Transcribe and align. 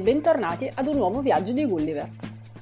bentornati 0.00 0.70
ad 0.72 0.86
un 0.86 0.96
nuovo 0.96 1.20
viaggio 1.20 1.52
di 1.52 1.66
Gulliver. 1.66 2.08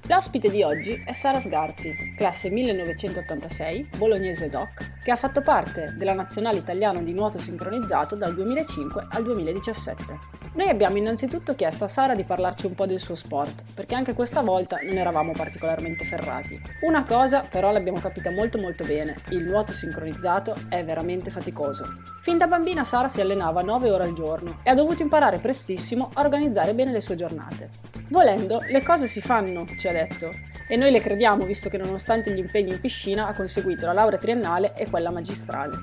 L'ospite 0.09 0.51
di 0.51 0.63
oggi 0.63 1.01
è 1.05 1.13
Sara 1.13 1.39
Sgarzi, 1.39 1.95
classe 2.19 2.51
1986, 2.51 3.91
bolognese 3.97 4.49
doc, 4.49 5.05
che 5.05 5.13
ha 5.13 5.17
fatto 5.17 5.41
parte 5.41 5.95
della 5.97 6.15
nazionale 6.15 6.59
italiana 6.59 7.01
di 7.01 7.13
nuoto 7.13 7.39
sincronizzato 7.39 8.17
dal 8.17 8.35
2005 8.35 9.07
al 9.11 9.23
2017. 9.23 10.19
Noi 10.55 10.69
abbiamo 10.69 10.97
innanzitutto 10.97 11.55
chiesto 11.55 11.85
a 11.85 11.87
Sara 11.87 12.17
di 12.17 12.25
parlarci 12.25 12.67
un 12.67 12.75
po' 12.75 12.87
del 12.87 12.99
suo 12.99 13.15
sport, 13.15 13.63
perché 13.73 13.95
anche 13.95 14.15
questa 14.15 14.41
volta 14.41 14.79
non 14.83 14.99
eravamo 14.99 15.31
particolarmente 15.31 16.05
ferrati. 16.05 16.61
Una 16.81 17.05
cosa 17.05 17.47
però 17.49 17.71
l'abbiamo 17.71 18.01
capita 18.01 18.33
molto 18.33 18.59
molto 18.59 18.85
bene, 18.85 19.15
il 19.29 19.45
nuoto 19.45 19.73
sincronizzato 19.73 20.57
è 20.69 20.85
veramente 20.85 21.31
faticoso. 21.31 21.85
Fin 22.21 22.37
da 22.37 22.49
bambina 22.49 22.83
Sara 22.83 23.07
si 23.07 23.21
allenava 23.21 23.63
9 23.63 23.91
ore 23.93 24.05
al 24.05 24.13
giorno 24.13 24.59
e 24.65 24.71
ha 24.71 24.75
dovuto 24.75 25.03
imparare 25.03 25.39
prestissimo 25.39 26.11
a 26.15 26.23
organizzare 26.23 26.75
bene 26.75 26.91
le 26.91 27.01
sue 27.01 27.15
giornate. 27.15 27.71
Volendo, 28.09 28.61
le 28.69 28.83
cose 28.83 29.07
si 29.07 29.21
fanno, 29.21 29.67
ci 29.79 29.87
ha 29.87 29.93
detto, 29.93 30.31
e 30.67 30.77
noi 30.77 30.91
le 30.91 31.01
crediamo 31.01 31.45
visto 31.45 31.69
che 31.69 31.79
nonostante 31.79 32.07
gli 32.17 32.39
impegni 32.39 32.73
in 32.73 32.81
piscina 32.81 33.27
ha 33.27 33.35
conseguito 33.35 33.87
la 33.87 33.93
laurea 33.93 34.19
triennale 34.19 34.75
e 34.75 34.89
quella 34.89 35.11
magistrale. 35.11 35.79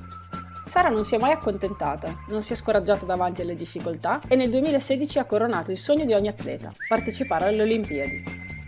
Sara 0.68 0.90
non 0.90 1.04
si 1.04 1.16
è 1.16 1.20
mai 1.20 1.32
accontentata, 1.32 2.24
non 2.28 2.42
si 2.42 2.54
è 2.54 2.56
scoraggiata 2.56 3.06
davanti 3.06 3.42
alle 3.42 3.56
difficoltà 3.56 4.20
e 4.28 4.36
nel 4.36 4.50
2016 4.50 5.20
ha 5.20 5.26
coronato 5.26 5.72
il 5.72 5.78
sogno 5.78 6.06
di 6.06 6.14
ogni 6.14 6.28
atleta, 6.28 6.74
partecipare 6.88 7.46
alle 7.46 7.62
Olimpiadi. 7.62 8.24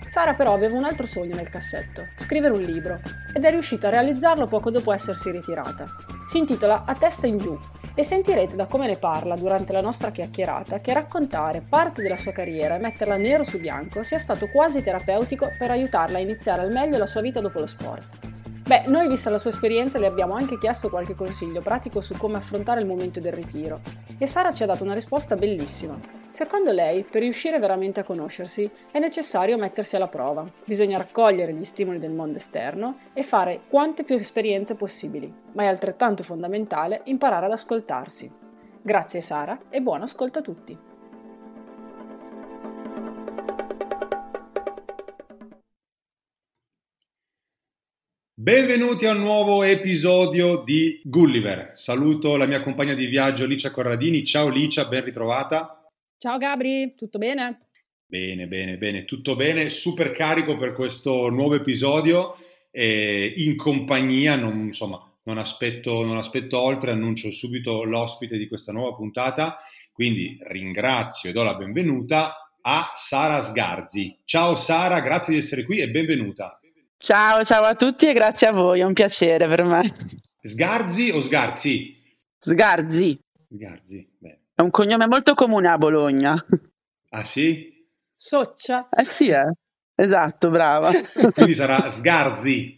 Sara 0.08 0.34
però 0.34 0.54
aveva 0.54 0.78
un 0.78 0.86
altro 0.86 1.06
sogno 1.06 1.36
nel 1.36 1.50
cassetto, 1.50 2.06
scrivere 2.18 2.54
un 2.54 2.62
libro, 2.62 3.00
ed 3.34 3.44
è 3.44 3.50
riuscita 3.50 3.88
a 3.88 3.92
realizzarlo 3.92 4.48
poco 4.48 4.72
dopo 4.72 4.94
essersi 4.94 5.32
ritirata. 5.32 5.86
Si 6.28 6.40
intitola 6.40 6.84
A 6.86 6.94
testa 6.94 7.26
in 7.26 7.38
giù 7.38 7.58
e 7.96 8.04
sentirete 8.04 8.58
da 8.58 8.66
come 8.66 8.86
ne 8.86 8.98
parla 8.98 9.38
durante 9.38 9.72
la 9.72 9.80
nostra 9.80 10.12
chiacchierata 10.12 10.80
che 10.80 10.92
raccontare 10.92 11.62
parte 11.62 12.02
della 12.02 12.18
sua 12.18 12.34
carriera 12.34 12.76
e 12.76 12.80
metterla 12.80 13.16
nero 13.16 13.46
su 13.46 13.58
bianco 13.60 14.04
sia 14.04 14.20
stato 14.20 14.50
quasi 14.50 14.84
terapeutico 14.84 15.50
per 15.58 15.72
aiutarla 15.72 16.18
a 16.18 16.22
iniziare 16.22 16.64
al 16.64 16.72
meglio 16.74 16.98
la 16.98 17.06
sua 17.06 17.22
vita 17.22 17.40
dopo 17.40 17.60
lo 17.60 17.66
sport. 17.66 18.37
Beh, 18.68 18.84
noi 18.88 19.08
vista 19.08 19.30
la 19.30 19.38
sua 19.38 19.50
esperienza 19.50 19.98
le 19.98 20.08
abbiamo 20.08 20.34
anche 20.34 20.58
chiesto 20.58 20.90
qualche 20.90 21.16
consiglio 21.16 21.62
pratico 21.62 22.02
su 22.02 22.18
come 22.18 22.36
affrontare 22.36 22.82
il 22.82 22.86
momento 22.86 23.22
del 23.22 23.32
ritiro 23.32 23.80
e 24.18 24.28
Sara 24.28 24.52
ci 24.52 24.62
ha 24.62 24.66
dato 24.66 24.84
una 24.84 24.94
risposta 24.94 25.36
bellissima. 25.36 25.98
Secondo 26.28 26.74
lei, 26.74 27.06
per 27.10 27.22
riuscire 27.22 27.60
veramente 27.60 28.02
a 28.02 28.04
conoscersi, 28.04 28.70
è 28.92 29.00
necessario 29.00 29.58
mettersi 29.58 29.96
alla 29.96 30.08
prova. 30.08 30.46
Bisogna 30.66 30.98
raccogliere 30.98 31.54
gli 31.54 31.64
stimoli 31.64 31.98
del 31.98 32.12
mondo 32.12 32.40
esterno 32.40 32.98
e 33.14 33.24
fare 33.24 33.62
quante 33.70 34.04
più 34.04 34.18
esperienze 34.18 34.76
possibili, 34.76 35.34
ma 35.54 35.64
è 35.64 35.68
altrettanto 35.68 36.22
fondamentale 36.22 37.04
imparare 37.06 37.46
ad 37.46 37.54
ascoltarsi. 37.54 38.30
Grazie 38.82 39.22
Sara 39.22 39.58
e 39.70 39.80
buon 39.80 40.02
ascolto 40.02 40.40
a 40.40 40.42
tutti. 40.42 40.87
Benvenuti 48.40 49.08
a 49.08 49.14
un 49.14 49.22
nuovo 49.22 49.64
episodio 49.64 50.62
di 50.64 51.02
Gulliver. 51.04 51.72
Saluto 51.74 52.36
la 52.38 52.46
mia 52.46 52.62
compagna 52.62 52.94
di 52.94 53.08
viaggio 53.08 53.48
Licia 53.48 53.72
Corradini. 53.72 54.24
Ciao 54.24 54.48
Licia, 54.50 54.86
ben 54.86 55.04
ritrovata. 55.04 55.84
Ciao 56.20 56.38
Gabri, 56.38 56.94
tutto 56.96 57.18
bene? 57.18 57.62
Bene, 58.06 58.46
bene, 58.46 58.78
bene, 58.78 59.06
tutto 59.06 59.36
bene. 59.36 59.72
Super 59.72 60.12
carico 60.12 60.56
per 60.56 60.74
questo 60.74 61.30
nuovo 61.30 61.56
episodio. 61.56 62.36
Eh, 62.70 63.34
in 63.38 63.56
compagnia, 63.56 64.36
non, 64.36 64.68
insomma, 64.68 65.00
non 65.24 65.40
aspetto, 65.40 66.04
non 66.04 66.18
aspetto 66.18 66.62
oltre, 66.62 66.92
annuncio 66.92 67.32
subito 67.32 67.86
l'ospite 67.86 68.38
di 68.38 68.48
questa 68.48 68.72
nuova 68.72 68.96
puntata. 68.96 69.58
Quindi 69.92 70.38
ringrazio 70.42 71.32
e 71.32 71.34
do 71.34 71.42
la 71.42 71.56
benvenuta 71.56 72.52
a 72.62 72.94
Sara 72.96 73.42
Sgarzi. 73.42 74.16
Ciao 74.26 74.56
Sara, 74.56 75.00
grazie 75.00 75.34
di 75.34 75.40
essere 75.40 75.64
qui 75.64 75.80
e 75.80 75.90
benvenuta. 75.90 76.60
Ciao, 77.00 77.44
ciao 77.44 77.64
a 77.64 77.76
tutti 77.76 78.08
e 78.08 78.14
grazie 78.14 78.48
a 78.48 78.52
voi, 78.52 78.80
è 78.80 78.84
un 78.84 78.94
piacere 78.94 79.48
per 79.48 79.64
me. 79.64 79.84
Sgarzi 80.42 81.12
o 81.12 81.22
Sgarzi? 81.22 81.96
Sgarzi. 82.40 83.20
Sgarzi, 83.54 84.16
beh. 84.18 84.40
È 84.56 84.62
un 84.62 84.72
cognome 84.72 85.06
molto 85.06 85.36
comune 85.36 85.70
a 85.70 85.78
Bologna. 85.78 86.36
Ah 87.10 87.24
sì? 87.24 87.88
Soccia. 88.16 88.90
Eh 88.90 89.06
sì, 89.06 89.30
eh. 89.30 89.52
Esatto, 89.94 90.50
brava. 90.50 90.92
Quindi 91.34 91.54
sarà 91.54 91.88
Sgarzi. 91.88 92.76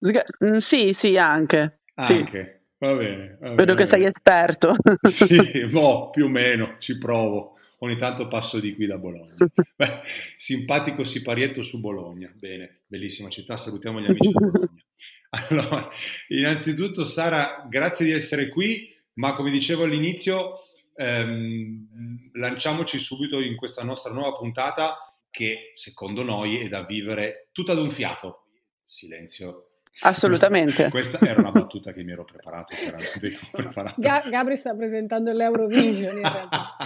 Sga- 0.00 0.24
mm, 0.44 0.56
sì, 0.56 0.92
sì, 0.92 1.16
anche. 1.16 1.82
Anche, 1.94 2.62
sì. 2.76 2.86
va 2.86 2.94
bene. 2.96 3.38
Va 3.40 3.48
Vedo 3.50 3.64
bene, 3.64 3.74
che 3.76 3.86
sei 3.86 4.04
esperto. 4.04 4.74
Sì, 5.02 5.66
boh, 5.70 6.10
più 6.10 6.24
o 6.24 6.28
meno, 6.28 6.74
ci 6.78 6.98
provo 6.98 7.59
ogni 7.82 7.96
tanto 7.96 8.28
passo 8.28 8.58
di 8.58 8.74
qui 8.74 8.86
da 8.86 8.98
Bologna. 8.98 9.34
Beh, 9.76 10.02
simpatico 10.36 11.04
siparietto 11.04 11.62
su 11.62 11.80
Bologna, 11.80 12.32
bene, 12.34 12.82
bellissima 12.86 13.28
città, 13.28 13.56
salutiamo 13.56 14.00
gli 14.00 14.06
amici 14.06 14.28
di 14.28 14.32
Bologna. 14.38 14.84
Allora, 15.30 15.88
innanzitutto 16.28 17.04
Sara, 17.04 17.66
grazie 17.68 18.04
di 18.04 18.12
essere 18.12 18.48
qui, 18.48 18.92
ma 19.14 19.34
come 19.34 19.50
dicevo 19.50 19.84
all'inizio, 19.84 20.54
ehm, 20.96 22.30
lanciamoci 22.34 22.98
subito 22.98 23.40
in 23.40 23.56
questa 23.56 23.84
nostra 23.84 24.12
nuova 24.12 24.36
puntata 24.36 25.14
che 25.30 25.72
secondo 25.76 26.22
noi 26.24 26.58
è 26.58 26.68
da 26.68 26.84
vivere 26.84 27.48
tutta 27.52 27.72
ad 27.72 27.78
un 27.78 27.92
fiato. 27.92 28.46
Silenzio. 28.86 29.66
Assolutamente. 30.00 30.88
Questa 30.90 31.18
era 31.24 31.40
una 31.40 31.50
battuta 31.50 31.92
che 31.92 32.02
mi 32.02 32.12
ero 32.12 32.24
preparato. 32.24 32.74
preparato. 33.52 34.00
Gabri 34.00 34.56
sta 34.56 34.74
presentando 34.74 35.32
l'Eurovision 35.32 36.16
in 36.16 36.22
realtà. 36.22 36.76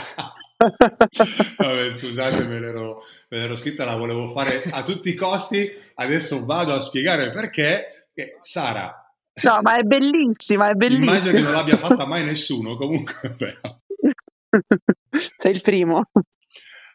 Vabbè, 1.57 1.91
scusate, 1.93 2.47
me 2.47 2.61
l'ero, 2.61 3.03
me 3.29 3.39
l'ero, 3.39 3.57
scritta, 3.57 3.85
la 3.85 3.97
volevo 3.97 4.33
fare 4.33 4.63
a 4.71 4.83
tutti 4.83 5.11
i 5.11 5.15
costi. 5.15 5.71
Adesso 5.95 6.45
vado 6.45 6.73
a 6.73 6.81
spiegare 6.81 7.31
perché. 7.31 8.09
Che 8.15 8.39
Sara. 8.41 9.05
No, 9.43 9.59
ma 9.63 9.77
è 9.77 9.83
bellissima, 9.83 10.71
è 10.71 10.75
bellissima. 10.75 11.11
Immagino 11.11 11.35
che 11.35 11.41
non 11.41 11.53
l'abbia 11.53 11.79
fatta 11.79 12.07
mai 12.07 12.25
nessuno, 12.25 12.77
comunque. 12.77 13.31
Però. 13.37 13.77
Sei 15.37 15.53
il 15.53 15.61
primo. 15.61 16.11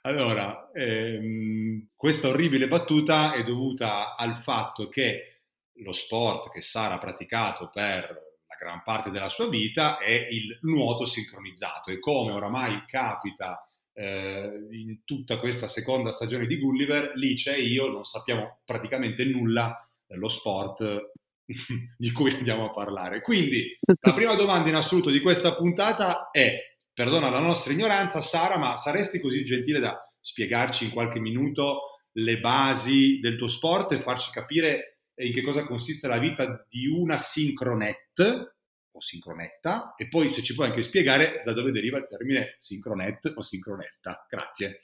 Allora, 0.04 0.72
ehm, 0.74 1.88
questa 1.96 2.30
orribile 2.30 2.70
battuta 2.70 3.34
è 3.34 3.44
dovuta 3.44 4.16
al 4.16 4.38
fatto 4.38 4.88
che 4.88 5.42
lo 5.82 5.92
sport 5.92 6.52
che 6.52 6.62
Sara 6.62 6.96
ha 6.96 7.00
praticato 7.00 7.70
per 7.70 8.29
gran 8.60 8.84
parte 8.84 9.10
della 9.10 9.30
sua 9.30 9.48
vita 9.48 9.98
è 9.98 10.28
il 10.30 10.58
nuoto 10.62 11.06
sincronizzato 11.06 11.92
e 11.92 12.00
come 12.00 12.34
oramai 12.34 12.84
capita 12.86 13.64
eh, 13.94 14.68
in 14.72 15.04
tutta 15.06 15.40
questa 15.40 15.68
seconda 15.68 16.12
stagione 16.12 16.46
di 16.46 16.58
Gulliver, 16.58 17.14
Lice 17.16 17.56
e 17.56 17.62
io 17.62 17.90
non 17.90 18.04
sappiamo 18.04 18.60
praticamente 18.66 19.24
nulla 19.26 19.76
dello 20.06 20.28
sport 20.28 21.12
di 21.98 22.12
cui 22.12 22.34
andiamo 22.34 22.66
a 22.66 22.72
parlare. 22.72 23.22
Quindi 23.22 23.78
la 24.02 24.14
prima 24.14 24.36
domanda 24.36 24.70
in 24.70 24.76
assoluto 24.76 25.10
di 25.10 25.22
questa 25.22 25.54
puntata 25.54 26.30
è, 26.32 26.78
perdona 26.94 27.30
la 27.30 27.40
nostra 27.40 27.74
ignoranza, 27.74 28.22
Sara, 28.22 28.58
ma 28.58 28.76
saresti 28.78 29.20
così 29.20 29.44
gentile 29.46 29.80
da 29.80 29.98
spiegarci 30.20 30.86
in 30.86 30.92
qualche 30.92 31.20
minuto 31.20 32.00
le 32.14 32.40
basi 32.40 33.20
del 33.20 33.38
tuo 33.38 33.48
sport 33.48 33.94
e 33.94 34.02
farci 34.02 34.32
capire 34.32 34.99
in 35.26 35.34
che 35.34 35.42
cosa 35.42 35.66
consiste 35.66 36.08
la 36.08 36.18
vita 36.18 36.66
di 36.70 36.88
una 36.88 37.18
sincronet 37.18 38.54
o 38.92 39.02
sincronetta 39.02 39.94
e 39.96 40.08
poi 40.08 40.30
se 40.30 40.42
ci 40.42 40.56
puoi 40.56 40.68
anche 40.68 40.82
spiegare 40.82 41.42
da 41.46 41.54
dove 41.54 41.72
deriva 41.72 41.98
il 41.98 42.08
termine 42.10 42.56
sincronet 42.58 43.34
o 43.36 43.42
sincronetta. 43.42 44.26
Grazie. 44.30 44.80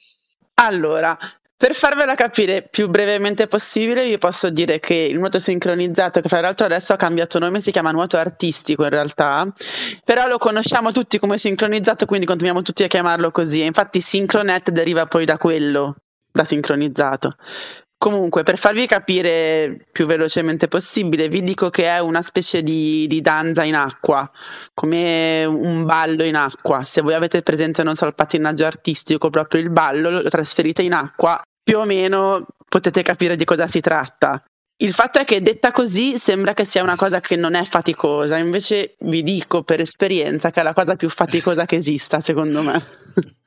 Allora, 0.56 1.18
per 1.57 1.74
farvela 1.74 2.15
capire 2.15 2.68
più 2.69 2.89
brevemente 2.89 3.48
possibile, 3.48 4.06
vi 4.06 4.18
posso 4.18 4.50
dire 4.50 4.80
che 4.80 4.94
il 4.94 5.18
nuoto 5.18 5.39
sincronizzato, 5.39 6.19
che 6.19 6.27
fra 6.27 6.42
l'altro 6.42 6.65
adesso 6.65 6.94
ha 6.94 6.98
cambiato 6.98 7.39
nome, 7.39 7.62
si 7.62 7.71
chiama 7.71 7.92
nuoto 7.92 8.18
artistico 8.18 8.83
in 8.83 8.89
realtà, 8.89 9.51
però 10.04 10.27
lo 10.27 10.38
conosciamo 10.38 10.92
tutti 10.92 11.18
come 11.18 11.38
sincronizzato, 11.38 12.06
quindi 12.06 12.25
continuiamo 12.25 12.62
tutti 12.62 12.83
a 12.83 12.88
chiamarlo 12.88 13.31
così. 13.31 13.62
E 13.62 13.65
infatti 13.65 14.01
sincronet 14.01 14.69
deriva 14.71 15.06
poi 15.06 15.24
da 15.24 15.38
quello, 15.38 15.95
da 16.31 16.44
sincronizzato. 16.44 17.38
Comunque, 18.06 18.44
per 18.44 18.60
farvi 18.60 18.86
capire 18.86 19.88
più 19.92 20.06
velocemente 20.06 20.68
possibile, 20.68 21.28
vi 21.28 21.42
dico 21.42 21.72
che 21.72 21.86
è 21.86 21.98
una 21.98 22.22
specie 22.22 22.62
di, 22.62 23.07
di, 23.07 23.19
danza 23.19 23.63
in 23.63 23.74
acqua, 23.74 24.30
come 24.75 25.44
un 25.44 25.86
ballo 25.86 26.24
in 26.24 26.36
acqua. 26.36 26.86
Se 26.86 27.02
voi 27.02 27.16
avete 27.16 27.42
presente, 27.42 27.81
non 27.81 27.96
so, 27.96 28.06
il 28.06 28.13
pattinaggio 28.13 28.63
artistico, 28.63 29.31
proprio 29.31 29.60
il 29.60 29.72
ballo, 29.72 30.12
lo 30.12 30.30
trasferite 30.30 30.84
in 30.84 30.94
acqua, 30.94 31.42
più 31.63 31.80
o 31.80 31.86
meno 31.86 32.46
potete 32.69 33.02
capire 33.02 33.36
di 33.36 33.44
cosa 33.44 33.66
si 33.66 33.80
tratta. 33.80 34.40
Il 34.78 34.94
fatto 34.94 35.18
è 35.18 35.24
che 35.24 35.42
detta 35.42 35.72
così 35.72 36.19
sembra 36.19 36.54
che 36.54 36.63
sia 36.63 36.84
una 36.84 36.96
cosa 36.96 37.19
che 37.22 37.36
non 37.36 37.56
è 37.56 37.63
faticosa, 37.63 38.38
invece 38.38 38.98
vi 39.00 39.24
dico 39.24 39.63
per 39.63 39.80
esperienza 39.80 40.52
che 40.52 40.60
è 40.60 40.63
la 40.63 40.74
cosa 40.74 40.96
più 40.96 41.10
faticosa 41.10 41.66
che 41.66 41.78
esista, 41.78 42.19
secondo 42.19 42.62
me. 42.62 42.84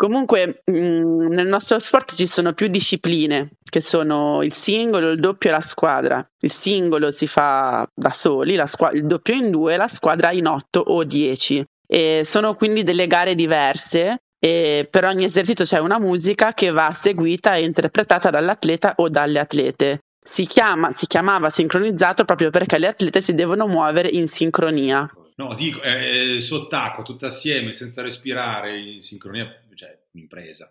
Comunque 0.00 0.62
mh, 0.64 0.72
mm, 0.72 1.26
nel 1.32 1.46
nostro 1.46 1.78
sport 1.78 2.14
ci 2.14 2.26
sono 2.26 2.54
più 2.54 2.68
discipline, 2.68 3.50
che 3.70 3.80
sono 3.80 4.42
il 4.42 4.52
singolo, 4.52 5.10
il 5.10 5.20
doppio 5.20 5.48
e 5.48 5.52
la 5.52 5.60
squadra. 5.62 6.24
Il 6.40 6.52
singolo 6.52 7.10
si 7.10 7.26
fa 7.26 7.88
da 7.94 8.10
soli, 8.10 8.60
squ- 8.66 8.92
il 8.92 9.06
doppio 9.06 9.34
in 9.34 9.50
due, 9.50 9.78
la 9.78 9.88
squadra 9.88 10.30
in 10.32 10.46
otto 10.46 10.80
o 10.80 11.02
dieci. 11.04 11.64
E 11.86 12.22
sono 12.24 12.54
quindi 12.54 12.82
delle 12.82 13.06
gare 13.06 13.34
diverse 13.34 14.18
e 14.38 14.88
per 14.90 15.04
ogni 15.04 15.24
esercizio 15.24 15.64
c'è 15.64 15.78
una 15.78 15.98
musica 15.98 16.54
che 16.54 16.70
va 16.70 16.92
seguita 16.92 17.54
e 17.54 17.64
interpretata 17.64 18.30
dall'atleta 18.30 18.94
o 18.96 19.08
dalle 19.08 19.38
atlete. 19.38 20.00
Si, 20.22 20.46
chiama, 20.46 20.92
si 20.92 21.06
chiamava 21.06 21.50
sincronizzato 21.50 22.24
proprio 22.24 22.50
perché 22.50 22.78
le 22.78 22.88
atlete 22.88 23.20
si 23.20 23.34
devono 23.34 23.66
muovere 23.66 24.08
in 24.08 24.28
sincronia. 24.28 25.10
No, 25.36 25.54
dico, 25.54 25.80
eh, 25.82 26.38
sott'acqua, 26.40 27.02
tutto 27.02 27.26
assieme, 27.26 27.72
senza 27.72 28.02
respirare, 28.02 28.78
in 28.78 29.00
sincronia, 29.00 29.46
cioè 29.74 29.98
un'impresa, 30.12 30.70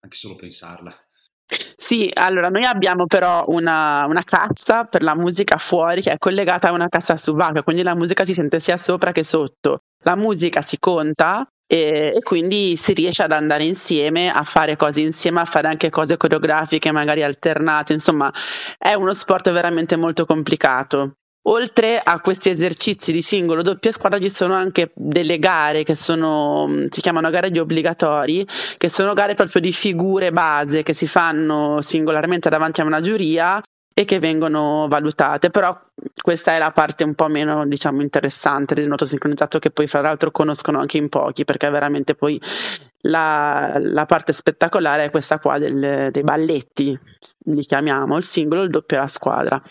anche 0.00 0.16
solo 0.16 0.36
pensarla. 0.36 0.94
Sì, 1.90 2.08
allora 2.14 2.50
noi 2.50 2.62
abbiamo 2.62 3.06
però 3.06 3.42
una, 3.48 4.04
una, 4.06 4.22
cassa 4.22 4.84
per 4.84 5.02
la 5.02 5.16
musica 5.16 5.56
fuori 5.58 6.00
che 6.02 6.12
è 6.12 6.18
collegata 6.18 6.68
a 6.68 6.72
una 6.72 6.86
cassa 6.86 7.16
subacquea, 7.16 7.64
quindi 7.64 7.82
la 7.82 7.96
musica 7.96 8.24
si 8.24 8.32
sente 8.32 8.60
sia 8.60 8.76
sopra 8.76 9.10
che 9.10 9.24
sotto. 9.24 9.80
La 10.04 10.14
musica 10.14 10.62
si 10.62 10.78
conta 10.78 11.44
e, 11.66 12.12
e, 12.14 12.22
quindi 12.22 12.76
si 12.76 12.92
riesce 12.92 13.24
ad 13.24 13.32
andare 13.32 13.64
insieme 13.64 14.30
a 14.30 14.44
fare 14.44 14.76
cose 14.76 15.00
insieme, 15.00 15.40
a 15.40 15.44
fare 15.44 15.66
anche 15.66 15.90
cose 15.90 16.16
coreografiche 16.16 16.92
magari 16.92 17.24
alternate, 17.24 17.92
insomma 17.92 18.32
è 18.78 18.94
uno 18.94 19.12
sport 19.12 19.50
veramente 19.50 19.96
molto 19.96 20.24
complicato. 20.24 21.14
Oltre 21.44 21.98
a 21.98 22.20
questi 22.20 22.50
esercizi 22.50 23.12
di 23.12 23.22
singolo 23.22 23.62
doppia 23.62 23.92
squadra 23.92 24.20
ci 24.20 24.28
sono 24.28 24.52
anche 24.52 24.90
delle 24.94 25.38
gare 25.38 25.84
che 25.84 25.94
sono, 25.94 26.68
si 26.90 27.00
chiamano 27.00 27.30
gare 27.30 27.50
di 27.50 27.58
obbligatori, 27.58 28.46
che 28.76 28.90
sono 28.90 29.14
gare 29.14 29.34
proprio 29.34 29.62
di 29.62 29.72
figure 29.72 30.32
base 30.32 30.82
che 30.82 30.92
si 30.92 31.06
fanno 31.06 31.80
singolarmente 31.80 32.50
davanti 32.50 32.82
a 32.82 32.84
una 32.84 33.00
giuria 33.00 33.62
e 33.92 34.04
che 34.04 34.18
vengono 34.18 34.86
valutate, 34.88 35.50
però 35.50 35.78
questa 36.22 36.54
è 36.54 36.58
la 36.58 36.70
parte 36.70 37.04
un 37.04 37.14
po' 37.14 37.28
meno 37.28 37.66
diciamo 37.66 38.02
interessante 38.02 38.74
del 38.74 38.86
nuoto 38.86 39.04
sincronizzato 39.04 39.58
che 39.58 39.70
poi 39.70 39.86
fra 39.86 40.00
l'altro 40.00 40.30
conoscono 40.30 40.78
anche 40.78 40.98
in 40.98 41.08
pochi 41.08 41.44
perché 41.44 41.68
veramente 41.70 42.14
poi 42.14 42.40
la, 43.02 43.76
la 43.78 44.06
parte 44.06 44.32
spettacolare 44.32 45.04
è 45.04 45.10
questa 45.10 45.38
qua 45.38 45.58
del, 45.58 46.10
dei 46.10 46.22
balletti, 46.22 46.98
li 47.46 47.62
chiamiamo 47.62 48.16
il 48.16 48.24
singolo, 48.24 48.62
il 48.62 48.70
doppio 48.70 48.98
e 48.98 49.00
la 49.00 49.06
squadra. 49.06 49.62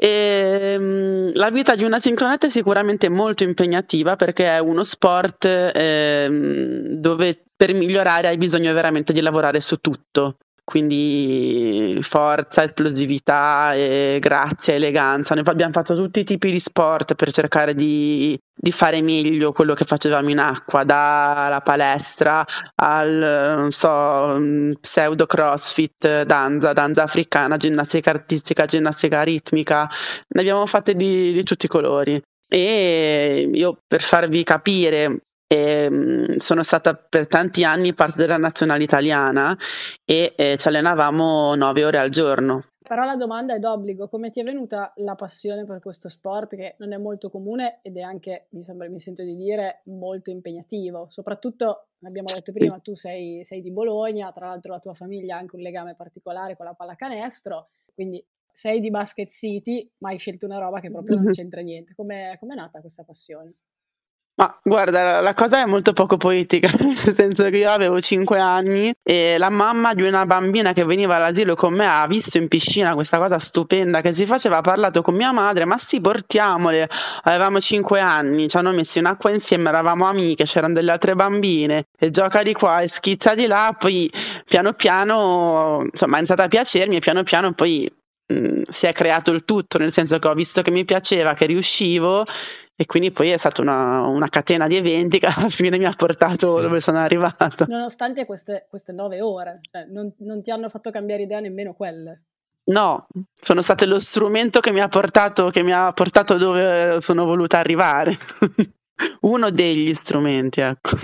E, 0.00 0.76
um, 0.78 1.32
la 1.34 1.50
vita 1.50 1.74
di 1.74 1.82
una 1.82 1.98
sincronetta 1.98 2.46
è 2.46 2.50
sicuramente 2.50 3.08
molto 3.08 3.42
impegnativa 3.42 4.14
perché 4.14 4.46
è 4.46 4.58
uno 4.60 4.84
sport 4.84 5.44
eh, 5.44 6.88
dove 6.92 7.42
per 7.56 7.74
migliorare 7.74 8.28
hai 8.28 8.36
bisogno 8.36 8.72
veramente 8.72 9.12
di 9.12 9.20
lavorare 9.20 9.60
su 9.60 9.76
tutto 9.78 10.36
quindi 10.68 11.98
forza, 12.02 12.62
esplosività, 12.62 13.72
grazia, 14.18 14.74
eleganza. 14.74 15.34
Noi 15.34 15.44
abbiamo 15.46 15.72
fatto 15.72 15.94
tutti 15.94 16.20
i 16.20 16.24
tipi 16.24 16.50
di 16.50 16.60
sport 16.60 17.14
per 17.14 17.32
cercare 17.32 17.74
di, 17.74 18.38
di, 18.54 18.70
fare 18.70 19.00
meglio 19.00 19.52
quello 19.52 19.72
che 19.72 19.86
facevamo 19.86 20.28
in 20.28 20.38
acqua, 20.38 20.84
dalla 20.84 21.62
palestra 21.64 22.44
al 22.74 23.68
so, 23.70 24.38
pseudo 24.78 25.24
crossfit, 25.24 26.24
danza, 26.24 26.74
danza 26.74 27.02
africana, 27.02 27.56
ginnastica 27.56 28.10
artistica, 28.10 28.66
ginnastica 28.66 29.22
ritmica. 29.22 29.88
Ne 30.28 30.40
abbiamo 30.42 30.66
fatte 30.66 30.94
di, 30.94 31.32
di 31.32 31.44
tutti 31.44 31.64
i 31.64 31.70
colori. 31.70 32.20
E 32.46 33.50
io 33.54 33.78
per 33.86 34.02
farvi 34.02 34.42
capire 34.44 35.27
e, 35.48 35.56
ehm, 35.56 36.36
sono 36.36 36.62
stata 36.62 36.94
per 36.94 37.26
tanti 37.26 37.64
anni 37.64 37.94
parte 37.94 38.18
della 38.18 38.36
nazionale 38.36 38.84
italiana 38.84 39.56
e 40.04 40.34
eh, 40.36 40.56
ci 40.58 40.68
allenavamo 40.68 41.54
nove 41.54 41.84
ore 41.84 41.98
al 41.98 42.10
giorno. 42.10 42.64
Però 42.88 43.04
la 43.04 43.16
domanda 43.16 43.54
è 43.54 43.58
d'obbligo, 43.58 44.08
come 44.08 44.30
ti 44.30 44.40
è 44.40 44.44
venuta 44.44 44.92
la 44.96 45.14
passione 45.14 45.66
per 45.66 45.78
questo 45.78 46.08
sport 46.08 46.56
che 46.56 46.76
non 46.78 46.92
è 46.92 46.96
molto 46.96 47.28
comune 47.28 47.80
ed 47.82 47.98
è 47.98 48.00
anche, 48.00 48.46
mi, 48.50 48.62
sembra, 48.62 48.88
mi 48.88 48.98
sento 48.98 49.22
di 49.22 49.36
dire, 49.36 49.82
molto 49.86 50.30
impegnativo? 50.30 51.06
Soprattutto, 51.10 51.88
abbiamo 52.04 52.28
detto 52.32 52.50
prima, 52.50 52.78
tu 52.78 52.94
sei, 52.94 53.44
sei 53.44 53.60
di 53.60 53.70
Bologna, 53.70 54.32
tra 54.32 54.46
l'altro 54.46 54.72
la 54.72 54.80
tua 54.80 54.94
famiglia 54.94 55.36
ha 55.36 55.38
anche 55.38 55.56
un 55.56 55.62
legame 55.62 55.96
particolare 55.96 56.56
con 56.56 56.64
la 56.64 56.72
pallacanestro, 56.72 57.68
quindi 57.92 58.24
sei 58.50 58.80
di 58.80 58.88
Basket 58.88 59.28
City, 59.28 59.86
ma 59.98 60.08
hai 60.08 60.18
scelto 60.18 60.46
una 60.46 60.58
roba 60.58 60.80
che 60.80 60.90
proprio 60.90 61.16
non 61.16 61.28
c'entra 61.28 61.60
niente. 61.60 61.94
Come 61.94 62.38
è 62.40 62.54
nata 62.54 62.80
questa 62.80 63.04
passione? 63.04 63.52
Ma 64.38 64.56
guarda, 64.62 65.20
la 65.20 65.34
cosa 65.34 65.62
è 65.62 65.66
molto 65.66 65.92
poco 65.92 66.16
poetica, 66.16 66.70
nel 66.78 66.96
senso 66.96 67.50
che 67.50 67.56
io 67.56 67.72
avevo 67.72 68.00
5 68.00 68.38
anni 68.38 68.92
e 69.02 69.36
la 69.36 69.50
mamma 69.50 69.94
di 69.94 70.02
una 70.02 70.26
bambina 70.26 70.72
che 70.72 70.84
veniva 70.84 71.16
all'asilo 71.16 71.56
con 71.56 71.74
me 71.74 71.84
ha 71.84 72.06
visto 72.06 72.38
in 72.38 72.46
piscina 72.46 72.94
questa 72.94 73.18
cosa 73.18 73.40
stupenda 73.40 74.00
che 74.00 74.12
si 74.12 74.26
faceva, 74.26 74.58
ha 74.58 74.60
parlato 74.60 75.02
con 75.02 75.16
mia 75.16 75.32
madre, 75.32 75.64
ma 75.64 75.76
sì, 75.76 76.00
portiamole, 76.00 76.88
avevamo 77.24 77.58
5 77.58 77.98
anni, 77.98 78.48
ci 78.48 78.56
hanno 78.56 78.70
messo 78.70 79.00
in 79.00 79.06
acqua 79.06 79.32
insieme, 79.32 79.70
eravamo 79.70 80.06
amiche, 80.06 80.44
c'erano 80.44 80.74
delle 80.74 80.92
altre 80.92 81.16
bambine 81.16 81.86
e 81.98 82.10
gioca 82.12 82.44
di 82.44 82.52
qua 82.52 82.80
e 82.80 82.86
schizza 82.86 83.34
di 83.34 83.48
là, 83.48 83.74
poi 83.76 84.08
piano 84.44 84.72
piano, 84.72 85.80
insomma, 85.82 86.14
è 86.14 86.18
iniziato 86.18 86.42
a 86.42 86.48
piacermi 86.48 86.94
e 86.94 87.00
piano 87.00 87.24
piano 87.24 87.50
poi 87.54 87.92
mh, 88.28 88.62
si 88.68 88.86
è 88.86 88.92
creato 88.92 89.32
il 89.32 89.44
tutto, 89.44 89.78
nel 89.78 89.92
senso 89.92 90.20
che 90.20 90.28
ho 90.28 90.34
visto 90.34 90.62
che 90.62 90.70
mi 90.70 90.84
piaceva, 90.84 91.34
che 91.34 91.46
riuscivo 91.46 92.24
e 92.80 92.86
quindi 92.86 93.10
poi 93.10 93.30
è 93.30 93.36
stata 93.36 93.60
una, 93.60 94.06
una, 94.06 94.28
catena 94.28 94.68
di 94.68 94.76
eventi 94.76 95.18
che 95.18 95.26
alla 95.26 95.48
fine 95.48 95.78
mi 95.78 95.84
ha 95.84 95.90
portato 95.90 96.60
dove 96.60 96.78
sono 96.78 96.98
arrivata. 96.98 97.66
Nonostante 97.66 98.24
queste, 98.24 98.68
queste 98.70 98.92
nove 98.92 99.20
ore, 99.20 99.58
cioè 99.68 99.86
non, 99.86 100.14
non 100.18 100.40
ti 100.42 100.52
hanno 100.52 100.68
fatto 100.68 100.92
cambiare 100.92 101.22
idea 101.22 101.40
nemmeno 101.40 101.74
quelle. 101.74 102.26
No, 102.66 103.08
sono 103.34 103.62
state 103.62 103.84
lo 103.84 103.98
strumento 103.98 104.60
che 104.60 104.70
mi 104.70 104.78
ha 104.78 104.86
portato, 104.86 105.50
che 105.50 105.64
mi 105.64 105.72
ha 105.72 105.90
portato 105.92 106.36
dove 106.36 107.00
sono 107.00 107.24
voluta 107.24 107.58
arrivare. 107.58 108.14
Uno 109.22 109.50
degli 109.50 109.92
strumenti, 109.94 110.60
ecco. 110.60 110.96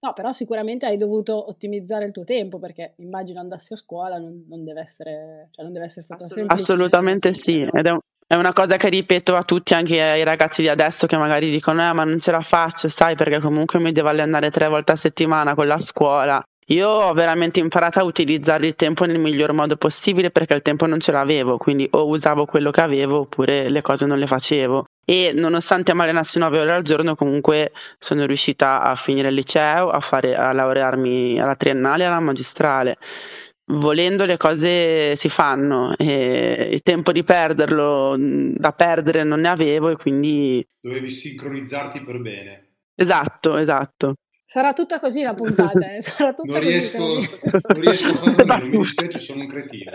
No, 0.00 0.12
però 0.12 0.32
sicuramente 0.32 0.86
hai 0.86 0.96
dovuto 0.96 1.48
ottimizzare 1.48 2.06
il 2.06 2.12
tuo 2.12 2.24
tempo 2.24 2.58
perché 2.58 2.94
immagino 2.96 3.38
andassi 3.38 3.74
a 3.74 3.76
scuola 3.76 4.18
non, 4.18 4.46
non 4.48 4.64
deve 4.64 4.80
essere, 4.80 5.46
cioè 5.52 5.62
non 5.64 5.72
deve 5.72 5.84
essere 5.84 6.02
stata 6.02 6.24
Assolut- 6.24 6.50
Assolutamente 6.50 7.34
sì, 7.34 7.60
ed 7.60 7.86
è 7.86 7.90
un, 7.90 8.00
è 8.30 8.36
una 8.36 8.52
cosa 8.52 8.76
che 8.76 8.88
ripeto 8.88 9.34
a 9.34 9.42
tutti, 9.42 9.74
anche 9.74 10.00
ai 10.00 10.22
ragazzi 10.22 10.62
di 10.62 10.68
adesso 10.68 11.08
che 11.08 11.16
magari 11.16 11.50
dicono: 11.50 11.82
eh, 11.82 11.92
ma 11.92 12.04
non 12.04 12.20
ce 12.20 12.30
la 12.30 12.42
faccio, 12.42 12.86
sai, 12.86 13.16
perché 13.16 13.40
comunque 13.40 13.80
mi 13.80 13.90
devo 13.90 14.08
allenare 14.08 14.52
tre 14.52 14.68
volte 14.68 14.92
a 14.92 14.96
settimana 14.96 15.56
con 15.56 15.66
la 15.66 15.80
scuola. 15.80 16.40
Io 16.66 16.88
ho 16.88 17.12
veramente 17.12 17.58
imparato 17.58 17.98
a 17.98 18.04
utilizzare 18.04 18.68
il 18.68 18.76
tempo 18.76 19.04
nel 19.04 19.18
miglior 19.18 19.52
modo 19.52 19.74
possibile 19.74 20.30
perché 20.30 20.54
il 20.54 20.62
tempo 20.62 20.86
non 20.86 21.00
ce 21.00 21.10
l'avevo, 21.10 21.56
quindi 21.56 21.88
o 21.90 22.06
usavo 22.06 22.44
quello 22.44 22.70
che 22.70 22.80
avevo 22.82 23.18
oppure 23.22 23.68
le 23.68 23.82
cose 23.82 24.06
non 24.06 24.20
le 24.20 24.28
facevo. 24.28 24.84
E 25.04 25.32
nonostante 25.34 25.92
mi 25.92 26.02
allenassi 26.02 26.38
9 26.38 26.60
ore 26.60 26.72
al 26.72 26.82
giorno, 26.82 27.16
comunque 27.16 27.72
sono 27.98 28.26
riuscita 28.26 28.82
a 28.82 28.94
finire 28.94 29.30
il 29.30 29.34
liceo, 29.34 29.90
a, 29.90 29.98
fare, 29.98 30.36
a 30.36 30.52
laurearmi 30.52 31.40
alla 31.40 31.56
triennale 31.56 32.04
e 32.04 32.06
alla 32.06 32.20
magistrale 32.20 32.96
volendo 33.70 34.24
le 34.24 34.36
cose 34.36 35.16
si 35.16 35.28
fanno 35.28 35.94
e 35.96 36.68
il 36.72 36.82
tempo 36.82 37.12
di 37.12 37.22
perderlo 37.22 38.16
da 38.18 38.72
perdere 38.72 39.22
non 39.22 39.40
ne 39.40 39.48
avevo 39.48 39.88
e 39.88 39.96
quindi 39.96 40.66
dovevi 40.80 41.10
sincronizzarti 41.10 42.02
per 42.02 42.20
bene 42.20 42.68
esatto 42.94 43.56
esatto 43.56 44.14
sarà 44.44 44.72
tutta 44.72 44.98
così 44.98 45.22
la 45.22 45.34
puntata 45.34 45.94
eh? 45.94 46.00
sarà 46.02 46.32
tutta 46.32 46.58
non, 46.58 46.60
riesco, 46.60 46.98
non 46.98 47.80
riesco 47.80 48.08
a 48.08 48.14
farlo 48.14 48.44
meno 48.44 48.66
mi 48.66 48.78
dispiace 48.78 49.18
sono 49.20 49.42
un 49.42 49.48
cretino 49.48 49.92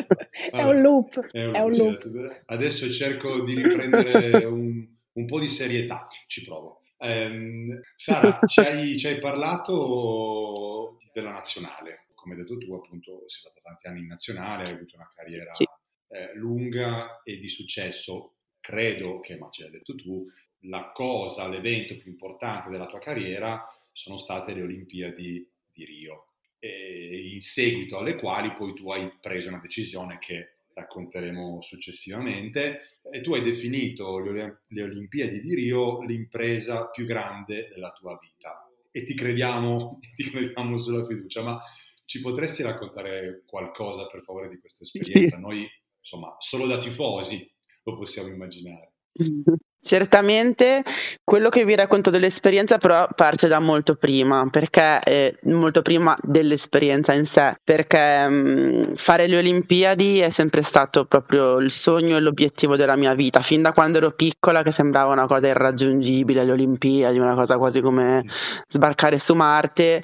allora, 0.51 0.70
è 0.70 0.74
un 0.74 0.82
loop 0.82 1.32
è 1.32 1.46
un, 1.46 1.53
è 1.53 1.60
un 1.60 1.72
loop. 1.72 2.01
Certo. 2.01 2.44
adesso 2.46 2.91
cerco 2.91 3.44
di 3.44 3.55
riprendere 3.55 4.46
un, 4.46 4.86
un 5.12 5.25
po' 5.25 5.39
di 5.39 5.50
serietà 5.50 6.08
ci 6.27 6.44
provo 6.44 6.79
um, 7.00 7.79
Sara 7.96 8.39
ci 8.46 8.60
hai, 8.62 8.98
ci 8.98 9.08
hai 9.08 9.20
parlato 9.20 10.98
della 11.13 11.32
nazionale 11.32 12.05
come 12.25 12.36
hai 12.36 12.41
detto 12.41 12.58
tu, 12.58 12.74
appunto, 12.74 13.24
sei 13.27 13.41
stata 13.41 13.60
tanti 13.62 13.86
anni 13.86 14.00
in 14.00 14.08
nazionale, 14.08 14.63
hai 14.63 14.74
avuto 14.74 14.96
una 14.96 15.10
carriera 15.13 15.53
sì. 15.53 15.63
eh, 16.10 16.34
lunga 16.34 17.22
e 17.24 17.38
di 17.38 17.50
successo. 17.50 18.38
Credo 18.60 19.20
che, 19.20 19.38
ma 19.38 19.50
ce 19.51 19.62
l'hai 19.63 19.72
detto 19.72 19.94
tu, 19.94 20.27
la 20.62 20.91
cosa, 20.91 21.48
l'evento 21.48 21.96
più 21.98 22.10
importante 22.10 22.72
della 22.72 22.88
tua 22.88 22.98
carriera 22.98 23.63
sono 23.91 24.17
state 24.17 24.55
le 24.55 24.63
Olimpiadi 24.63 25.48
di 25.72 25.86
Rio, 25.86 26.29
in 26.60 27.41
seguito 27.41 28.00
alle 28.00 28.15
quali 28.15 28.51
poi 28.53 28.74
tu 28.74 28.89
hai 28.89 29.12
preso 29.22 29.50
una 29.50 29.60
decisione 29.60 30.17
che 30.17 30.55
racconteremo 30.74 31.62
successivamente, 31.62 33.00
e 33.12 33.22
tu 33.22 33.36
hai 33.36 33.44
definito 33.44 34.17
le, 34.17 34.63
Olimpiadi 34.82 35.41
di 35.41 35.53
Rio 35.53 36.01
l'impresa 36.01 36.88
più 36.88 37.05
grande 37.05 37.70
della 37.70 37.91
tua 37.91 38.17
vita. 38.20 38.67
E 38.91 39.03
ti 39.03 39.13
crediamo, 39.13 40.00
ti 40.15 40.24
crediamo 40.24 40.77
sulla 40.77 41.05
fiducia, 41.05 41.44
ma 41.44 41.62
ci 42.06 42.22
potresti 42.22 42.64
raccontare 42.64 43.44
qualcosa 43.46 44.08
per 44.08 44.22
favore 44.22 44.50
di 44.50 44.60
questa 44.60 44.84
esperienza? 44.84 45.36
Sì. 45.36 45.42
Noi, 45.42 45.68
insomma, 46.00 46.36
solo 46.40 46.68
da 46.68 46.78
tifosi 46.78 47.52
lo 47.84 47.98
possiamo 47.98 48.30
immaginare. 48.30 48.94
Certamente 49.86 50.84
quello 51.24 51.50
che 51.50 51.64
vi 51.64 51.76
racconto 51.76 52.10
dell'esperienza 52.10 52.80
però 52.80 53.08
parte 53.16 53.48
da 53.48 53.60
molto 53.60 53.94
prima, 53.94 54.48
perché 54.50 55.00
eh, 55.04 55.38
molto 55.44 55.84
prima 55.84 56.18
dell'esperienza 56.24 57.14
in 57.14 57.26
sé, 57.26 57.56
perché 57.64 58.28
mh, 58.28 58.34
mm, 58.34 58.92
fare 58.96 59.28
le 59.28 59.38
Olimpiadi 59.38 60.22
è 60.22 60.32
sempre 60.32 60.64
stato 60.64 61.06
proprio 61.06 61.60
il 61.60 61.70
sogno 61.70 62.18
e 62.18 62.20
l'obiettivo 62.20 62.76
della 62.76 62.96
mia 62.96 63.14
vita, 63.14 63.42
fin 63.42 63.62
da 63.62 63.74
quando 63.74 64.00
ero 64.00 64.10
piccola 64.10 64.64
che 64.64 64.72
sembrava 64.72 65.14
una 65.14 65.28
cosa 65.28 65.48
irraggiungibile 65.50 66.44
le 66.44 66.52
Olimpiadi, 66.52 67.20
una 67.20 67.36
cosa 67.36 67.60
quasi 67.60 67.82
come 67.82 68.26
sbarcare 68.68 69.20
su 69.20 69.36
Marte 69.36 70.02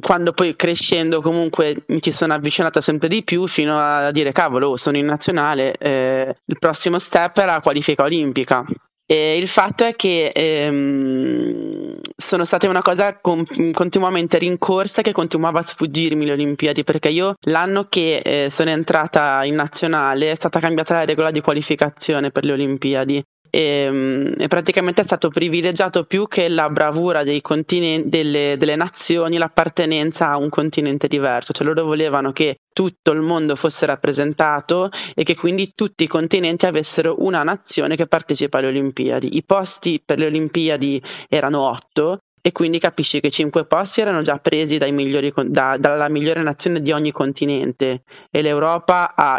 quando 0.00 0.32
poi 0.32 0.56
crescendo 0.56 1.20
comunque 1.20 1.84
mi 1.86 2.02
ci 2.02 2.12
sono 2.12 2.34
avvicinata 2.34 2.80
sempre 2.80 3.08
di 3.08 3.24
più 3.24 3.46
fino 3.46 3.78
a 3.78 4.10
dire 4.10 4.32
cavolo 4.32 4.76
sono 4.76 4.98
in 4.98 5.06
nazionale 5.06 5.74
eh, 5.78 6.36
il 6.44 6.58
prossimo 6.58 6.98
step 6.98 7.38
era 7.38 7.52
la 7.52 7.60
qualifica 7.60 8.02
olimpica. 8.02 8.64
E 9.10 9.36
il 9.36 9.48
fatto 9.48 9.82
è 9.82 9.96
che 9.96 10.30
ehm, 10.32 11.98
sono 12.16 12.44
state 12.44 12.68
una 12.68 12.80
cosa 12.80 13.18
con, 13.18 13.44
continuamente 13.72 14.38
rincorsa 14.38 15.02
che 15.02 15.10
continuava 15.10 15.58
a 15.58 15.62
sfuggirmi 15.62 16.24
le 16.24 16.32
Olimpiadi 16.34 16.84
perché 16.84 17.08
io 17.08 17.34
l'anno 17.46 17.86
che 17.88 18.18
eh, 18.18 18.50
sono 18.50 18.70
entrata 18.70 19.42
in 19.42 19.56
nazionale 19.56 20.30
è 20.30 20.34
stata 20.36 20.60
cambiata 20.60 20.94
la 20.94 21.04
regola 21.04 21.32
di 21.32 21.40
qualificazione 21.40 22.30
per 22.30 22.44
le 22.44 22.52
Olimpiadi 22.52 23.20
e, 23.50 23.60
ehm, 23.60 24.34
e, 24.38 24.48
praticamente 24.48 25.02
è 25.02 25.04
stato 25.04 25.28
privilegiato 25.28 26.04
più 26.04 26.26
che 26.26 26.48
la 26.48 26.70
bravura 26.70 27.22
continen- 27.40 28.08
delle, 28.08 28.54
delle, 28.56 28.76
nazioni, 28.76 29.36
l'appartenenza 29.36 30.30
a 30.30 30.38
un 30.38 30.48
continente 30.48 31.08
diverso, 31.08 31.52
cioè 31.52 31.66
loro 31.66 31.84
volevano 31.84 32.32
che 32.32 32.56
tutto 32.72 33.10
il 33.10 33.20
mondo 33.20 33.56
fosse 33.56 33.84
rappresentato 33.86 34.90
e 35.14 35.24
che 35.24 35.34
quindi 35.34 35.72
tutti 35.74 36.04
i 36.04 36.06
continenti 36.06 36.66
avessero 36.66 37.16
una 37.18 37.42
nazione 37.42 37.96
che 37.96 38.06
partecipa 38.06 38.58
alle 38.58 38.68
Olimpiadi. 38.68 39.36
I 39.36 39.44
posti 39.44 40.00
per 40.04 40.18
le 40.18 40.26
Olimpiadi 40.26 41.02
erano 41.28 41.60
otto 41.60 42.18
e 42.42 42.52
quindi 42.52 42.78
capisci 42.78 43.20
che 43.20 43.30
cinque 43.30 43.66
posti 43.66 44.00
erano 44.00 44.22
già 44.22 44.38
presi 44.38 44.78
migliori, 44.90 45.32
da, 45.46 45.76
dalla 45.78 46.08
migliore 46.08 46.42
nazione 46.42 46.80
di 46.80 46.90
ogni 46.90 47.12
continente 47.12 48.02
e 48.30 48.40
l'Europa 48.40 49.14
ha 49.14 49.38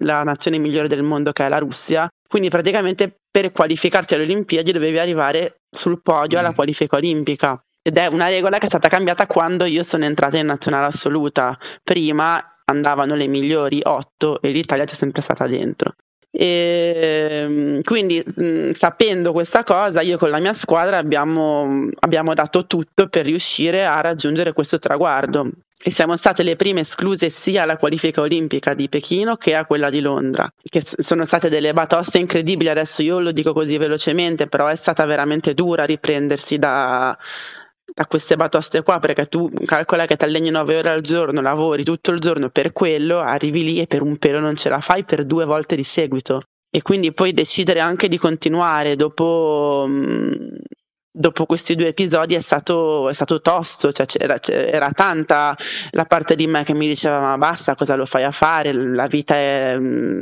la 0.00 0.22
nazione 0.22 0.58
migliore 0.58 0.88
del 0.88 1.02
mondo 1.02 1.32
che 1.32 1.46
è 1.46 1.48
la 1.48 1.58
Russia 1.58 2.06
quindi 2.28 2.48
praticamente 2.48 3.20
per 3.30 3.52
qualificarti 3.52 4.14
alle 4.14 4.24
Olimpiadi 4.24 4.72
dovevi 4.72 4.98
arrivare 4.98 5.60
sul 5.70 6.00
podio 6.02 6.38
alla 6.38 6.50
mm. 6.50 6.54
qualifica 6.54 6.96
olimpica. 6.96 7.60
Ed 7.82 7.98
è 7.98 8.06
una 8.06 8.28
regola 8.28 8.58
che 8.58 8.66
è 8.66 8.68
stata 8.68 8.88
cambiata 8.88 9.26
quando 9.26 9.64
io 9.64 9.82
sono 9.82 10.04
entrata 10.04 10.36
in 10.38 10.46
nazionale 10.46 10.86
assoluta. 10.86 11.56
Prima 11.84 12.42
andavano 12.64 13.14
le 13.14 13.28
migliori 13.28 13.80
otto 13.84 14.40
e 14.40 14.50
l'Italia 14.50 14.84
c'è 14.84 14.94
sempre 14.94 15.22
stata 15.22 15.46
dentro. 15.46 15.94
E 16.30 16.92
ehm, 16.96 17.80
quindi 17.82 18.22
mh, 18.22 18.72
sapendo 18.72 19.32
questa 19.32 19.62
cosa, 19.62 20.00
io 20.00 20.18
con 20.18 20.30
la 20.30 20.40
mia 20.40 20.52
squadra 20.52 20.98
abbiamo, 20.98 21.88
abbiamo 22.00 22.34
dato 22.34 22.66
tutto 22.66 23.08
per 23.08 23.24
riuscire 23.24 23.86
a 23.86 24.00
raggiungere 24.00 24.52
questo 24.52 24.78
traguardo 24.78 25.50
e 25.86 25.92
siamo 25.92 26.16
state 26.16 26.42
le 26.42 26.56
prime 26.56 26.80
escluse 26.80 27.30
sia 27.30 27.62
alla 27.62 27.76
qualifica 27.76 28.20
olimpica 28.20 28.74
di 28.74 28.88
Pechino 28.88 29.36
che 29.36 29.54
a 29.54 29.64
quella 29.66 29.88
di 29.88 30.00
Londra, 30.00 30.50
che 30.60 30.82
sono 30.84 31.24
state 31.24 31.48
delle 31.48 31.72
batoste 31.72 32.18
incredibili, 32.18 32.68
adesso 32.68 33.02
io 33.02 33.20
lo 33.20 33.30
dico 33.30 33.52
così 33.52 33.78
velocemente, 33.78 34.48
però 34.48 34.66
è 34.66 34.74
stata 34.74 35.04
veramente 35.04 35.54
dura 35.54 35.84
riprendersi 35.84 36.58
da, 36.58 37.16
da 37.94 38.06
queste 38.06 38.34
batoste 38.34 38.82
qua, 38.82 38.98
perché 38.98 39.26
tu 39.26 39.48
calcola 39.64 40.06
che 40.06 40.16
ti 40.16 40.24
alleni 40.24 40.50
9 40.50 40.76
ore 40.76 40.90
al 40.90 41.02
giorno, 41.02 41.40
lavori 41.40 41.84
tutto 41.84 42.10
il 42.10 42.18
giorno 42.18 42.48
per 42.48 42.72
quello, 42.72 43.20
arrivi 43.20 43.62
lì 43.62 43.80
e 43.80 43.86
per 43.86 44.02
un 44.02 44.16
pelo 44.16 44.40
non 44.40 44.56
ce 44.56 44.68
la 44.68 44.80
fai 44.80 45.04
per 45.04 45.24
due 45.24 45.44
volte 45.44 45.76
di 45.76 45.84
seguito. 45.84 46.42
E 46.68 46.82
quindi 46.82 47.12
poi 47.12 47.32
decidere 47.32 47.78
anche 47.78 48.08
di 48.08 48.18
continuare 48.18 48.96
dopo 48.96 49.88
dopo 51.18 51.46
questi 51.46 51.74
due 51.74 51.88
episodi 51.88 52.34
è 52.34 52.40
stato, 52.40 53.08
è 53.08 53.12
stato 53.14 53.40
tosto, 53.40 53.90
cioè 53.90 54.04
c'era, 54.04 54.38
era 54.42 54.90
tanta 54.90 55.56
la 55.92 56.04
parte 56.04 56.36
di 56.36 56.46
me 56.46 56.62
che 56.62 56.74
mi 56.74 56.86
diceva 56.86 57.18
ma 57.20 57.38
basta, 57.38 57.74
cosa 57.74 57.94
lo 57.94 58.04
fai 58.04 58.24
a 58.24 58.30
fare, 58.30 58.72
la 58.72 59.06
vita 59.06 59.34
è, 59.34 59.78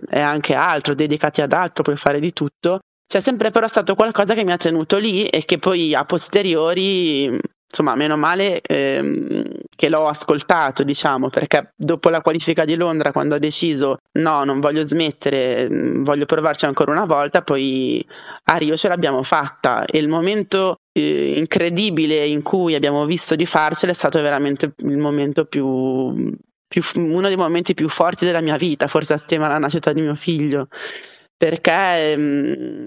è 0.09 0.21
anche 0.21 0.55
altro, 0.55 0.95
dedicati 0.95 1.41
ad 1.43 1.53
altro, 1.53 1.83
puoi 1.83 1.97
fare 1.97 2.21
di 2.21 2.33
tutto. 2.33 2.79
C'è 3.07 3.21
sempre 3.21 3.51
però 3.51 3.67
stato 3.67 3.95
qualcosa 3.95 4.35
che 4.35 4.45
mi 4.45 4.53
ha 4.53 4.57
tenuto 4.57 4.99
lì 4.99 5.27
e 5.27 5.45
che 5.45 5.59
poi 5.59 5.95
a 5.95 6.05
posteriori 6.05 7.41
insomma, 7.75 7.97
meno 7.97 8.17
male 8.17 8.61
ehm, 8.61 9.43
che 9.75 9.89
l'ho 9.89 10.07
ascoltato, 10.07 10.85
diciamo, 10.85 11.29
perché 11.29 11.73
dopo 11.77 12.09
la 12.09 12.21
qualifica 12.21 12.65
di 12.65 12.77
Londra, 12.77 13.11
quando 13.11 13.35
ho 13.35 13.39
deciso 13.39 13.97
no, 14.21 14.45
non 14.45 14.61
voglio 14.61 14.85
smettere, 14.85 15.67
voglio 15.97 16.25
provarci 16.25 16.67
ancora 16.67 16.93
una 16.93 17.05
volta, 17.05 17.43
poi 17.43 18.05
a 18.45 18.57
Rio 18.59 18.77
ce 18.77 18.87
l'abbiamo 18.87 19.25
fatta 19.25 19.85
e 19.87 19.99
il 19.99 20.09
momento 20.09 20.77
eh, 20.97 21.35
incredibile 21.37 22.25
in 22.25 22.43
cui 22.43 22.75
abbiamo 22.75 23.05
visto 23.05 23.35
di 23.35 23.47
farcela 23.47 23.93
è 23.93 23.95
stato 23.95 24.23
veramente 24.23 24.75
il 24.79 24.97
momento 24.97 25.45
più, 25.45 26.33
più 26.67 26.83
uno 26.97 27.27
dei 27.27 27.37
momenti 27.37 27.75
più 27.75 27.89
forti 27.89 28.25
della 28.25 28.41
mia 28.41 28.57
vita, 28.57 28.87
forse 28.87 29.15
assieme 29.15 29.47
alla 29.47 29.59
nascita 29.59 29.93
di 29.93 30.01
mio 30.01 30.15
figlio. 30.15 30.69
Perché 31.37 32.15
um, 32.17 32.87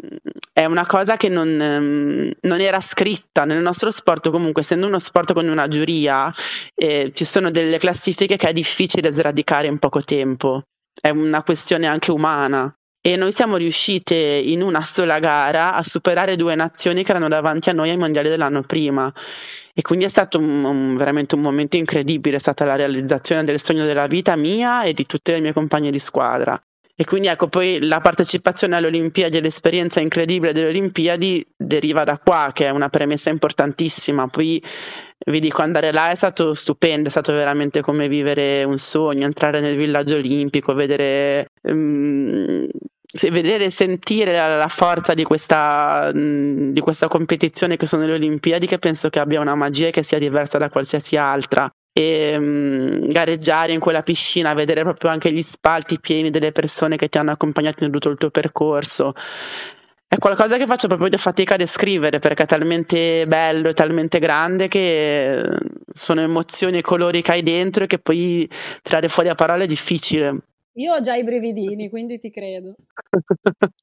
è 0.54 0.64
una 0.64 0.86
cosa 0.86 1.18
che 1.18 1.28
non, 1.28 1.50
um, 1.60 2.32
non, 2.42 2.62
era 2.62 2.80
scritta 2.80 3.44
nel 3.44 3.62
nostro 3.62 3.92
sport, 3.92 4.30
comunque 4.30 4.62
essendo 4.62 4.88
uno 4.88 5.00
sport 5.00 5.34
con 5.34 5.48
una 5.50 5.68
giuria 5.68 6.32
eh, 6.74 7.12
ci 7.14 7.26
sono 7.26 7.52
delle 7.52 7.78
classifiche 7.78 8.38
che 8.38 8.48
è 8.48 8.54
difficile 8.54 9.12
sradicare 9.12 9.68
in 9.68 9.80
poco 9.80 10.02
tempo, 10.02 10.64
è 11.00 11.10
una 11.10 11.44
questione 11.44 11.88
anche 11.88 12.12
umana 12.12 12.74
e 13.08 13.16
noi 13.16 13.32
siamo 13.32 13.56
riuscite 13.56 14.16
in 14.16 14.62
una 14.62 14.84
sola 14.84 15.20
gara 15.20 15.74
a 15.74 15.82
superare 15.82 16.36
due 16.36 16.56
nazioni 16.56 17.06
che 17.06 17.12
erano 17.12 17.30
davanti 17.30 17.70
a 17.70 17.72
noi 17.72 17.90
ai 17.90 17.96
mondiali 17.96 18.28
dell'anno 18.28 18.64
prima 18.64 19.10
e 19.74 19.82
quindi 19.82 20.04
è 20.04 20.10
stato 20.10 20.40
un, 20.40 20.66
un, 20.66 20.98
veramente 20.98 21.36
un 21.36 21.40
momento 21.40 21.78
incredibile, 21.78 22.36
è 22.36 22.40
stata 22.40 22.66
la 22.66 22.76
realizzazione 22.76 23.46
del 23.46 23.64
sogno 23.64 23.86
della 23.86 24.08
vita 24.08 24.36
mia 24.36 24.84
e 24.84 24.92
di 24.92 25.06
tutte 25.06 25.32
le 25.32 25.40
mie 25.40 25.54
compagne 25.54 25.90
di 25.90 26.00
squadra. 26.00 26.62
E 27.00 27.06
quindi 27.06 27.30
ecco, 27.30 27.48
poi 27.48 27.80
la 27.80 28.02
partecipazione 28.02 28.76
alle 28.76 28.88
Olimpiadi 28.88 29.38
e 29.38 29.42
l'esperienza 29.42 30.02
incredibile 30.02 30.52
delle 30.52 30.68
Olimpiadi 30.68 31.46
deriva 31.56 32.04
da 32.04 32.18
qua, 32.18 32.50
che 32.52 32.66
è 32.66 32.72
una 32.72 32.90
premessa 32.90 33.30
importantissima. 33.30 34.28
Poi 34.28 34.62
vi 35.28 35.40
dico, 35.40 35.62
andare 35.62 35.92
là 35.92 36.10
è 36.10 36.16
stato 36.16 36.56
stupendo, 36.56 37.08
è 37.08 37.12
stato 37.12 37.34
veramente 37.34 37.82
come 37.82 38.08
vivere 38.08 38.64
un 38.64 38.80
sogno, 38.80 39.26
entrare 39.26 39.60
nel 39.62 39.78
villaggio 39.78 40.16
olimpico, 40.16 40.74
vedere 40.74 41.52
um, 41.62 42.68
vedere 43.30 43.66
e 43.66 43.72
sentire 43.72 44.34
la, 44.34 44.58
la 44.58 44.68
forza 44.68 45.14
di 45.14 45.24
questa, 45.24 46.12
mh, 46.14 46.72
di 46.72 46.80
questa, 46.80 47.08
competizione 47.08 47.78
che 47.78 47.88
sono 47.88 48.06
le 48.06 48.14
Olimpiadi, 48.14 48.68
che 48.68 48.80
penso 48.80 49.10
che 49.10 49.20
abbia 49.20 49.40
una 49.40 49.56
magia 49.56 49.90
che 49.90 50.04
sia 50.04 50.20
diversa 50.20 50.58
da 50.58 50.70
qualsiasi 50.70 51.16
altra. 51.16 51.70
E 51.94 52.38
mh, 52.38 53.08
gareggiare 53.08 53.72
in 53.72 53.80
quella 53.80 54.04
piscina, 54.04 54.54
vedere 54.54 54.84
proprio 54.84 55.10
anche 55.10 55.32
gli 55.32 55.42
spalti 55.42 56.00
pieni 56.00 56.30
delle 56.30 56.52
persone 56.52 56.96
che 56.98 57.08
ti 57.08 57.18
hanno 57.18 57.32
accompagnato 57.32 57.84
in 57.84 57.92
tutto 57.92 58.10
il 58.10 58.18
tuo 58.18 58.30
percorso. 58.30 59.14
È 60.10 60.18
qualcosa 60.20 60.56
che 60.58 60.66
faccio 60.66 60.88
proprio 60.88 61.18
fatica 61.18 61.56
a 61.56 61.58
descrivere 61.58 62.20
perché 62.20 62.44
è 62.44 62.46
talmente 62.46 63.28
bello 63.28 63.68
e 63.68 63.74
talmente 63.74 64.20
grande 64.20 64.70
che 64.70 65.44
sono 65.94 66.22
emozioni 66.22 66.78
e 66.78 66.82
colori 66.82 67.22
che 67.22 67.32
hai 67.34 67.44
dentro 67.44 67.84
e 67.84 67.88
che 67.88 68.00
poi 68.00 68.50
tirare 68.82 69.10
fuori 69.10 69.28
a 69.28 69.36
parole 69.36 69.66
è 69.66 69.68
difficile. 69.68 70.44
Io 70.78 70.94
ho 70.94 71.02
già 71.02 71.16
i 71.16 71.24
brevidini, 71.24 71.90
quindi 71.90 72.20
ti 72.20 72.30
credo. 72.30 72.76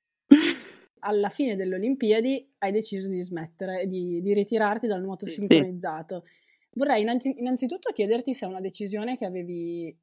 Alla 1.01 1.29
fine 1.29 1.57
delle 1.57 1.75
Olimpiadi 1.75 2.55
hai 2.59 2.73
deciso 2.73 3.11
di 3.11 3.23
smettere, 3.23 3.87
di, 3.87 4.21
di 4.23 4.33
ritirarti 4.33 4.87
dal 4.87 5.03
nuoto 5.03 5.27
sincronizzato. 5.27 6.23
Sì. 6.25 6.33
Vorrei 6.77 7.03
innanzi, 7.03 7.39
innanzitutto 7.39 7.93
chiederti 7.93 8.33
se 8.33 8.47
è 8.47 8.49
una 8.49 8.61
decisione 8.61 9.17
che 9.17 9.27
avevi 9.27 9.97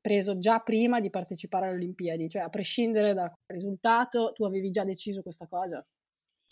preso 0.00 0.38
già 0.38 0.60
prima 0.60 1.00
di 1.00 1.10
partecipare 1.10 1.66
alle 1.66 1.76
Olimpiadi, 1.76 2.28
cioè 2.28 2.42
a 2.42 2.48
prescindere 2.48 3.12
dal 3.12 3.30
risultato, 3.46 4.32
tu 4.32 4.44
avevi 4.44 4.70
già 4.70 4.84
deciso 4.84 5.22
questa 5.22 5.46
cosa? 5.46 5.84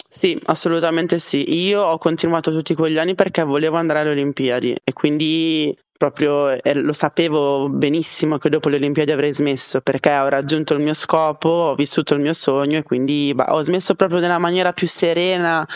Sì, 0.08 0.38
assolutamente 0.44 1.18
sì. 1.18 1.64
Io 1.64 1.82
ho 1.82 1.98
continuato 1.98 2.50
tutti 2.50 2.74
quegli 2.74 2.98
anni 2.98 3.14
perché 3.14 3.42
volevo 3.42 3.76
andare 3.76 4.00
alle 4.00 4.10
Olimpiadi 4.10 4.76
e 4.82 4.92
quindi 4.92 5.76
proprio 5.96 6.50
eh, 6.50 6.74
lo 6.74 6.92
sapevo 6.92 7.68
benissimo 7.68 8.38
che 8.38 8.48
dopo 8.48 8.68
le 8.68 8.76
Olimpiadi 8.76 9.12
avrei 9.12 9.32
smesso 9.32 9.80
perché 9.80 10.16
ho 10.16 10.28
raggiunto 10.28 10.74
il 10.74 10.80
mio 10.80 10.94
scopo, 10.94 11.48
ho 11.48 11.74
vissuto 11.74 12.14
il 12.14 12.20
mio 12.20 12.32
sogno 12.32 12.78
e 12.78 12.82
quindi 12.82 13.32
bah, 13.34 13.54
ho 13.54 13.62
smesso 13.62 13.94
proprio 13.94 14.20
nella 14.20 14.38
maniera 14.38 14.72
più 14.72 14.86
serena 14.86 15.66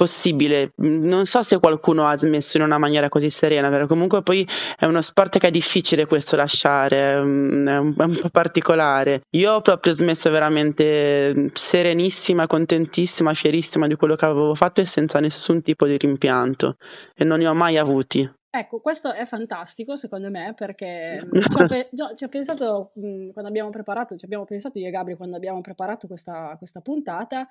possibile. 0.00 0.72
Non 0.76 1.26
so 1.26 1.42
se 1.42 1.58
qualcuno 1.58 2.06
ha 2.06 2.16
smesso 2.16 2.56
in 2.56 2.62
una 2.62 2.78
maniera 2.78 3.10
così 3.10 3.28
serena, 3.28 3.68
però 3.68 3.86
comunque 3.86 4.22
poi 4.22 4.48
è 4.78 4.86
uno 4.86 5.02
sport 5.02 5.38
che 5.38 5.48
è 5.48 5.50
difficile 5.50 6.06
questo 6.06 6.36
lasciare, 6.36 7.12
è 7.12 7.18
un, 7.18 7.66
è 7.66 8.02
un 8.02 8.18
po' 8.18 8.30
particolare. 8.30 9.20
Io 9.36 9.52
ho 9.52 9.60
proprio 9.60 9.92
smesso 9.92 10.30
veramente 10.30 11.50
serenissima, 11.52 12.46
contentissima, 12.46 13.34
fierissima 13.34 13.86
di 13.86 13.94
quello 13.96 14.16
che 14.16 14.24
avevo 14.24 14.54
fatto 14.54 14.80
e 14.80 14.86
senza 14.86 15.20
nessun 15.20 15.60
tipo 15.60 15.86
di 15.86 15.98
rimpianto 15.98 16.76
e 17.14 17.24
non 17.24 17.40
ne 17.40 17.48
ho 17.48 17.54
mai 17.54 17.76
avuti. 17.76 18.39
Ecco, 18.52 18.80
questo 18.80 19.12
è 19.12 19.24
fantastico 19.26 19.94
secondo 19.94 20.28
me 20.28 20.54
perché 20.54 21.22
ci 21.48 21.62
ho, 21.62 21.66
pe- 21.66 21.90
ci 22.16 22.24
ho 22.24 22.28
pensato 22.28 22.90
mh, 22.94 23.30
quando 23.30 23.48
abbiamo 23.48 23.70
preparato, 23.70 24.16
ci 24.16 24.24
abbiamo 24.24 24.44
pensato 24.44 24.80
io 24.80 24.88
e 24.88 24.90
Gabri 24.90 25.14
quando 25.14 25.36
abbiamo 25.36 25.60
preparato 25.60 26.08
questa, 26.08 26.56
questa, 26.58 26.80
puntata 26.80 27.46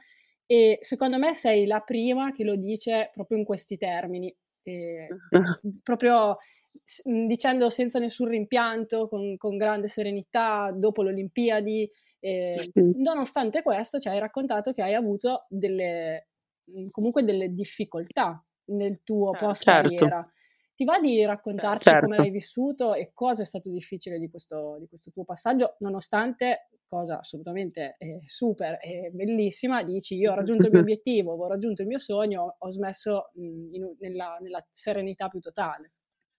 e 0.46 0.78
secondo 0.82 1.18
me 1.18 1.34
sei 1.34 1.68
la 1.68 1.80
prima 1.80 2.34
che 2.34 2.44
lo 2.44 2.58
dice 2.58 3.12
proprio 3.14 3.38
in 3.38 3.46
questi 3.46 3.78
termini, 3.78 4.36
e, 4.62 5.08
proprio 5.84 6.38
dicendo 7.28 7.70
senza 7.70 8.00
nessun 8.00 8.28
rimpianto, 8.28 9.08
con, 9.08 9.38
con 9.38 9.56
grande 9.56 9.88
serenità, 9.88 10.72
dopo 10.76 11.02
le 11.04 11.12
Olimpiadi. 11.12 11.90
E, 12.20 12.72
nonostante 12.98 13.62
questo 13.62 14.00
ci 14.00 14.10
hai 14.10 14.20
raccontato 14.20 14.74
che 14.74 14.82
hai 14.82 14.96
avuto 14.96 15.46
delle, 15.48 16.30
comunque 16.90 17.24
delle 17.24 17.54
difficoltà 17.54 18.44
nel 18.72 19.04
tuo 19.04 19.32
post 19.32 19.64
carriera. 19.64 19.98
Certo 19.98 20.38
Ti 20.80 20.86
va 20.86 20.98
di 20.98 21.26
raccontarci 21.26 21.90
certo. 21.90 22.06
come 22.06 22.16
l'hai 22.16 22.30
vissuto 22.30 22.94
e 22.94 23.12
cosa 23.14 23.42
è 23.42 23.46
stato 23.46 23.70
difficile 23.70 24.18
di 24.18 24.30
questo, 24.30 24.78
di 24.80 24.88
questo 24.88 25.12
tuo 25.12 25.26
passaggio, 25.26 25.76
nonostante 25.80 26.70
cosa 26.88 27.20
assolutamente 27.20 27.96
eh, 27.98 28.22
super 28.26 28.78
e 28.82 29.12
bellissima, 29.12 29.84
dici 29.84 30.16
io 30.16 30.32
ho 30.32 30.36
raggiunto 30.36 30.68
il 30.68 30.72
mio 30.72 30.80
obiettivo, 30.88 31.34
ho 31.34 31.48
raggiunto 31.50 31.82
il 31.82 31.90
mio 31.90 32.00
sogno, 32.00 32.56
ho 32.58 32.70
smesso 32.70 33.32
mh, 33.34 33.42
in, 33.74 33.96
nella, 34.00 34.38
nella 34.40 34.66
serenità 34.72 35.28
più 35.28 35.42
totale. 35.42 35.92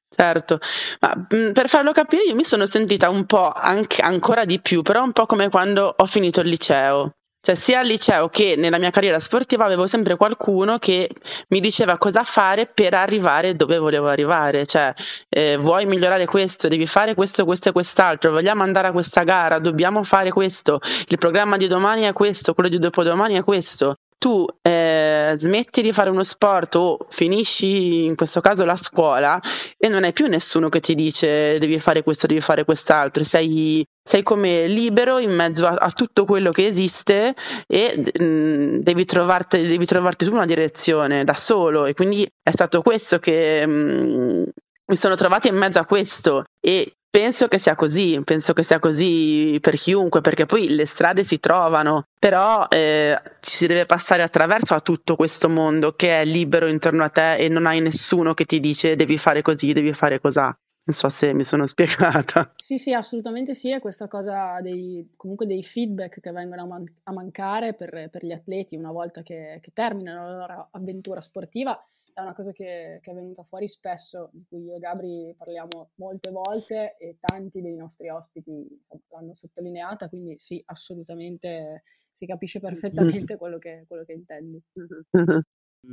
Certo, 0.08 0.58
ma 1.00 1.14
mh, 1.14 1.52
per 1.52 1.68
farlo 1.68 1.92
capire 1.92 2.22
io 2.22 2.34
mi 2.34 2.44
sono 2.44 2.64
sentita 2.64 3.10
un 3.10 3.26
po' 3.26 3.50
anche, 3.50 4.00
ancora 4.00 4.46
di 4.46 4.58
più, 4.58 4.80
però 4.80 5.02
un 5.02 5.12
po' 5.12 5.26
come 5.26 5.50
quando 5.50 5.94
ho 5.94 6.06
finito 6.06 6.40
il 6.40 6.48
liceo. 6.48 7.16
Cioè, 7.40 7.54
sia 7.54 7.80
al 7.80 7.86
liceo 7.86 8.28
che 8.28 8.54
nella 8.56 8.78
mia 8.78 8.90
carriera 8.90 9.18
sportiva 9.18 9.64
avevo 9.64 9.86
sempre 9.86 10.16
qualcuno 10.16 10.78
che 10.78 11.08
mi 11.48 11.60
diceva 11.60 11.96
cosa 11.96 12.22
fare 12.22 12.66
per 12.66 12.94
arrivare 12.94 13.56
dove 13.56 13.78
volevo 13.78 14.08
arrivare. 14.08 14.66
Cioè, 14.66 14.92
eh, 15.28 15.56
vuoi 15.56 15.86
migliorare 15.86 16.26
questo, 16.26 16.68
devi 16.68 16.86
fare 16.86 17.14
questo, 17.14 17.44
questo 17.44 17.70
e 17.70 17.72
quest'altro, 17.72 18.30
vogliamo 18.30 18.62
andare 18.62 18.88
a 18.88 18.92
questa 18.92 19.22
gara, 19.24 19.58
dobbiamo 19.58 20.02
fare 20.02 20.30
questo, 20.30 20.80
il 21.08 21.18
programma 21.18 21.56
di 21.56 21.66
domani 21.66 22.02
è 22.02 22.12
questo, 22.12 22.54
quello 22.54 22.68
di 22.68 22.78
dopodomani 22.78 23.36
è 23.36 23.42
questo 23.44 23.96
tu 24.20 24.44
eh, 24.60 25.32
smetti 25.34 25.80
di 25.80 25.92
fare 25.92 26.10
uno 26.10 26.22
sport 26.22 26.74
o 26.74 26.98
finisci 27.08 28.04
in 28.04 28.16
questo 28.16 28.42
caso 28.42 28.66
la 28.66 28.76
scuola 28.76 29.40
e 29.78 29.88
non 29.88 30.04
hai 30.04 30.12
più 30.12 30.26
nessuno 30.26 30.68
che 30.68 30.80
ti 30.80 30.94
dice 30.94 31.58
devi 31.58 31.80
fare 31.80 32.02
questo, 32.02 32.26
devi 32.26 32.42
fare 32.42 32.64
quest'altro, 32.64 33.24
sei, 33.24 33.82
sei 34.04 34.22
come 34.22 34.66
libero 34.66 35.18
in 35.18 35.30
mezzo 35.34 35.66
a, 35.66 35.70
a, 35.70 35.90
tutto 35.90 36.26
quello 36.26 36.50
che 36.50 36.66
esiste 36.66 37.34
e 37.66 37.96
mh, 37.96 38.22
mm, 38.22 38.76
devi, 38.80 39.06
trovarti, 39.06 39.66
devi 39.66 39.86
trovarti 39.86 40.26
tu 40.26 40.32
una 40.32 40.44
direzione 40.44 41.24
da 41.24 41.34
solo. 41.34 41.86
E 41.86 41.94
quindi 41.94 42.28
è 42.42 42.50
stato 42.50 42.82
questo 42.82 43.18
che 43.18 43.66
mh, 43.66 43.72
mm, 43.72 44.42
mi 44.90 44.96
sono 44.96 45.14
trovata 45.14 45.48
in 45.48 45.56
mezzo 45.56 45.78
a 45.78 45.86
questo. 45.86 46.44
E 46.60 46.92
Penso 47.12 47.48
che 47.48 47.58
sia 47.58 47.74
così, 47.74 48.22
penso 48.22 48.52
che 48.52 48.62
sia 48.62 48.78
così 48.78 49.58
per 49.60 49.74
chiunque, 49.74 50.20
perché 50.20 50.46
poi 50.46 50.68
le 50.68 50.86
strade 50.86 51.24
si 51.24 51.40
trovano, 51.40 52.04
però 52.16 52.68
eh, 52.68 53.20
ci 53.40 53.56
si 53.56 53.66
deve 53.66 53.84
passare 53.84 54.22
attraverso 54.22 54.74
a 54.74 54.80
tutto 54.80 55.16
questo 55.16 55.48
mondo 55.48 55.96
che 55.96 56.20
è 56.20 56.24
libero 56.24 56.68
intorno 56.68 57.02
a 57.02 57.08
te 57.08 57.34
e 57.34 57.48
non 57.48 57.66
hai 57.66 57.80
nessuno 57.80 58.32
che 58.32 58.44
ti 58.44 58.60
dice 58.60 58.94
devi 58.94 59.18
fare 59.18 59.42
così, 59.42 59.72
devi 59.72 59.92
fare 59.92 60.20
così. 60.20 60.38
Non 60.38 60.96
so 60.96 61.08
se 61.08 61.34
mi 61.34 61.42
sono 61.42 61.66
spiegata. 61.68 62.52
Sì, 62.54 62.78
sì, 62.78 62.94
assolutamente 62.94 63.54
sì, 63.54 63.72
è 63.72 63.80
questa 63.80 64.06
cosa 64.06 64.60
dei, 64.60 65.10
comunque 65.16 65.46
dei 65.46 65.64
feedback 65.64 66.20
che 66.20 66.30
vengono 66.30 66.62
a, 66.62 66.66
man- 66.66 66.94
a 67.02 67.12
mancare 67.12 67.74
per, 67.74 68.08
per, 68.08 68.24
gli 68.24 68.32
atleti 68.32 68.76
una 68.76 68.92
volta 68.92 69.22
che, 69.22 69.58
che 69.60 69.72
terminano 69.72 70.30
la 70.30 70.38
loro 70.38 70.68
avventura 70.70 71.20
sportiva 71.20 71.76
è 72.12 72.20
una 72.20 72.34
cosa 72.34 72.52
che, 72.52 72.98
che, 73.02 73.10
è 73.10 73.14
venuta 73.14 73.42
fuori 73.42 73.68
spesso, 73.68 74.30
di 74.32 74.44
cui 74.48 74.62
io 74.64 74.74
e 74.74 74.78
Gabri 74.78 75.34
parliamo 75.36 75.92
molte 75.96 76.30
volte 76.30 76.96
e 76.98 77.16
tanti 77.20 77.60
dei 77.60 77.76
nostri 77.76 78.08
ospiti 78.08 78.66
l'hanno 79.08 79.34
sottolineata, 79.34 80.08
quindi 80.08 80.34
sì, 80.38 80.62
assolutamente 80.66 81.84
si 82.10 82.26
capisce 82.26 82.60
perfettamente 82.60 83.36
quello 83.36 83.58
che, 83.58 83.84
quello 83.86 84.04
che 84.04 84.12
intendi. 84.12 84.62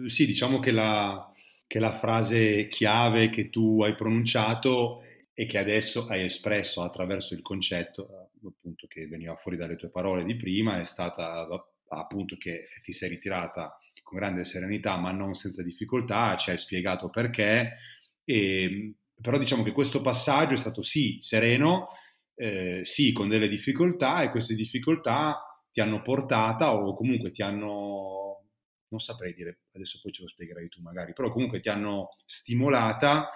Sì, 0.08 0.26
diciamo 0.26 0.60
che 0.60 0.72
la, 0.72 1.32
che 1.66 1.80
la 1.80 1.98
frase 1.98 2.68
chiave 2.68 3.30
che 3.30 3.50
tu 3.50 3.82
hai 3.84 3.96
pronunciato 3.96 5.02
e 5.34 5.46
che 5.46 5.58
adesso 5.58 6.08
hai 6.08 6.26
espresso 6.26 6.82
attraverso 6.82 7.34
il 7.34 7.42
concetto 7.42 8.32
appunto 8.46 8.86
che 8.88 9.08
veniva 9.08 9.36
fuori 9.36 9.56
dalle 9.56 9.78
tue 9.78 9.90
parole 9.90 10.26
di 10.26 10.36
prima 10.36 10.80
è 10.80 10.84
stata 10.84 11.48
appunto 11.88 12.36
che 12.38 12.68
ti 12.82 12.92
sei 12.92 13.10
ritirata 13.10 13.78
con 14.08 14.18
grande 14.18 14.46
serenità, 14.46 14.98
ma 14.98 15.12
non 15.12 15.34
senza 15.34 15.62
difficoltà, 15.62 16.38
ci 16.38 16.50
hai 16.50 16.58
spiegato 16.58 17.10
perché, 17.10 17.76
e, 18.24 18.94
però 19.22 19.38
diciamo 19.38 19.64
che 19.64 19.74
questo 19.74 20.00
passaggio 20.00 20.54
è 20.54 20.58
stato 20.58 20.82
sì 20.82 21.18
sereno, 21.20 21.90
eh, 22.36 22.82
sì 22.84 23.12
con 23.12 23.28
delle 23.28 23.50
difficoltà 23.50 24.22
e 24.22 24.30
queste 24.30 24.56
difficoltà 24.56 25.44
ti 25.72 25.82
hanno 25.82 26.02
portata 26.02 26.74
o 26.74 26.96
comunque 26.96 27.32
ti 27.32 27.42
hanno, 27.42 28.46
non 28.88 29.00
saprei 29.02 29.34
dire, 29.34 29.60
adesso 29.74 30.00
poi 30.02 30.14
ce 30.14 30.22
lo 30.22 30.30
spiegherai 30.30 30.70
tu 30.70 30.82
magari, 30.82 31.12
però 31.12 31.30
comunque 31.30 31.60
ti 31.60 31.68
hanno 31.68 32.16
stimolata 32.26 33.30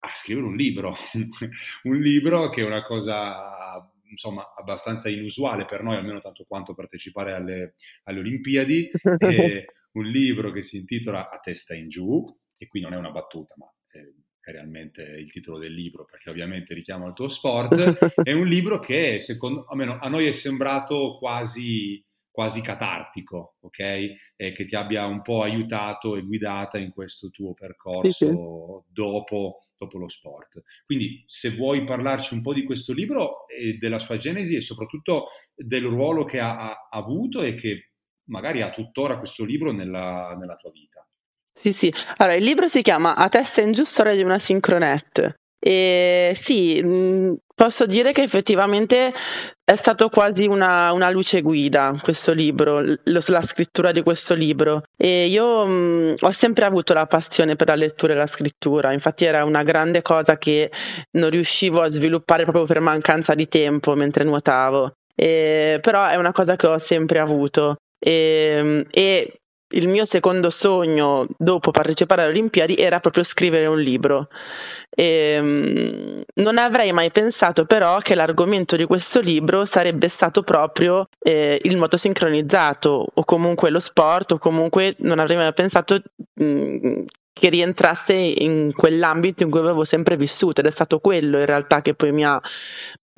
a 0.00 0.08
scrivere 0.14 0.46
un 0.46 0.56
libro, 0.56 0.96
un 1.84 1.96
libro 2.00 2.48
che 2.48 2.62
è 2.62 2.66
una 2.66 2.82
cosa 2.82 3.88
insomma 4.10 4.52
abbastanza 4.56 5.08
inusuale 5.08 5.66
per 5.66 5.84
noi, 5.84 5.94
almeno 5.94 6.18
tanto 6.18 6.44
quanto 6.48 6.74
partecipare 6.74 7.32
alle, 7.32 7.74
alle 8.04 8.18
Olimpiadi. 8.18 8.90
E, 9.20 9.66
un 9.92 10.04
libro 10.04 10.52
che 10.52 10.62
si 10.62 10.78
intitola 10.78 11.30
A 11.30 11.38
testa 11.38 11.74
in 11.74 11.88
giù, 11.88 12.24
e 12.56 12.66
qui 12.66 12.80
non 12.80 12.92
è 12.92 12.96
una 12.96 13.10
battuta, 13.10 13.54
ma 13.56 13.66
è, 13.90 14.52
realmente 14.52 15.02
il 15.02 15.30
titolo 15.30 15.58
del 15.58 15.72
libro, 15.72 16.04
perché 16.04 16.30
ovviamente 16.30 16.74
richiama 16.74 17.06
il 17.06 17.12
tuo 17.12 17.28
sport, 17.28 17.74
è 18.22 18.32
un 18.32 18.46
libro 18.46 18.78
che 18.78 19.18
secondo 19.18 19.64
almeno 19.66 19.98
a 20.00 20.08
noi 20.08 20.26
è 20.26 20.32
sembrato 20.32 21.16
quasi, 21.18 22.04
quasi 22.30 22.60
catartico, 22.60 23.56
ok? 23.60 23.78
E 24.36 24.52
che 24.52 24.64
ti 24.64 24.76
abbia 24.76 25.06
un 25.06 25.22
po' 25.22 25.42
aiutato 25.42 26.16
e 26.16 26.22
guidata 26.22 26.78
in 26.78 26.90
questo 26.90 27.30
tuo 27.30 27.54
percorso. 27.54 28.84
Dopo, 28.88 29.58
dopo 29.76 29.98
lo 29.98 30.08
sport. 30.08 30.62
Quindi 30.84 31.22
se 31.26 31.54
vuoi 31.54 31.84
parlarci 31.84 32.34
un 32.34 32.42
po' 32.42 32.52
di 32.52 32.64
questo 32.64 32.92
libro 32.92 33.46
e 33.46 33.78
della 33.78 33.98
sua 33.98 34.18
genesi 34.18 34.54
e 34.54 34.60
soprattutto 34.60 35.28
del 35.54 35.84
ruolo 35.84 36.24
che 36.24 36.38
ha, 36.38 36.70
ha 36.70 36.88
avuto 36.90 37.40
e 37.40 37.54
che 37.54 37.89
magari 38.30 38.62
ha 38.62 38.70
tuttora 38.70 39.18
questo 39.18 39.44
libro 39.44 39.72
nella, 39.72 40.34
nella 40.38 40.56
tua 40.56 40.70
vita. 40.70 41.04
Sì, 41.52 41.72
sì. 41.72 41.92
Allora, 42.16 42.36
il 42.36 42.44
libro 42.44 42.68
si 42.68 42.80
chiama 42.80 43.16
A 43.16 43.28
testa 43.28 43.60
in 43.60 43.72
giù, 43.72 43.84
storia 43.84 44.14
di 44.14 44.22
una 44.22 44.38
sincronet. 44.38 45.34
E 45.62 46.32
sì, 46.34 46.80
mm, 46.82 47.34
posso 47.54 47.84
dire 47.84 48.12
che 48.12 48.22
effettivamente 48.22 49.12
è 49.62 49.74
stato 49.74 50.08
quasi 50.08 50.46
una, 50.46 50.90
una 50.92 51.10
luce 51.10 51.42
guida 51.42 51.94
questo 52.00 52.32
libro, 52.32 52.80
lo, 52.80 52.96
la 53.04 53.42
scrittura 53.42 53.92
di 53.92 54.02
questo 54.02 54.34
libro. 54.34 54.84
E 54.96 55.26
io 55.26 55.66
mh, 55.66 55.70
mm, 55.70 56.14
ho 56.20 56.30
sempre 56.32 56.64
avuto 56.64 56.94
la 56.94 57.04
passione 57.04 57.56
per 57.56 57.68
la 57.68 57.74
lettura 57.74 58.14
e 58.14 58.16
la 58.16 58.26
scrittura, 58.26 58.92
infatti 58.92 59.26
era 59.26 59.44
una 59.44 59.62
grande 59.62 60.00
cosa 60.00 60.38
che 60.38 60.70
non 61.18 61.28
riuscivo 61.28 61.82
a 61.82 61.88
sviluppare 61.90 62.44
proprio 62.44 62.64
per 62.64 62.80
mancanza 62.80 63.34
di 63.34 63.46
tempo 63.48 63.94
mentre 63.94 64.24
nuotavo. 64.24 64.92
E, 65.14 65.78
però 65.82 66.06
è 66.06 66.16
una 66.16 66.32
cosa 66.32 66.56
che 66.56 66.66
ho 66.66 66.78
sempre 66.78 67.18
avuto. 67.18 67.76
E, 68.00 68.54
ehm, 68.56 68.84
e 68.90 69.40
il 69.72 69.88
mio 69.88 70.04
secondo 70.04 70.50
sogno 70.50 71.26
dopo 71.36 71.70
partecipare 71.70 72.22
alle 72.22 72.30
Olimpiadi 72.30 72.74
era 72.74 72.98
proprio 72.98 73.22
scrivere 73.22 73.66
un 73.66 73.80
libro. 73.80 74.28
E, 74.88 75.04
ehm, 75.36 76.22
non 76.36 76.58
avrei 76.58 76.92
mai 76.92 77.10
pensato 77.10 77.66
però 77.66 77.98
che 77.98 78.14
l'argomento 78.14 78.76
di 78.76 78.84
questo 78.84 79.20
libro 79.20 79.64
sarebbe 79.64 80.08
stato 80.08 80.42
proprio 80.42 81.06
eh, 81.24 81.60
il 81.62 81.76
moto 81.76 81.96
sincronizzato 81.96 83.06
o 83.14 83.24
comunque 83.24 83.70
lo 83.70 83.78
sport 83.80 84.32
o 84.32 84.38
comunque 84.38 84.96
non 85.00 85.18
avrei 85.18 85.36
mai 85.36 85.52
pensato 85.52 86.00
mh, 86.34 86.44
mm, 86.44 87.04
che 87.32 87.48
rientrasse 87.48 88.12
in 88.12 88.72
quell'ambito 88.74 89.44
in 89.44 89.50
cui 89.50 89.60
avevo 89.60 89.84
sempre 89.84 90.16
vissuto 90.16 90.60
ed 90.60 90.66
è 90.66 90.70
stato 90.70 90.98
quello 90.98 91.38
in 91.38 91.46
realtà 91.46 91.80
che 91.80 91.94
poi 91.94 92.12
mi 92.12 92.24
ha, 92.24 92.40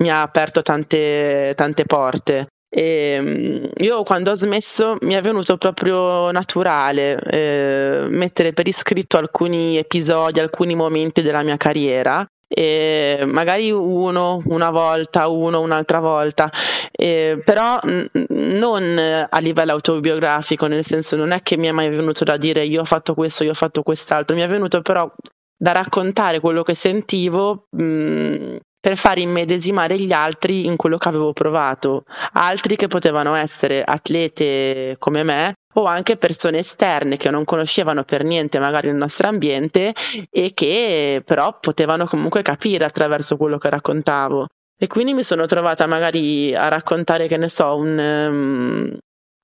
mi 0.03 0.11
ha 0.11 0.21
aperto 0.21 0.61
tante, 0.61 1.53
tante 1.55 1.85
porte. 1.85 2.47
E 2.75 2.81
ehm, 2.81 3.69
io 3.77 4.01
quando 4.01 4.31
ho 4.31 4.35
smesso 4.35 4.97
mi 5.01 5.13
è 5.13 5.21
venuto 5.21 5.57
proprio 5.57 6.31
naturale 6.31 7.19
eh, 7.19 8.07
mettere 8.09 8.51
per 8.51 8.67
iscritto 8.67 9.17
alcuni 9.17 9.77
episodi, 9.77 10.39
alcuni 10.39 10.73
momenti 10.73 11.21
della 11.21 11.43
mia 11.43 11.55
carriera 11.57 12.25
e 12.47 13.23
magari 13.27 13.71
uno 13.71 14.41
una 14.45 14.71
volta, 14.71 15.27
uno 15.27 15.61
un'altra 15.61 15.99
volta, 15.99 16.51
eh, 16.91 17.39
però 17.43 17.79
n- 17.83 18.07
non 18.29 18.99
a 19.29 19.37
livello 19.39 19.71
autobiografico, 19.73 20.65
nel 20.65 20.83
senso 20.83 21.15
non 21.15 21.31
è 21.31 21.41
che 21.43 21.57
mi 21.57 21.67
è 21.67 21.71
mai 21.71 21.89
venuto 21.89 22.23
da 22.23 22.37
dire 22.37 22.63
io 22.63 22.81
ho 22.81 22.85
fatto 22.85 23.13
questo, 23.13 23.43
io 23.43 23.51
ho 23.51 23.55
fatto 23.55 23.83
quest'altro, 23.83 24.35
mi 24.35 24.41
è 24.41 24.47
venuto 24.47 24.81
però 24.81 25.11
da 25.55 25.71
raccontare 25.71 26.39
quello 26.39 26.63
che 26.63 26.73
sentivo 26.73 27.67
mh, 27.69 28.57
per 28.83 28.97
far 28.97 29.17
immedesimare 29.17 29.97
gli 29.97 30.11
altri 30.11 30.65
in 30.65 30.75
quello 30.75 30.97
che 30.97 31.07
avevo 31.07 31.31
provato, 31.31 32.03
altri 32.33 32.75
che 32.75 32.87
potevano 32.87 33.33
essere 33.33 33.81
atlete 33.81 34.97
come 34.99 35.23
me 35.23 35.53
o 35.75 35.85
anche 35.85 36.17
persone 36.17 36.57
esterne 36.57 37.15
che 37.15 37.29
non 37.29 37.45
conoscevano 37.45 38.03
per 38.03 38.25
niente 38.25 38.59
magari 38.59 38.89
il 38.89 38.95
nostro 38.95 39.29
ambiente 39.29 39.93
e 40.29 40.51
che 40.53 41.21
però 41.23 41.59
potevano 41.61 42.03
comunque 42.03 42.41
capire 42.41 42.83
attraverso 42.83 43.37
quello 43.37 43.57
che 43.57 43.69
raccontavo. 43.69 44.47
E 44.77 44.87
quindi 44.87 45.13
mi 45.13 45.23
sono 45.23 45.45
trovata 45.45 45.87
magari 45.87 46.53
a 46.53 46.67
raccontare, 46.67 47.27
che 47.27 47.37
ne 47.37 47.47
so, 47.47 47.77
un, 47.77 47.97
um, 47.97 48.97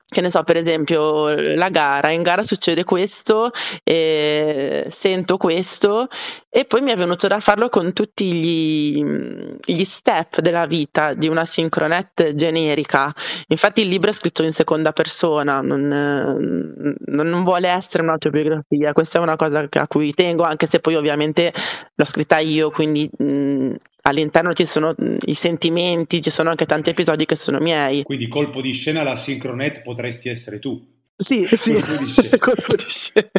che 0.06 0.22
ne 0.22 0.32
so, 0.32 0.44
per 0.44 0.58
esempio, 0.58 1.30
la 1.56 1.70
gara, 1.70 2.10
in 2.10 2.24
gara 2.24 2.44
succede 2.44 2.84
questo, 2.84 3.52
eh, 3.84 4.86
sento 4.90 5.38
questo 5.38 6.08
e 6.52 6.66
poi 6.66 6.82
mi 6.82 6.90
è 6.92 6.96
venuto 6.96 7.28
da 7.28 7.40
farlo 7.40 7.70
con 7.70 7.94
tutti 7.94 8.26
gli, 8.26 9.04
gli, 9.64 9.84
step 9.84 10.42
della 10.42 10.66
vita 10.66 11.14
di 11.14 11.28
una 11.28 11.46
sincronette 11.46 12.34
generica. 12.34 13.14
Infatti 13.48 13.82
il 13.82 13.88
libro 13.88 14.10
è 14.10 14.14
scritto 14.14 14.44
in 14.44 14.52
seconda 14.52 14.92
persona, 14.92 15.62
non, 15.62 15.88
non 16.98 17.44
vuole 17.44 17.68
essere 17.68 18.02
un'autobiografia, 18.02 18.94
questa 18.94 19.20
è 19.20 19.22
una 19.22 19.36
cosa 19.36 19.68
a 19.72 19.88
cui 19.88 20.12
tengo, 20.14 20.42
anche 20.44 20.66
se 20.66 20.80
poi 20.80 20.96
ovviamente 20.96 21.54
l'ho 21.94 22.06
scritta 22.06 22.40
io, 22.40 22.72
quindi 22.72 23.08
mh, 23.16 23.76
all'interno 24.04 24.54
ci 24.54 24.66
sono 24.66 24.96
i 25.26 25.34
sentimenti, 25.36 26.22
ci 26.22 26.32
sono 26.32 26.50
anche 26.50 26.66
tanti 26.66 26.90
episodi 26.90 27.26
che 27.26 27.36
sono 27.36 27.60
miei. 27.60 28.02
Quindi 28.02 28.28
colpo 28.28 28.60
di 28.62 28.72
scena 28.72 29.04
la 29.04 29.16
sincronette 29.16 29.82
potresti 29.82 30.30
essere 30.30 30.58
tu. 30.58 30.84
Sì, 31.16 31.48
sì, 31.52 31.74
colpo 31.74 31.96
di 31.96 32.06
scena. 32.06 32.38
colpo 32.40 32.76
di 32.76 32.86
scena. 32.88 33.30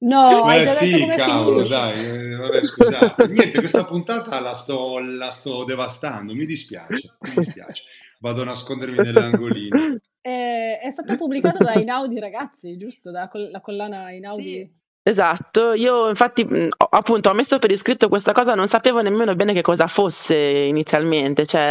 No, 0.00 0.44
Beh, 0.44 0.66
sì, 0.66 1.06
cavolo, 1.16 1.66
dai, 1.66 2.04
eh, 2.04 2.36
vabbè, 2.36 2.62
scusate. 2.62 3.26
Niente, 3.26 3.58
questa 3.58 3.84
puntata 3.84 4.38
la 4.38 4.54
sto, 4.54 5.00
la 5.00 5.32
sto, 5.32 5.64
devastando, 5.64 6.34
mi 6.34 6.46
dispiace, 6.46 7.16
mi 7.20 7.44
dispiace. 7.44 7.82
Vado 8.20 8.42
a 8.42 8.44
nascondermi 8.44 8.96
nell'angolino. 8.96 9.98
È, 10.20 10.80
è 10.82 10.90
stato 10.90 11.16
pubblicato 11.16 11.64
da 11.64 11.74
Inaudi 11.74 12.18
Ragazzi, 12.18 12.76
giusto? 12.76 13.10
Da 13.10 13.28
la 13.32 13.60
collana 13.60 14.10
Inaudi. 14.10 14.42
Sì. 14.42 14.77
Esatto, 15.08 15.72
io 15.72 16.10
infatti 16.10 16.46
appunto 16.90 17.30
ho 17.30 17.32
messo 17.32 17.58
per 17.58 17.70
iscritto 17.70 18.10
questa 18.10 18.32
cosa, 18.32 18.54
non 18.54 18.68
sapevo 18.68 19.00
nemmeno 19.00 19.34
bene 19.34 19.54
che 19.54 19.62
cosa 19.62 19.86
fosse 19.86 20.36
inizialmente, 20.36 21.46
cioè 21.46 21.70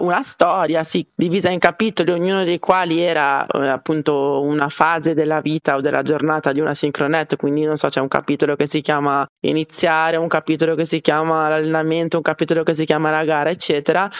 una 0.00 0.22
storia 0.22 0.82
sì, 0.84 1.06
divisa 1.14 1.50
in 1.50 1.58
capitoli, 1.58 2.12
ognuno 2.12 2.44
dei 2.44 2.58
quali 2.58 3.00
era 3.00 3.44
eh, 3.44 3.68
appunto 3.68 4.40
una 4.40 4.70
fase 4.70 5.12
della 5.12 5.42
vita 5.42 5.76
o 5.76 5.82
della 5.82 6.00
giornata 6.00 6.50
di 6.52 6.60
una 6.60 6.72
sincronet, 6.72 7.36
quindi 7.36 7.64
non 7.64 7.76
so, 7.76 7.90
c'è 7.90 8.00
un 8.00 8.08
capitolo 8.08 8.56
che 8.56 8.66
si 8.66 8.80
chiama 8.80 9.26
iniziare, 9.40 10.16
un 10.16 10.28
capitolo 10.28 10.74
che 10.74 10.86
si 10.86 11.02
chiama 11.02 11.50
l'allenamento, 11.50 12.16
un 12.16 12.22
capitolo 12.22 12.62
che 12.62 12.72
si 12.72 12.86
chiama 12.86 13.10
la 13.10 13.24
gara, 13.24 13.50
eccetera. 13.50 14.10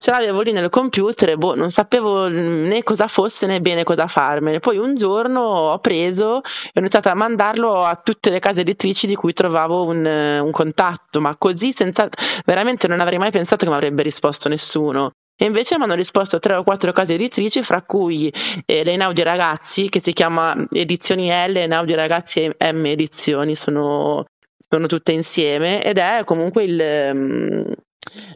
Ce 0.00 0.12
l'avevo 0.12 0.42
lì 0.42 0.52
nel 0.52 0.68
computer 0.68 1.30
e 1.30 1.36
boh, 1.36 1.56
non 1.56 1.72
sapevo 1.72 2.28
né 2.28 2.84
cosa 2.84 3.08
fosse 3.08 3.46
né 3.46 3.60
bene 3.60 3.82
cosa 3.82 4.06
farmene. 4.06 4.60
Poi 4.60 4.76
un 4.78 4.94
giorno 4.94 5.40
ho 5.40 5.78
preso 5.80 6.36
e 6.36 6.70
ho 6.74 6.78
iniziato 6.78 7.08
a 7.08 7.14
mandarlo 7.14 7.84
a 7.84 7.96
tutte 7.96 8.30
le 8.30 8.38
case 8.38 8.60
editrici 8.60 9.08
di 9.08 9.16
cui 9.16 9.32
trovavo 9.32 9.82
un, 9.84 10.06
eh, 10.06 10.38
un 10.38 10.52
contatto, 10.52 11.20
ma 11.20 11.34
così 11.36 11.72
senza 11.72 12.08
veramente 12.44 12.86
non 12.86 13.00
avrei 13.00 13.18
mai 13.18 13.32
pensato 13.32 13.64
che 13.64 13.70
mi 13.70 13.76
avrebbe 13.76 14.04
risposto 14.04 14.48
nessuno. 14.48 15.10
E 15.36 15.44
invece 15.44 15.76
mi 15.78 15.84
hanno 15.84 15.94
risposto 15.94 16.38
tre 16.38 16.54
o 16.54 16.62
quattro 16.62 16.92
case 16.92 17.14
editrici, 17.14 17.62
fra 17.62 17.82
cui 17.82 18.32
eh, 18.66 18.84
le 18.84 18.92
Inaudi 18.92 19.22
Ragazzi, 19.24 19.88
che 19.88 20.00
si 20.00 20.12
chiama 20.12 20.54
Edizioni 20.70 21.28
L, 21.28 21.56
Inaudi 21.56 21.94
Ragazzi 21.94 22.52
e 22.56 22.72
M 22.72 22.86
Edizioni, 22.86 23.56
sono, 23.56 24.24
sono 24.68 24.86
tutte 24.86 25.10
insieme, 25.10 25.82
ed 25.84 25.98
è 25.98 26.22
comunque 26.24 26.64
il, 26.64 26.80
um, 27.12 27.74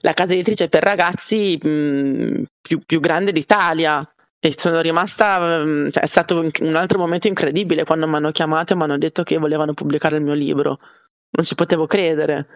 la 0.01 0.13
casa 0.13 0.33
editrice 0.33 0.69
per 0.69 0.83
ragazzi 0.83 1.59
um, 1.63 2.45
più, 2.61 2.81
più 2.85 3.01
grande 3.01 3.33
d'Italia. 3.33 4.07
E 4.45 4.55
sono 4.57 4.81
rimasta, 4.81 5.65
mm, 5.65 5.91
cioè 5.91 6.03
è 6.03 6.07
stato 6.07 6.41
un 6.61 6.75
altro 6.75 6.99
momento 6.99 7.29
incredibile 7.29 7.85
quando 7.85 8.09
mi 8.09 8.17
hanno 8.17 8.33
chiamato 8.33 8.73
e 8.73 8.77
mi 8.77 8.83
hanno 8.83 8.99
detto 8.99 9.23
che 9.23 9.39
volevano 9.39 9.73
pubblicare 9.73 10.17
il 10.17 10.23
mio 10.23 10.35
libro. 10.35 10.81
Non 11.31 11.47
ci 11.47 11.55
potevo 11.55 11.87
credere. 11.87 12.49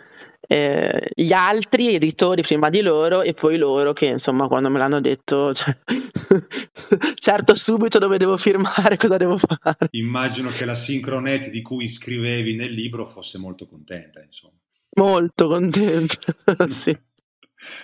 Eh, 0.48 1.09
gli 1.12 1.33
altri 1.33 1.94
editori 1.94 2.42
prima 2.42 2.68
di 2.68 2.81
loro 2.81 3.22
e 3.22 3.35
poi 3.35 3.57
loro 3.57 3.92
che 3.92 4.07
insomma 4.07 4.46
quando 4.46 4.70
me 4.70 4.79
l'hanno 4.79 5.00
detto 5.00 5.52
cioè, 5.52 5.76
certo 7.18 7.57
subito 7.57 7.98
dove 7.98 8.16
devo 8.16 8.37
firmare 8.37 8.94
cosa 8.96 9.16
devo 9.16 9.38
fare 9.38 9.88
immagino 9.90 10.48
che 10.50 10.64
la 10.64 10.76
Synchronet 10.76 11.50
di 11.50 11.62
cui 11.62 11.88
scrivevi 11.88 12.55
nel 12.55 12.72
libro 12.72 13.09
fosse 13.09 13.38
molto 13.38 13.66
contenta 13.66 14.20
insomma 14.20 14.55
molto 14.98 15.48
contenta 15.48 16.16
sì 16.70 16.96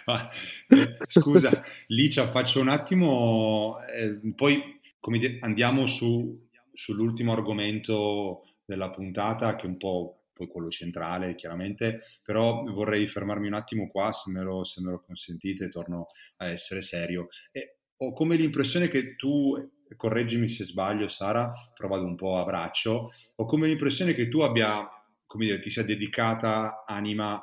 Ah, 0.06 0.30
eh, 0.68 0.96
scusa, 1.06 1.62
Licia, 1.88 2.30
faccio 2.30 2.60
un 2.60 2.68
attimo, 2.68 3.78
eh, 3.86 4.18
poi 4.34 4.80
dire, 5.18 5.38
andiamo 5.40 5.86
su, 5.86 6.48
sull'ultimo 6.72 7.32
argomento 7.32 8.44
della 8.64 8.90
puntata, 8.90 9.56
che 9.56 9.64
è 9.64 9.68
un 9.68 9.76
po' 9.76 10.22
poi 10.32 10.48
quello 10.48 10.70
centrale, 10.70 11.34
chiaramente, 11.34 12.02
però 12.22 12.64
vorrei 12.64 13.06
fermarmi 13.06 13.46
un 13.46 13.54
attimo 13.54 13.88
qua, 13.88 14.12
se 14.12 14.30
me 14.30 14.42
lo, 14.42 14.64
se 14.64 14.80
me 14.80 14.90
lo 14.92 15.02
consentite, 15.04 15.68
torno 15.68 16.06
a 16.38 16.48
essere 16.48 16.82
serio. 16.82 17.28
E 17.50 17.76
ho 17.98 18.12
come 18.12 18.36
l'impressione 18.36 18.88
che 18.88 19.14
tu, 19.16 19.54
correggimi 19.96 20.48
se 20.48 20.64
sbaglio, 20.64 21.08
Sara, 21.08 21.52
provado 21.74 22.04
un 22.04 22.16
po' 22.16 22.38
a 22.38 22.44
braccio, 22.44 23.12
ho 23.36 23.44
come 23.44 23.68
l'impressione 23.68 24.14
che 24.14 24.28
tu 24.28 24.40
abbia, 24.40 24.88
come 25.26 25.46
dire, 25.46 25.60
ti 25.60 25.70
sia 25.70 25.84
dedicata 25.84 26.84
anima 26.86 27.40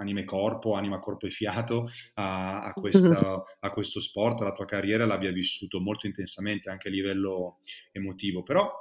anime 0.00 0.24
corpo, 0.24 0.74
anima 0.74 0.98
corpo 0.98 1.26
e 1.26 1.30
fiato 1.30 1.88
a, 2.14 2.62
a, 2.62 2.72
questa, 2.74 3.44
a, 3.60 3.70
questo 3.70 4.00
sport, 4.00 4.40
la 4.40 4.52
tua 4.52 4.64
carriera 4.64 5.06
l'abbia 5.06 5.30
vissuto 5.30 5.80
molto 5.80 6.06
intensamente 6.06 6.70
anche 6.70 6.88
a 6.88 6.90
livello 6.90 7.58
emotivo, 7.92 8.42
però 8.42 8.72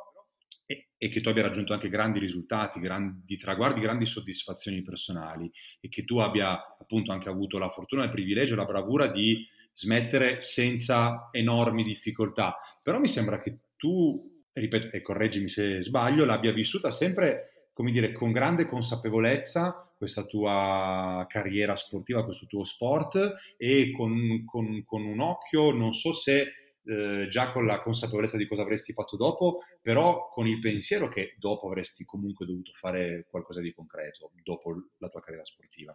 e, 0.65 0.89
e, 0.97 1.09
che 1.09 1.19
tu 1.21 1.29
abbia 1.29 1.43
raggiunto 1.43 1.73
anche 1.73 1.89
grandi 1.89 2.19
risultati, 2.19 2.79
grandi 2.79 3.37
traguardi, 3.37 3.79
grandi 3.79 4.05
soddisfazioni 4.05 4.81
personali 4.81 5.51
e 5.79 5.89
che 5.89 6.05
tu 6.05 6.19
abbia 6.19 6.75
appunto 6.79 7.11
anche 7.11 7.27
avuto 7.27 7.57
la 7.57 7.69
fortuna, 7.69 8.03
il 8.03 8.11
privilegio, 8.11 8.55
la 8.55 8.65
bravura 8.65 9.07
di 9.07 9.47
smettere 9.73 10.39
senza 10.39 11.29
enormi 11.31 11.83
difficoltà. 11.83 12.55
Però 12.83 12.99
mi 12.99 13.07
sembra 13.07 13.39
che 13.39 13.57
tu, 13.77 14.43
ripeto, 14.53 14.95
e 14.95 15.01
correggimi 15.01 15.49
se 15.49 15.81
sbaglio, 15.81 16.25
l'abbia 16.25 16.51
vissuta 16.51 16.91
sempre, 16.91 17.69
come 17.73 17.91
dire, 17.91 18.11
con 18.11 18.31
grande 18.31 18.67
consapevolezza 18.67 19.88
questa 19.99 20.23
tua 20.23 21.25
carriera 21.27 21.75
sportiva, 21.75 22.23
questo 22.23 22.45
tuo 22.45 22.63
sport 22.63 23.35
e 23.57 23.91
con, 23.91 24.45
con, 24.45 24.81
con 24.85 25.03
un 25.03 25.19
occhio, 25.19 25.71
non 25.71 25.91
so 25.91 26.13
se 26.13 26.53
eh, 26.85 27.27
già 27.27 27.51
con 27.51 27.65
la 27.65 27.81
consapevolezza 27.81 28.37
di 28.37 28.47
cosa 28.47 28.61
avresti 28.61 28.93
fatto 28.93 29.17
dopo, 29.17 29.59
però 29.81 30.29
con 30.29 30.47
il 30.47 30.57
pensiero 30.59 31.09
che 31.09 31.35
dopo 31.37 31.67
avresti 31.67 32.05
comunque 32.05 32.45
dovuto 32.45 32.71
fare 32.73 33.27
qualcosa 33.29 33.59
di 33.59 33.73
concreto 33.73 34.31
dopo 34.41 34.73
la 34.99 35.09
tua 35.09 35.19
carriera 35.19 35.45
sportiva. 35.45 35.93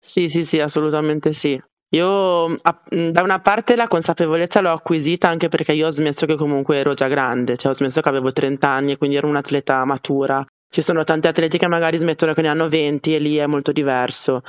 Sì, 0.00 0.28
sì, 0.28 0.44
sì, 0.44 0.58
assolutamente 0.58 1.32
sì. 1.32 1.60
Io 1.90 2.54
da 2.90 3.22
una 3.22 3.40
parte 3.40 3.76
la 3.76 3.86
consapevolezza 3.86 4.60
l'ho 4.60 4.72
acquisita 4.72 5.28
anche 5.28 5.48
perché 5.48 5.72
io 5.72 5.86
ho 5.86 5.90
smesso 5.90 6.26
che 6.26 6.34
comunque 6.34 6.76
ero 6.76 6.92
già 6.92 7.06
grande, 7.06 7.56
cioè 7.56 7.70
ho 7.70 7.74
smesso 7.74 8.00
che 8.00 8.08
avevo 8.08 8.32
30 8.32 8.68
anni 8.68 8.92
e 8.92 8.96
quindi 8.98 9.16
ero 9.16 9.28
un'atleta 9.28 9.84
matura 9.84 10.44
ci 10.70 10.82
sono 10.82 11.04
tanti 11.04 11.28
atleti 11.28 11.58
che 11.58 11.66
magari 11.66 11.96
smettono 11.96 12.34
che 12.34 12.42
ne 12.42 12.48
hanno 12.48 12.68
20 12.68 13.14
e 13.14 13.18
lì 13.18 13.36
è 13.36 13.46
molto 13.46 13.72
diverso. 13.72 14.42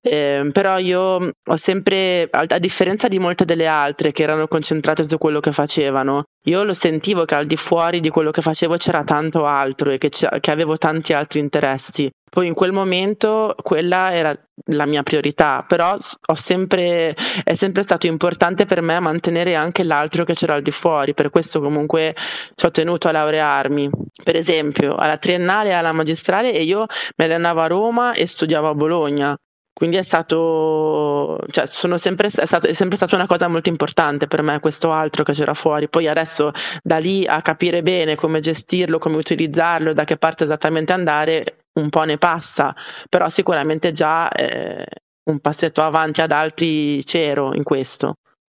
Eh, 0.00 0.48
però 0.52 0.78
io 0.78 1.30
ho 1.44 1.56
sempre, 1.56 2.28
a 2.30 2.58
differenza 2.58 3.08
di 3.08 3.18
molte 3.18 3.44
delle 3.44 3.66
altre 3.66 4.12
che 4.12 4.22
erano 4.22 4.48
concentrate 4.48 5.04
su 5.04 5.18
quello 5.18 5.40
che 5.40 5.52
facevano, 5.52 6.24
io 6.46 6.62
lo 6.64 6.74
sentivo 6.74 7.24
che 7.24 7.34
al 7.34 7.46
di 7.46 7.56
fuori 7.56 8.00
di 8.00 8.08
quello 8.08 8.30
che 8.30 8.42
facevo 8.42 8.76
c'era 8.76 9.04
tanto 9.04 9.46
altro 9.46 9.90
e 9.90 9.98
che, 9.98 10.08
che 10.08 10.50
avevo 10.50 10.78
tanti 10.78 11.12
altri 11.12 11.40
interessi. 11.40 12.10
Poi 12.28 12.46
in 12.46 12.54
quel 12.54 12.72
momento 12.72 13.54
quella 13.62 14.12
era 14.12 14.34
la 14.70 14.86
mia 14.86 15.02
priorità, 15.02 15.64
però 15.66 15.96
sempre, 16.34 17.14
è 17.44 17.54
sempre 17.54 17.82
stato 17.82 18.06
importante 18.06 18.64
per 18.64 18.80
me 18.80 18.98
mantenere 19.00 19.54
anche 19.54 19.84
l'altro 19.84 20.24
che 20.24 20.34
c'era 20.34 20.54
al 20.54 20.62
di 20.62 20.70
fuori, 20.70 21.14
per 21.14 21.30
questo 21.30 21.60
comunque 21.60 22.14
ci 22.54 22.66
ho 22.66 22.70
tenuto 22.70 23.08
a 23.08 23.12
laurearmi. 23.12 23.90
Per 24.24 24.36
esempio, 24.36 24.94
alla 24.96 25.18
triennale 25.18 25.70
e 25.70 25.72
alla 25.72 25.92
magistrale 25.92 26.52
e 26.52 26.62
io 26.62 26.86
mi 27.16 27.24
allenavo 27.24 27.60
a 27.60 27.66
Roma 27.66 28.12
e 28.14 28.26
studiavo 28.26 28.68
a 28.68 28.74
Bologna. 28.74 29.36
Quindi 29.76 29.98
è 29.98 30.02
stato, 30.02 31.38
cioè, 31.50 31.66
sempre, 31.66 32.28
è, 32.28 32.46
stato, 32.46 32.66
è 32.66 32.72
sempre 32.72 32.96
stata 32.96 33.14
una 33.14 33.26
cosa 33.26 33.46
molto 33.46 33.68
importante 33.68 34.26
per 34.26 34.40
me 34.40 34.58
questo 34.58 34.90
altro 34.90 35.22
che 35.22 35.34
c'era 35.34 35.52
fuori. 35.52 35.86
Poi 35.90 36.08
adesso 36.08 36.50
da 36.82 36.96
lì 36.96 37.26
a 37.26 37.42
capire 37.42 37.82
bene 37.82 38.14
come 38.14 38.40
gestirlo, 38.40 38.96
come 38.96 39.18
utilizzarlo, 39.18 39.92
da 39.92 40.04
che 40.04 40.16
parte 40.16 40.44
esattamente 40.44 40.94
andare, 40.94 41.56
un 41.76 41.88
po' 41.88 42.04
ne 42.04 42.18
passa, 42.18 42.74
però 43.08 43.28
sicuramente 43.28 43.92
già 43.92 44.30
eh, 44.30 44.84
un 45.30 45.40
passetto 45.40 45.82
avanti 45.82 46.20
ad 46.20 46.32
altri 46.32 47.02
c'ero 47.04 47.54
in 47.54 47.62
questo. 47.62 48.14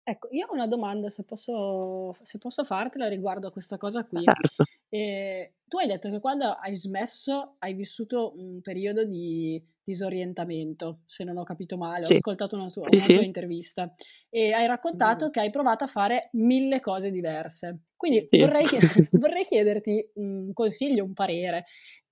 Ecco, 0.10 0.30
io 0.32 0.47
ho 0.47 0.53
una 0.53 0.67
domanda, 0.67 1.10
se 1.10 1.23
posso, 1.25 2.13
se 2.21 2.38
posso 2.38 2.63
fartela 2.63 3.10
riguardo 3.10 3.47
a 3.47 3.51
questa 3.51 3.75
cosa 3.75 4.06
qui. 4.06 4.23
Certo. 4.23 4.63
Eh, 4.88 5.56
tu 5.65 5.80
hai 5.80 5.88
detto 5.88 6.10
che 6.10 6.21
quando 6.21 6.45
hai 6.45 6.77
smesso 6.77 7.56
hai 7.60 7.73
vissuto 7.73 8.34
un 8.38 8.62
periodo 8.62 9.03
di 9.03 9.62
disorientamento, 9.84 10.99
se 11.03 11.25
non 11.25 11.38
ho 11.38 11.43
capito 11.43 11.75
male, 11.75 12.06
sì. 12.06 12.13
ho 12.13 12.15
ascoltato 12.15 12.56
una 12.56 12.69
tua, 12.69 12.88
una 12.89 12.97
sì, 12.97 13.12
tua 13.12 13.21
intervista 13.21 13.93
e 14.30 14.53
hai 14.53 14.65
raccontato 14.65 15.27
mm. 15.27 15.30
che 15.30 15.39
hai 15.41 15.49
provato 15.49 15.84
a 15.84 15.88
fare 15.88 16.30
mille 16.34 16.80
cose 16.80 17.12
diverse. 17.12 17.80
Quindi 17.97 18.25
sì. 18.30 18.39
vorrei, 18.39 18.65
chied- 18.65 19.10
vorrei, 19.12 19.43
chiederti 19.43 20.12
un 20.15 20.53
consiglio, 20.53 21.03
un 21.03 21.13
parere. 21.13 21.65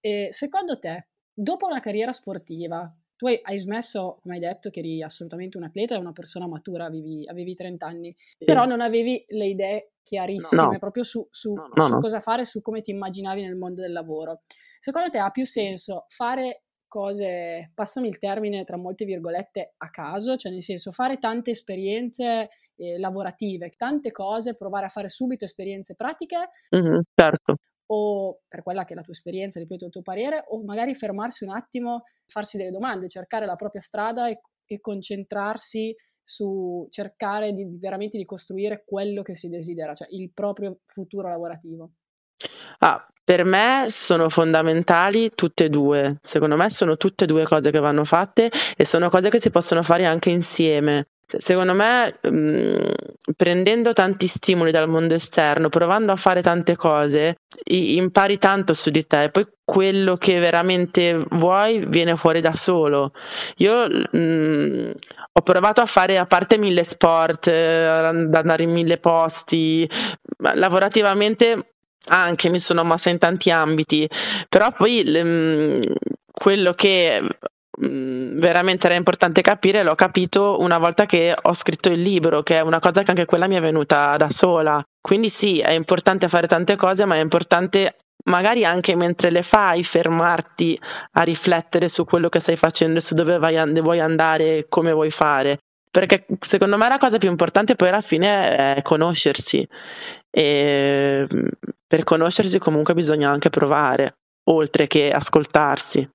Eh, 0.05 0.27
secondo 0.31 0.77
te, 0.77 1.07
dopo 1.33 1.65
una 1.65 1.79
carriera 1.79 2.11
sportiva, 2.11 2.95
tu 3.15 3.25
hai, 3.25 3.39
hai, 3.41 3.57
smesso, 3.57 4.19
come 4.21 4.35
hai 4.35 4.39
detto, 4.39 4.69
che 4.69 4.77
eri 4.77 5.01
assolutamente 5.01 5.57
un 5.57 5.63
atleta 5.63 5.95
e 5.95 5.97
una 5.97 6.11
persona 6.11 6.45
matura, 6.45 6.85
avevi, 6.85 7.27
avevi 7.27 7.55
30 7.55 7.87
anni, 7.87 8.15
sì. 8.37 8.45
però 8.45 8.65
non 8.65 8.81
avevi 8.81 9.25
le 9.29 9.47
idee 9.47 9.93
chiarissime 10.03 10.73
no. 10.73 10.77
proprio 10.77 11.01
su, 11.01 11.27
su, 11.31 11.53
no, 11.53 11.69
no, 11.73 11.87
su 11.87 11.97
cosa 11.97 12.19
fare, 12.19 12.45
su 12.45 12.61
come 12.61 12.81
ti 12.81 12.91
immaginavi 12.91 13.41
nel 13.41 13.55
mondo 13.55 13.81
del 13.81 13.93
lavoro. 13.93 14.41
Secondo 14.77 15.09
te 15.09 15.17
ha 15.17 15.31
più 15.31 15.47
senso 15.47 16.05
fare 16.09 16.65
cose, 16.87 17.71
passami 17.73 18.07
il 18.07 18.19
termine 18.19 18.63
tra 18.63 18.77
molte 18.77 19.05
virgolette, 19.05 19.73
a 19.77 19.89
caso, 19.89 20.35
cioè 20.35 20.51
nel 20.51 20.61
senso 20.61 20.91
fare 20.91 21.17
tante 21.17 21.49
esperienze 21.49 22.49
eh, 22.75 22.99
lavorative, 22.99 23.71
tante 23.75 24.11
cose, 24.11 24.53
provare 24.55 24.85
a 24.85 24.89
fare 24.89 25.09
subito 25.09 25.45
esperienze 25.45 25.95
pratiche? 25.95 26.49
Mm-hmm, 26.75 26.99
certo 27.15 27.55
o 27.87 28.41
per 28.47 28.63
quella 28.63 28.85
che 28.85 28.93
è 28.93 28.95
la 28.95 29.01
tua 29.01 29.13
esperienza, 29.13 29.59
ripeto 29.59 29.85
il 29.85 29.91
tuo 29.91 30.01
parere, 30.01 30.43
o 30.49 30.63
magari 30.63 30.95
fermarsi 30.95 31.43
un 31.43 31.51
attimo, 31.51 32.03
farsi 32.25 32.57
delle 32.57 32.71
domande, 32.71 33.07
cercare 33.07 33.45
la 33.45 33.55
propria 33.55 33.81
strada 33.81 34.27
e, 34.27 34.41
e 34.65 34.79
concentrarsi 34.79 35.95
su 36.23 36.87
cercare 36.89 37.53
di, 37.53 37.65
veramente 37.77 38.17
di 38.17 38.25
costruire 38.25 38.83
quello 38.85 39.21
che 39.21 39.35
si 39.35 39.47
desidera, 39.47 39.93
cioè 39.93 40.07
il 40.11 40.31
proprio 40.33 40.79
futuro 40.85 41.29
lavorativo. 41.29 41.91
Ah, 42.79 43.07
per 43.23 43.43
me 43.43 43.85
sono 43.89 44.29
fondamentali 44.29 45.31
tutte 45.33 45.65
e 45.65 45.69
due. 45.69 46.17
Secondo 46.21 46.55
me 46.57 46.69
sono 46.69 46.97
tutte 46.97 47.23
e 47.23 47.27
due 47.27 47.43
cose 47.43 47.71
che 47.71 47.79
vanno 47.79 48.03
fatte 48.03 48.51
e 48.75 48.85
sono 48.85 49.09
cose 49.09 49.29
che 49.29 49.39
si 49.39 49.49
possono 49.49 49.83
fare 49.83 50.05
anche 50.05 50.29
insieme. 50.29 51.07
Secondo 51.27 51.73
me, 51.73 52.13
mh, 52.21 52.29
mm, 52.29 52.77
prendendo 53.35 53.93
tanti 53.93 54.27
stimoli 54.27 54.69
dal 54.69 54.87
mondo 54.87 55.15
esterno, 55.15 55.69
provando 55.69 56.11
a 56.11 56.15
fare 56.15 56.43
tante 56.43 56.75
cose, 56.75 57.37
impari 57.65 58.37
tanto 58.37 58.73
su 58.73 58.89
di 58.89 59.05
te 59.07 59.29
poi 59.29 59.45
quello 59.63 60.15
che 60.15 60.39
veramente 60.39 61.25
vuoi 61.31 61.85
viene 61.87 62.15
fuori 62.15 62.39
da 62.39 62.53
solo. 62.53 63.11
Io 63.57 63.87
mh, 63.87 64.17
mm, 64.17 64.91
ho 65.33 65.41
provato 65.41 65.81
a 65.81 65.85
fare, 65.85 66.17
a 66.17 66.25
parte 66.25 66.57
mille 66.57 66.83
sport, 66.83 67.47
eh, 67.47 67.85
ad 67.85 68.33
andare 68.33 68.63
in 68.63 68.71
mille 68.71 68.97
posti, 68.97 69.89
lavorativamente 70.37 71.71
anche 72.07 72.49
mi 72.49 72.59
sono 72.59 72.83
mossa 72.83 73.09
in 73.09 73.17
tanti 73.17 73.49
ambiti, 73.49 74.07
però 74.47 74.71
poi 74.71 75.03
mh, 75.03 75.19
mm, 75.19 75.81
quello 76.31 76.73
che 76.73 77.21
veramente 77.77 78.87
era 78.87 78.95
importante 78.95 79.41
capire, 79.41 79.83
l'ho 79.83 79.95
capito 79.95 80.57
una 80.59 80.77
volta 80.77 81.05
che 81.05 81.35
ho 81.39 81.53
scritto 81.53 81.89
il 81.89 82.01
libro, 82.01 82.43
che 82.43 82.57
è 82.57 82.61
una 82.61 82.79
cosa 82.79 83.03
che 83.03 83.11
anche 83.11 83.25
quella 83.25 83.47
mi 83.47 83.55
è 83.55 83.61
venuta 83.61 84.15
da 84.17 84.29
sola. 84.29 84.83
Quindi 85.01 85.29
sì, 85.29 85.59
è 85.59 85.71
importante 85.71 86.29
fare 86.29 86.47
tante 86.47 86.75
cose, 86.75 87.05
ma 87.05 87.15
è 87.15 87.19
importante 87.19 87.95
magari 88.25 88.65
anche 88.65 88.95
mentre 88.95 89.29
le 89.29 89.43
fai 89.43 89.83
fermarti 89.83 90.79
a 91.13 91.21
riflettere 91.21 91.89
su 91.89 92.05
quello 92.05 92.29
che 92.29 92.39
stai 92.39 92.55
facendo, 92.55 92.99
su 92.99 93.13
dove 93.13 93.37
vai, 93.37 93.57
vuoi 93.81 93.99
andare, 93.99 94.65
come 94.69 94.91
vuoi 94.91 95.11
fare. 95.11 95.59
Perché 95.91 96.25
secondo 96.41 96.77
me 96.77 96.89
la 96.89 96.97
cosa 96.97 97.17
più 97.17 97.29
importante 97.29 97.75
poi 97.75 97.87
alla 97.89 98.01
fine 98.01 98.75
è 98.75 98.81
conoscersi. 98.81 99.67
E 100.29 101.27
mm, 101.33 101.47
per 101.87 102.03
conoscersi 102.03 102.59
comunque 102.59 102.93
bisogna 102.93 103.29
anche 103.29 103.49
provare, 103.49 104.17
oltre 104.49 104.87
che 104.87 105.11
ascoltarsi 105.11 106.09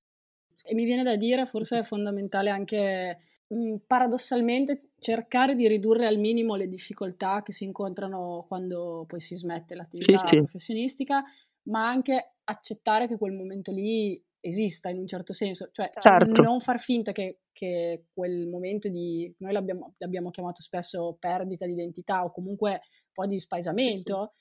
e 0.71 0.75
mi 0.75 0.85
viene 0.85 1.03
da 1.03 1.17
dire, 1.17 1.47
forse 1.47 1.81
è 1.81 1.83
fondamentale 1.83 2.49
anche 2.49 3.19
mh, 3.49 3.79
paradossalmente 3.89 4.91
cercare 5.01 5.57
di 5.57 5.67
ridurre 5.67 6.07
al 6.07 6.19
minimo 6.19 6.55
le 6.55 6.69
difficoltà 6.69 7.43
che 7.43 7.51
si 7.51 7.65
incontrano 7.65 8.45
quando 8.47 9.05
poi 9.09 9.19
si 9.19 9.35
smette 9.35 9.75
l'attività 9.75 10.19
sì, 10.19 10.27
sì. 10.27 10.37
professionistica, 10.37 11.25
ma 11.63 11.89
anche 11.89 12.35
accettare 12.45 13.09
che 13.09 13.19
quel 13.19 13.33
momento 13.33 13.73
lì 13.73 14.23
esista 14.39 14.89
in 14.91 14.99
un 14.99 15.09
certo 15.09 15.33
senso, 15.33 15.71
cioè 15.73 15.91
certo. 15.99 16.41
non 16.41 16.61
far 16.61 16.79
finta 16.79 17.11
che, 17.11 17.41
che, 17.51 18.05
quel 18.15 18.47
momento 18.47 18.89
di, 18.89 19.35
noi 19.39 19.53
l'abbiamo, 19.53 19.95
l'abbiamo, 19.99 20.31
chiamato 20.31 20.63
spesso 20.63 21.17
perdita 21.19 21.67
di 21.67 21.73
identità 21.73 22.23
o 22.23 22.31
comunque 22.31 22.71
un 22.71 23.13
po' 23.13 23.27
di 23.27 23.41
spaesamento, 23.41 24.35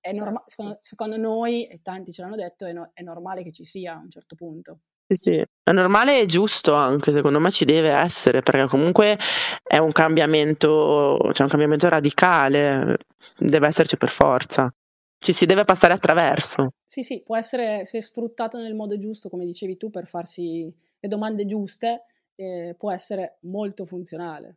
è 0.00 0.12
norma- 0.12 0.42
secondo, 0.46 0.78
secondo, 0.80 1.18
noi, 1.18 1.66
e 1.66 1.82
tanti 1.82 2.10
ce 2.10 2.22
l'hanno 2.22 2.36
detto, 2.36 2.64
è, 2.64 2.72
no- 2.72 2.90
è 2.94 3.02
normale 3.02 3.42
che 3.42 3.52
ci 3.52 3.64
sia 3.64 3.96
a 3.96 3.98
un 3.98 4.08
certo 4.08 4.34
punto. 4.34 4.80
Sì, 5.06 5.16
sì. 5.16 5.44
È 5.62 5.70
normale 5.72 6.20
e 6.20 6.26
giusto 6.26 6.74
anche, 6.74 7.12
secondo 7.12 7.38
me 7.38 7.50
ci 7.50 7.64
deve 7.64 7.90
essere, 7.90 8.40
perché 8.40 8.66
comunque 8.66 9.18
è 9.62 9.78
un 9.78 9.92
cambiamento, 9.92 11.18
cioè 11.32 11.42
un 11.42 11.48
cambiamento 11.48 11.88
radicale, 11.88 12.98
deve 13.38 13.66
esserci 13.66 13.96
per 13.96 14.08
forza. 14.08 14.72
Ci 15.18 15.32
si 15.32 15.46
deve 15.46 15.64
passare 15.64 15.92
attraverso. 15.92 16.72
Sì, 16.84 17.02
sì, 17.02 17.22
può 17.22 17.36
essere, 17.36 17.84
se 17.86 18.00
sfruttato 18.00 18.58
nel 18.58 18.74
modo 18.74 18.98
giusto, 18.98 19.28
come 19.28 19.44
dicevi 19.44 19.76
tu, 19.76 19.90
per 19.90 20.06
farsi 20.06 20.72
le 21.00 21.08
domande 21.08 21.46
giuste, 21.46 22.04
eh, 22.34 22.74
può 22.78 22.90
essere 22.90 23.38
molto 23.42 23.84
funzionale. 23.84 24.56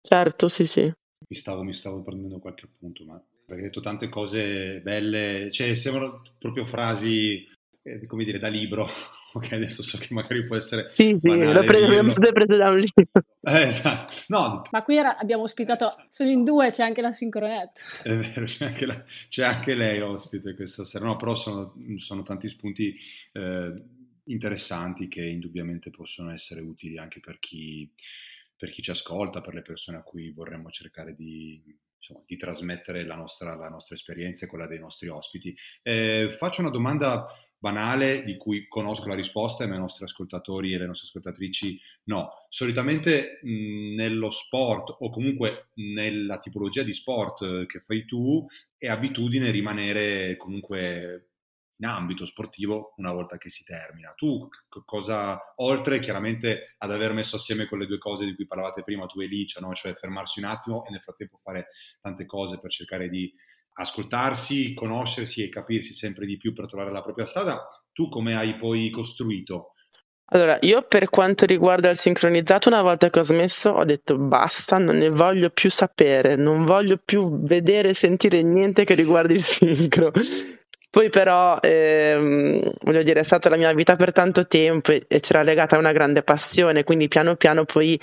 Certo, 0.00 0.48
sì, 0.48 0.66
sì. 0.66 0.92
Mi 1.28 1.36
stavo, 1.36 1.62
mi 1.62 1.74
stavo 1.74 2.02
prendendo 2.02 2.38
qualche 2.38 2.68
punto, 2.78 3.04
ma 3.04 3.22
perché 3.46 3.62
hai 3.62 3.68
detto 3.68 3.80
tante 3.80 4.08
cose 4.08 4.80
belle, 4.80 5.50
cioè 5.50 5.74
sembrano 5.74 6.22
proprio 6.38 6.66
frasi 6.66 7.46
eh, 7.86 8.06
come 8.06 8.24
dire, 8.24 8.38
da 8.38 8.48
libro, 8.48 8.88
ok, 9.34 9.52
adesso 9.52 9.82
so 9.84 9.96
che 9.98 10.12
magari 10.12 10.44
può 10.44 10.56
essere... 10.56 10.90
Sì, 10.92 11.14
sì, 11.18 11.28
l'ho 11.28 11.62
preso, 11.62 12.02
l'ho 12.02 12.32
preso 12.32 12.56
da 12.56 12.70
un 12.70 12.76
libro. 12.76 13.24
Eh, 13.46 13.68
esatto, 13.68 14.12
no. 14.26 14.62
Ma 14.72 14.82
qui 14.82 14.96
era, 14.96 15.16
abbiamo 15.16 15.44
ospitato, 15.44 15.94
sono 16.08 16.30
in 16.30 16.42
due, 16.42 16.70
c'è 16.70 16.82
anche 16.82 17.00
la 17.00 17.12
Sincronet. 17.12 18.02
È 18.02 18.12
vero, 18.12 18.44
c'è 18.44 18.64
anche, 18.64 18.86
la, 18.86 19.04
c'è 19.28 19.44
anche 19.44 19.76
lei 19.76 20.00
ospite 20.00 20.56
questa 20.56 20.84
sera, 20.84 21.04
no, 21.04 21.14
però 21.14 21.36
sono, 21.36 21.76
sono 21.98 22.24
tanti 22.24 22.48
spunti 22.48 22.96
eh, 23.30 23.72
interessanti 24.24 25.06
che 25.06 25.24
indubbiamente 25.24 25.90
possono 25.90 26.32
essere 26.32 26.60
utili 26.60 26.98
anche 26.98 27.20
per 27.20 27.38
chi, 27.38 27.88
per 28.56 28.70
chi 28.70 28.82
ci 28.82 28.90
ascolta, 28.90 29.40
per 29.40 29.54
le 29.54 29.62
persone 29.62 29.98
a 29.98 30.02
cui 30.02 30.32
vorremmo 30.32 30.68
cercare 30.70 31.14
di, 31.14 31.62
insomma, 32.06 32.22
di 32.26 32.36
trasmettere 32.36 33.04
la 33.04 33.16
nostra, 33.16 33.54
la 33.54 33.68
nostra, 33.68 33.94
esperienza 33.94 34.44
e 34.44 34.48
quella 34.48 34.66
dei 34.66 34.78
nostri 34.78 35.08
ospiti. 35.08 35.56
Eh, 35.82 36.34
faccio 36.38 36.60
una 36.60 36.70
domanda 36.70 37.26
banale 37.58 38.22
di 38.24 38.36
cui 38.36 38.68
conosco 38.68 39.08
la 39.08 39.14
risposta 39.14 39.64
e 39.64 39.66
i 39.66 39.70
nostri 39.70 40.04
ascoltatori 40.04 40.72
e 40.72 40.78
le 40.78 40.86
nostre 40.86 41.06
ascoltatrici 41.06 41.80
no. 42.04 42.46
Solitamente 42.48 43.40
mh, 43.42 43.94
nello 43.94 44.30
sport 44.30 44.96
o 45.00 45.10
comunque 45.10 45.68
nella 45.74 46.38
tipologia 46.38 46.82
di 46.82 46.92
sport 46.92 47.66
che 47.66 47.80
fai 47.80 48.04
tu 48.04 48.46
è 48.76 48.88
abitudine 48.88 49.50
rimanere 49.50 50.36
comunque 50.36 51.30
in 51.78 51.86
ambito 51.86 52.24
sportivo 52.24 52.94
una 52.96 53.12
volta 53.12 53.36
che 53.36 53.50
si 53.50 53.64
termina. 53.64 54.12
Tu 54.16 54.48
cosa, 54.84 55.52
oltre 55.56 55.98
chiaramente 56.00 56.74
ad 56.78 56.90
aver 56.90 57.12
messo 57.12 57.36
assieme 57.36 57.66
quelle 57.66 57.86
due 57.86 57.98
cose 57.98 58.24
di 58.24 58.34
cui 58.34 58.46
parlavate 58.46 58.82
prima 58.82 59.06
tu 59.06 59.20
e 59.20 59.26
Licia, 59.26 59.60
no? 59.60 59.74
cioè 59.74 59.94
fermarsi 59.94 60.38
un 60.38 60.46
attimo 60.46 60.86
e 60.86 60.90
nel 60.90 61.02
frattempo 61.02 61.38
fare 61.42 61.68
tante 62.00 62.24
cose 62.24 62.58
per 62.58 62.70
cercare 62.70 63.08
di 63.08 63.32
ascoltarsi, 63.78 64.74
conoscersi 64.74 65.42
e 65.42 65.48
capirsi 65.48 65.92
sempre 65.92 66.26
di 66.26 66.36
più 66.36 66.52
per 66.52 66.66
trovare 66.66 66.92
la 66.92 67.02
propria 67.02 67.26
strada, 67.26 67.66
tu 67.92 68.08
come 68.08 68.36
hai 68.36 68.56
poi 68.56 68.90
costruito? 68.90 69.72
Allora, 70.30 70.58
io 70.62 70.82
per 70.82 71.08
quanto 71.08 71.46
riguarda 71.46 71.88
il 71.88 71.96
sincronizzato, 71.96 72.68
una 72.68 72.82
volta 72.82 73.10
che 73.10 73.20
ho 73.20 73.22
smesso 73.22 73.70
ho 73.70 73.84
detto 73.84 74.18
basta, 74.18 74.78
non 74.78 74.96
ne 74.96 75.08
voglio 75.08 75.50
più 75.50 75.70
sapere, 75.70 76.34
non 76.34 76.64
voglio 76.64 76.98
più 77.02 77.42
vedere 77.44 77.90
e 77.90 77.94
sentire 77.94 78.42
niente 78.42 78.84
che 78.84 78.94
riguardi 78.94 79.34
il 79.34 79.42
sincro. 79.42 80.10
Poi 80.90 81.10
però, 81.10 81.58
ehm, 81.60 82.70
voglio 82.82 83.02
dire, 83.02 83.20
è 83.20 83.22
stata 83.22 83.50
la 83.50 83.56
mia 83.56 83.72
vita 83.74 83.94
per 83.96 84.12
tanto 84.12 84.46
tempo 84.46 84.92
e, 84.92 85.04
e 85.06 85.20
c'era 85.20 85.42
legata 85.42 85.78
una 85.78 85.92
grande 85.92 86.22
passione, 86.22 86.84
quindi 86.84 87.06
piano 87.06 87.36
piano 87.36 87.64
poi 87.64 88.00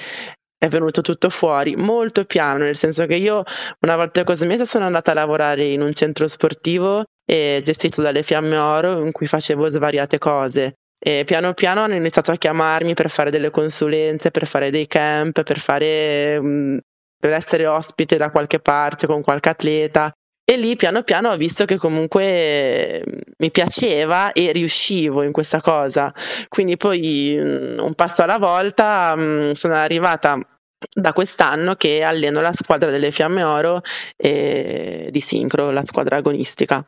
è 0.63 0.69
venuto 0.69 1.01
tutto 1.01 1.29
fuori 1.29 1.75
molto 1.75 2.23
piano, 2.23 2.63
nel 2.63 2.77
senso 2.77 3.05
che 3.05 3.15
io 3.15 3.43
una 3.81 3.97
volta 3.97 4.23
ho 4.25 4.33
smesso 4.33 4.63
sono 4.63 4.85
andata 4.85 5.11
a 5.11 5.13
lavorare 5.13 5.65
in 5.65 5.81
un 5.81 5.91
centro 5.93 6.25
sportivo 6.25 7.03
gestito 7.25 8.01
dalle 8.01 8.23
Fiamme 8.23 8.57
Oro 8.57 9.03
in 9.03 9.11
cui 9.11 9.27
facevo 9.27 9.67
svariate 9.67 10.17
cose. 10.19 10.75
E 10.97 11.23
piano 11.25 11.53
piano 11.53 11.81
hanno 11.81 11.95
iniziato 11.95 12.31
a 12.31 12.37
chiamarmi 12.37 12.93
per 12.93 13.09
fare 13.09 13.29
delle 13.29 13.49
consulenze, 13.49 14.31
per 14.31 14.47
fare 14.47 14.71
dei 14.71 14.87
camp, 14.87 15.43
per 15.43 15.59
fare 15.59 16.39
mm, 16.39 16.77
per 17.19 17.33
essere 17.33 17.67
ospite 17.67 18.15
da 18.15 18.29
qualche 18.29 18.59
parte 18.59 19.05
con 19.05 19.21
qualche 19.21 19.49
atleta. 19.49 20.13
E 20.45 20.55
lì 20.55 20.77
piano 20.77 21.03
piano 21.03 21.29
ho 21.29 21.35
visto 21.35 21.65
che 21.65 21.75
comunque 21.75 23.03
mm, 23.05 23.19
mi 23.39 23.51
piaceva 23.51 24.31
e 24.31 24.53
riuscivo 24.53 25.23
in 25.23 25.33
questa 25.33 25.59
cosa. 25.59 26.13
Quindi 26.47 26.77
poi 26.77 27.35
mm, 27.37 27.79
un 27.79 27.93
passo 27.95 28.23
alla 28.23 28.37
volta 28.37 29.13
sono 29.53 29.73
arrivata 29.73 30.39
da 30.91 31.13
quest'anno 31.13 31.75
che 31.75 32.03
alleno 32.03 32.41
la 32.41 32.53
squadra 32.53 32.89
delle 32.89 33.11
Fiamme 33.11 33.43
Oro 33.43 33.81
eh, 34.15 35.09
di 35.11 35.19
Sincro, 35.19 35.71
la 35.71 35.85
squadra 35.85 36.17
agonistica. 36.17 36.85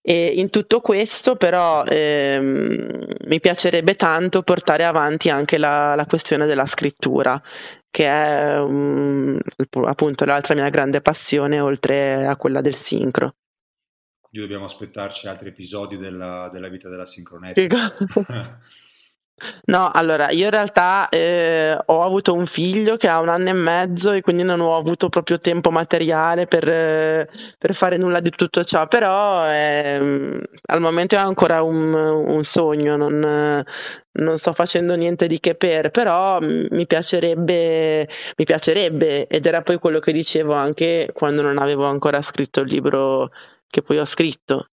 E 0.00 0.32
in 0.36 0.48
tutto 0.48 0.80
questo 0.80 1.36
però 1.36 1.84
ehm, 1.84 3.04
mi 3.26 3.40
piacerebbe 3.40 3.94
tanto 3.94 4.42
portare 4.42 4.84
avanti 4.84 5.28
anche 5.28 5.58
la, 5.58 5.94
la 5.94 6.06
questione 6.06 6.46
della 6.46 6.64
scrittura, 6.64 7.38
che 7.90 8.06
è 8.06 8.58
um, 8.58 9.38
appunto 9.84 10.24
l'altra 10.24 10.54
mia 10.54 10.68
grande 10.70 11.02
passione 11.02 11.60
oltre 11.60 12.26
a 12.26 12.36
quella 12.36 12.60
del 12.60 12.74
sincro. 12.74 13.34
Quindi 14.20 14.46
dobbiamo 14.46 14.66
aspettarci 14.66 15.26
altri 15.26 15.48
episodi 15.48 15.96
della, 15.96 16.48
della 16.52 16.68
vita 16.68 16.88
della 16.88 17.06
sincronetta. 17.06 17.60
No, 19.66 19.90
allora 19.92 20.30
io 20.30 20.44
in 20.44 20.50
realtà 20.50 21.08
eh, 21.08 21.76
ho 21.86 22.02
avuto 22.02 22.34
un 22.34 22.46
figlio 22.46 22.96
che 22.96 23.08
ha 23.08 23.20
un 23.20 23.28
anno 23.28 23.50
e 23.50 23.52
mezzo 23.52 24.12
e 24.12 24.20
quindi 24.20 24.42
non 24.42 24.60
ho 24.60 24.76
avuto 24.76 25.08
proprio 25.08 25.38
tempo 25.38 25.70
materiale 25.70 26.46
per, 26.46 26.68
eh, 26.68 27.28
per 27.58 27.74
fare 27.74 27.96
nulla 27.96 28.20
di 28.20 28.30
tutto 28.30 28.64
ciò, 28.64 28.86
però 28.88 29.46
eh, 29.50 30.40
al 30.66 30.80
momento 30.80 31.14
è 31.14 31.18
ancora 31.18 31.62
un, 31.62 31.92
un 31.92 32.44
sogno, 32.44 32.96
non, 32.96 33.64
non, 34.12 34.38
sto 34.38 34.52
facendo 34.52 34.96
niente 34.96 35.26
di 35.26 35.38
che 35.38 35.54
per, 35.54 35.90
però 35.90 36.38
mi 36.40 36.86
piacerebbe, 36.86 38.08
mi 38.36 38.44
piacerebbe 38.44 39.26
ed 39.26 39.46
era 39.46 39.62
poi 39.62 39.78
quello 39.78 39.98
che 39.98 40.12
dicevo 40.12 40.54
anche 40.54 41.10
quando 41.12 41.42
non 41.42 41.58
avevo 41.58 41.86
ancora 41.86 42.20
scritto 42.20 42.60
il 42.60 42.68
libro 42.68 43.30
che 43.68 43.82
poi 43.82 43.98
ho 43.98 44.04
scritto. 44.04 44.66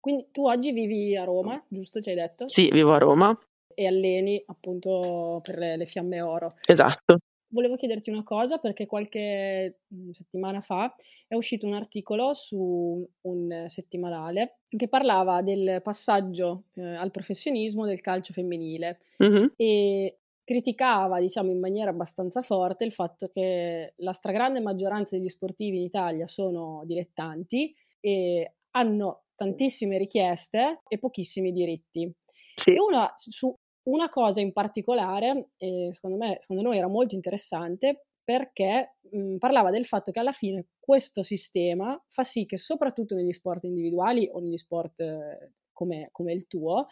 Quindi 0.00 0.28
tu 0.32 0.46
oggi 0.46 0.72
vivi 0.72 1.16
a 1.16 1.24
Roma, 1.24 1.62
giusto 1.68 2.00
ci 2.00 2.10
hai 2.10 2.14
detto? 2.14 2.48
Sì, 2.48 2.70
vivo 2.72 2.94
a 2.94 2.98
Roma 2.98 3.38
e 3.78 3.86
alleni 3.86 4.42
appunto 4.46 5.40
per 5.44 5.56
le, 5.56 5.76
le 5.76 5.86
fiamme 5.86 6.20
oro. 6.20 6.56
Esatto. 6.66 7.18
Volevo 7.50 7.76
chiederti 7.76 8.10
una 8.10 8.24
cosa 8.24 8.58
perché 8.58 8.86
qualche 8.86 9.82
mhmm, 9.86 10.10
settimana 10.10 10.60
fa 10.60 10.92
è 11.28 11.36
uscito 11.36 11.64
un 11.64 11.74
articolo 11.74 12.34
su 12.34 13.08
un 13.20 13.64
settimanale 13.68 14.58
che 14.68 14.88
parlava 14.88 15.42
del 15.42 15.80
passaggio 15.80 16.64
eh, 16.74 16.96
al 16.96 17.12
professionismo 17.12 17.86
del 17.86 18.00
calcio 18.00 18.32
femminile 18.32 18.98
mm-hmm. 19.22 19.46
e 19.54 20.18
criticava, 20.42 21.20
diciamo, 21.20 21.52
in 21.52 21.60
maniera 21.60 21.90
abbastanza 21.90 22.42
forte 22.42 22.84
il 22.84 22.92
fatto 22.92 23.28
che 23.28 23.94
la 23.98 24.12
stragrande 24.12 24.60
maggioranza 24.60 25.16
degli 25.16 25.28
sportivi 25.28 25.76
in 25.76 25.84
Italia 25.84 26.26
sono 26.26 26.82
dilettanti 26.84 27.72
e 28.00 28.54
hanno 28.72 29.26
tantissime 29.36 29.98
richieste 29.98 30.80
e 30.88 30.98
pochissimi 30.98 31.52
diritti. 31.52 32.12
Sì. 32.56 32.70
E 32.70 32.80
una, 32.80 33.12
su 33.14 33.54
una 33.88 34.08
cosa 34.08 34.40
in 34.40 34.52
particolare, 34.52 35.50
eh, 35.56 35.88
secondo 35.92 36.16
me, 36.16 36.36
secondo 36.38 36.62
noi 36.62 36.78
era 36.78 36.88
molto 36.88 37.14
interessante 37.14 38.06
perché 38.22 38.96
mh, 39.10 39.36
parlava 39.36 39.70
del 39.70 39.86
fatto 39.86 40.10
che 40.10 40.20
alla 40.20 40.32
fine 40.32 40.66
questo 40.78 41.22
sistema 41.22 42.00
fa 42.08 42.22
sì 42.22 42.44
che 42.44 42.58
soprattutto 42.58 43.14
negli 43.14 43.32
sport 43.32 43.64
individuali 43.64 44.28
o 44.30 44.40
negli 44.40 44.58
sport 44.58 45.00
eh, 45.00 45.52
come, 45.72 46.08
come, 46.12 46.32
il 46.34 46.46
tuo 46.46 46.88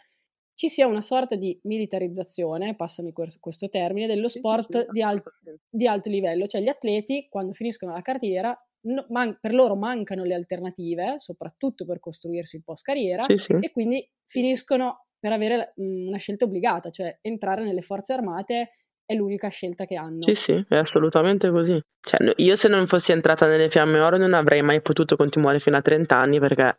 ci 0.55 0.69
sia 0.69 0.87
una 0.87 1.01
sorta 1.01 1.35
di 1.35 1.59
militarizzazione, 1.63 2.73
passami 2.73 3.11
questo 3.11 3.69
termine, 3.69 4.07
dello 4.07 4.27
sport 4.27 4.71
sì, 4.71 4.79
sì, 4.79 4.85
sì. 4.85 4.91
Di, 4.91 5.01
al- 5.03 5.23
di, 5.69 5.85
alto 5.85 6.09
livello, 6.09 6.47
cioè 6.47 6.61
gli 6.61 6.69
atleti 6.69 7.27
quando 7.29 7.51
finiscono 7.51 7.93
la 7.93 8.01
carriera 8.01 8.59
no, 8.87 9.05
man- 9.09 9.37
per 9.39 9.53
loro 9.53 9.75
mancano 9.75 10.23
le 10.23 10.33
alternative, 10.33 11.19
soprattutto 11.19 11.85
per 11.85 11.99
costruirsi 11.99 12.55
il 12.55 12.63
post 12.63 12.83
carriera 12.83 13.23
e 13.25 13.71
quindi 13.71 14.09
finiscono 14.25 15.06
per 15.19 15.31
avere 15.31 15.73
mhmm, 15.75 16.07
una 16.07 16.17
scelta 16.17 16.45
obbligata, 16.45 16.89
cioè 16.89 17.17
entrare 17.21 17.63
nelle 17.63 17.81
forze 17.81 18.13
armate 18.13 18.71
è 19.05 19.13
l'unica 19.15 19.47
scelta 19.47 19.85
che 19.85 19.95
hanno. 19.95 20.21
Sì, 20.21 20.35
sì, 20.35 20.65
è 20.67 20.75
assolutamente 20.75 21.49
così. 21.49 21.81
Cioè, 22.01 22.33
io 22.37 22.55
se 22.55 22.67
non 22.67 22.85
fossi 22.87 23.13
entrata 23.13 23.47
nelle 23.47 23.69
Fiamme 23.69 23.99
Oro 23.99 24.17
non 24.17 24.33
avrei 24.33 24.61
mai 24.61 24.81
potuto 24.81 25.15
continuare 25.15 25.59
fino 25.59 25.77
a 25.77 25.81
30 25.81 26.15
anni 26.15 26.39
perché 26.39 26.75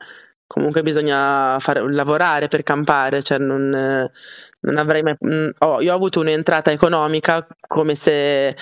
comunque 0.46 0.82
bisogna 0.82 1.58
fare, 1.58 1.80
lavorare 1.90 2.48
per 2.48 2.62
campare, 2.62 3.22
cioè 3.22 3.38
non, 3.38 3.70
non 3.70 4.76
avrei 4.76 5.02
mai... 5.02 5.14
Mhmm, 5.18 5.50
oh, 5.58 5.80
io 5.80 5.92
ho 5.92 5.96
avuto 5.96 6.20
un'entrata 6.20 6.70
economica 6.70 7.46
come 7.66 7.94
se 7.94 8.54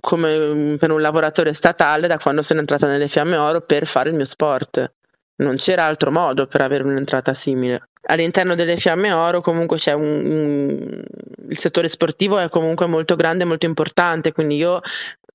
come 0.00 0.38
mhmm, 0.38 0.76
per 0.76 0.90
un 0.90 1.00
lavoratore 1.00 1.52
statale 1.52 2.06
da 2.06 2.18
quando 2.18 2.40
sono 2.42 2.60
entrata 2.60 2.86
nelle 2.86 3.08
Fiamme 3.08 3.36
Oro 3.36 3.60
per 3.60 3.86
fare 3.86 4.10
il 4.10 4.16
mio 4.16 4.24
sport. 4.24 4.94
Non 5.38 5.56
c'era 5.56 5.84
altro 5.84 6.10
modo 6.10 6.46
per 6.46 6.60
avere 6.60 6.84
un'entrata 6.84 7.34
simile 7.34 7.82
all'interno 8.10 8.54
delle 8.54 8.76
Fiamme 8.76 9.12
Oro 9.12 9.40
comunque 9.40 9.76
c'è 9.76 9.92
un, 9.92 10.02
un, 10.02 11.04
il 11.48 11.58
settore 11.58 11.88
sportivo 11.88 12.38
è 12.38 12.48
comunque 12.48 12.86
molto 12.86 13.16
grande 13.16 13.44
e 13.44 13.46
molto 13.46 13.66
importante, 13.66 14.32
quindi 14.32 14.56
io 14.56 14.80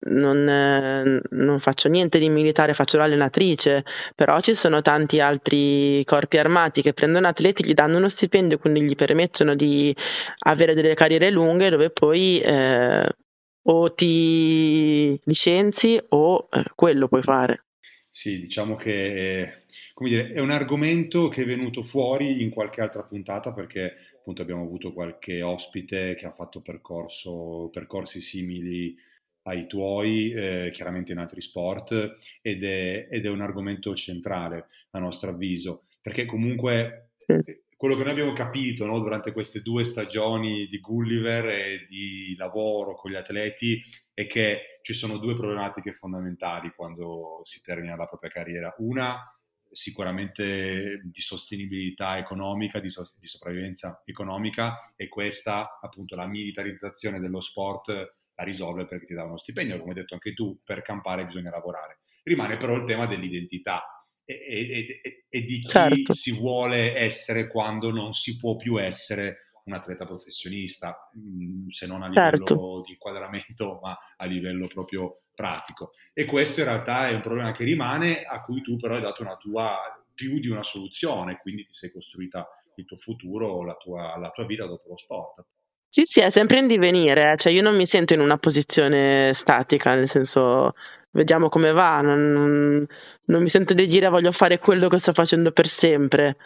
non, 0.05 0.47
eh, 0.47 1.21
non, 1.29 1.59
faccio 1.59 1.87
niente 1.87 2.19
di 2.19 2.29
militare, 2.29 2.73
faccio 2.73 2.97
l'allenatrice, 2.97 3.83
però 4.15 4.39
ci 4.41 4.55
sono 4.55 4.81
tanti 4.81 5.19
altri 5.19 6.03
corpi 6.05 6.37
armati 6.37 6.81
che 6.81 6.93
prendono 6.93 7.27
atleti, 7.27 7.65
gli 7.65 7.73
danno 7.73 7.97
uno 7.97 8.09
stipendio, 8.09 8.57
quindi 8.57 8.81
gli 8.81 8.95
permettono 8.95 9.55
di 9.55 9.95
avere 10.45 10.73
delle 10.73 10.93
carriere 10.93 11.29
lunghe 11.29 11.69
dove 11.69 11.89
poi 11.89 12.39
eh, 12.39 13.07
o 13.65 13.93
ti 13.93 15.19
licenzi 15.23 16.01
o 16.09 16.47
eh, 16.51 16.63
quello 16.75 17.07
puoi 17.07 17.21
fare. 17.21 17.63
Sì, 18.15 18.39
diciamo 18.39 18.75
che 18.75 19.63
come 19.95 20.09
dire, 20.09 20.33
è 20.33 20.39
un 20.39 20.51
argomento 20.51 21.29
che 21.29 21.41
è 21.41 21.45
venuto 21.45 21.81
fuori 21.81 22.43
in 22.43 22.51
qualche 22.51 22.79
altra 22.79 23.01
puntata 23.01 23.51
perché 23.51 23.95
appunto 24.19 24.43
abbiamo 24.43 24.61
avuto 24.61 24.93
qualche 24.93 25.41
ospite 25.41 26.13
che 26.13 26.27
ha 26.27 26.31
fatto 26.31 26.61
percorso, 26.61 27.69
percorsi 27.73 28.21
simili 28.21 28.95
ai 29.45 29.65
tuoi, 29.65 30.31
eh, 30.31 30.69
chiaramente 30.71 31.11
in 31.11 31.17
altri 31.17 31.41
sport, 31.41 32.19
ed 32.43 32.63
è, 32.63 33.07
ed 33.09 33.25
è, 33.25 33.29
un 33.29 33.41
argomento 33.41 33.95
centrale 33.95 34.67
a 34.91 34.99
nostro 34.99 35.31
avviso, 35.31 35.85
perché 35.99 36.25
comunque 36.25 37.13
sì. 37.17 37.33
Quello 37.83 37.97
che 37.97 38.03
noi 38.03 38.13
abbiamo 38.13 38.31
capito 38.31 38.85
no, 38.85 38.97
durante 38.99 39.33
queste 39.33 39.61
due 39.61 39.83
stagioni 39.83 40.67
di 40.67 40.79
Gulliver 40.79 41.49
e 41.49 41.85
di 41.85 42.33
lavoro 42.37 42.95
con 42.95 43.11
gli 43.11 43.15
atleti 43.15 43.83
è 44.13 44.25
che 44.25 44.79
ci 44.83 44.93
sono 44.93 45.17
due 45.17 45.35
problematiche 45.35 45.91
fondamentali 45.91 46.71
quando 46.73 47.41
si 47.43 47.61
termina 47.61 47.97
la 47.97 48.05
propria 48.05 48.29
carriera. 48.29 48.73
Una 48.77 49.19
sicuramente 49.69 51.01
di 51.03 51.21
sostenibilità 51.21 52.17
economica, 52.17 52.79
di, 52.79 52.89
so- 52.89 53.11
di, 53.19 53.27
sopravvivenza 53.27 54.01
economica 54.05 54.93
e 54.95 55.09
questa 55.09 55.77
appunto 55.81 56.15
la 56.15 56.25
militarizzazione 56.25 57.19
dello 57.19 57.41
sport 57.41 57.89
la 58.33 58.43
risolve 58.45 58.85
perché 58.85 59.07
ti 59.07 59.13
dà 59.13 59.25
uno 59.25 59.37
stipendio, 59.37 59.77
come 59.79 59.89
hai 59.89 59.99
detto 59.99 60.13
anche 60.13 60.33
tu, 60.33 60.57
per 60.63 60.83
campare 60.83 61.25
bisogna 61.25 61.49
lavorare. 61.49 61.99
Rimane 62.23 62.55
però 62.55 62.75
il 62.75 62.85
tema 62.85 63.07
dell'identità 63.07 63.97
e, 64.39 64.59
e, 64.59 64.99
e, 65.01 65.25
e 65.29 65.41
di 65.41 65.59
chi 65.59 65.67
certo. 65.67 66.13
si 66.13 66.37
vuole 66.37 66.95
essere 66.95 67.47
quando 67.47 67.91
non 67.91 68.13
si 68.13 68.37
può 68.37 68.55
più 68.55 68.81
essere 68.81 69.43
un 69.65 69.73
atleta 69.73 70.05
professionista, 70.05 71.09
mm, 71.17 71.69
se 71.69 71.85
non 71.85 72.03
a 72.03 72.07
livello 72.07 72.37
certo. 72.37 72.81
di 72.85 72.91
inquadramento, 72.91 73.79
ma 73.81 73.97
a 74.17 74.25
livello 74.25 74.67
proprio 74.67 75.23
pratico. 75.33 75.91
E 76.13 76.25
questo 76.25 76.59
in 76.59 76.67
realtà 76.67 77.07
è 77.07 77.13
un 77.13 77.21
problema 77.21 77.51
che 77.51 77.63
rimane, 77.63 78.23
a 78.23 78.41
cui 78.41 78.61
tu 78.61 78.75
però 78.75 78.95
hai 78.95 79.01
dato 79.01 79.21
una 79.21 79.37
tua, 79.37 79.79
più 80.13 80.39
di 80.39 80.47
una 80.47 80.63
soluzione, 80.63 81.39
quindi 81.41 81.65
ti 81.65 81.73
sei 81.73 81.91
costruita 81.91 82.47
il 82.75 82.85
tuo 82.85 82.97
futuro, 82.97 83.63
la 83.63 83.75
tua, 83.75 84.17
la 84.17 84.29
tua 84.29 84.45
vita 84.45 84.65
dopo 84.65 84.89
lo 84.89 84.97
sport. 84.97 85.45
Sì, 85.87 86.05
sì, 86.05 86.21
è 86.21 86.29
sempre 86.29 86.57
in 86.57 86.67
divenire, 86.67 87.33
eh. 87.33 87.37
cioè 87.37 87.51
io 87.53 87.61
non 87.61 87.75
mi 87.75 87.85
sento 87.85 88.13
in 88.13 88.19
una 88.19 88.37
posizione 88.37 89.31
statica, 89.33 89.93
nel 89.93 90.07
senso 90.07 90.73
vediamo 91.13 91.49
come 91.49 91.71
va, 91.71 92.01
non, 92.01 92.85
non, 93.25 93.41
mi 93.41 93.49
sento 93.49 93.73
di 93.73 93.85
dire 93.85 94.09
voglio 94.09 94.31
fare 94.31 94.59
quello 94.59 94.87
che 94.87 94.99
sto 94.99 95.13
facendo 95.13 95.51
per 95.51 95.67
sempre, 95.67 96.37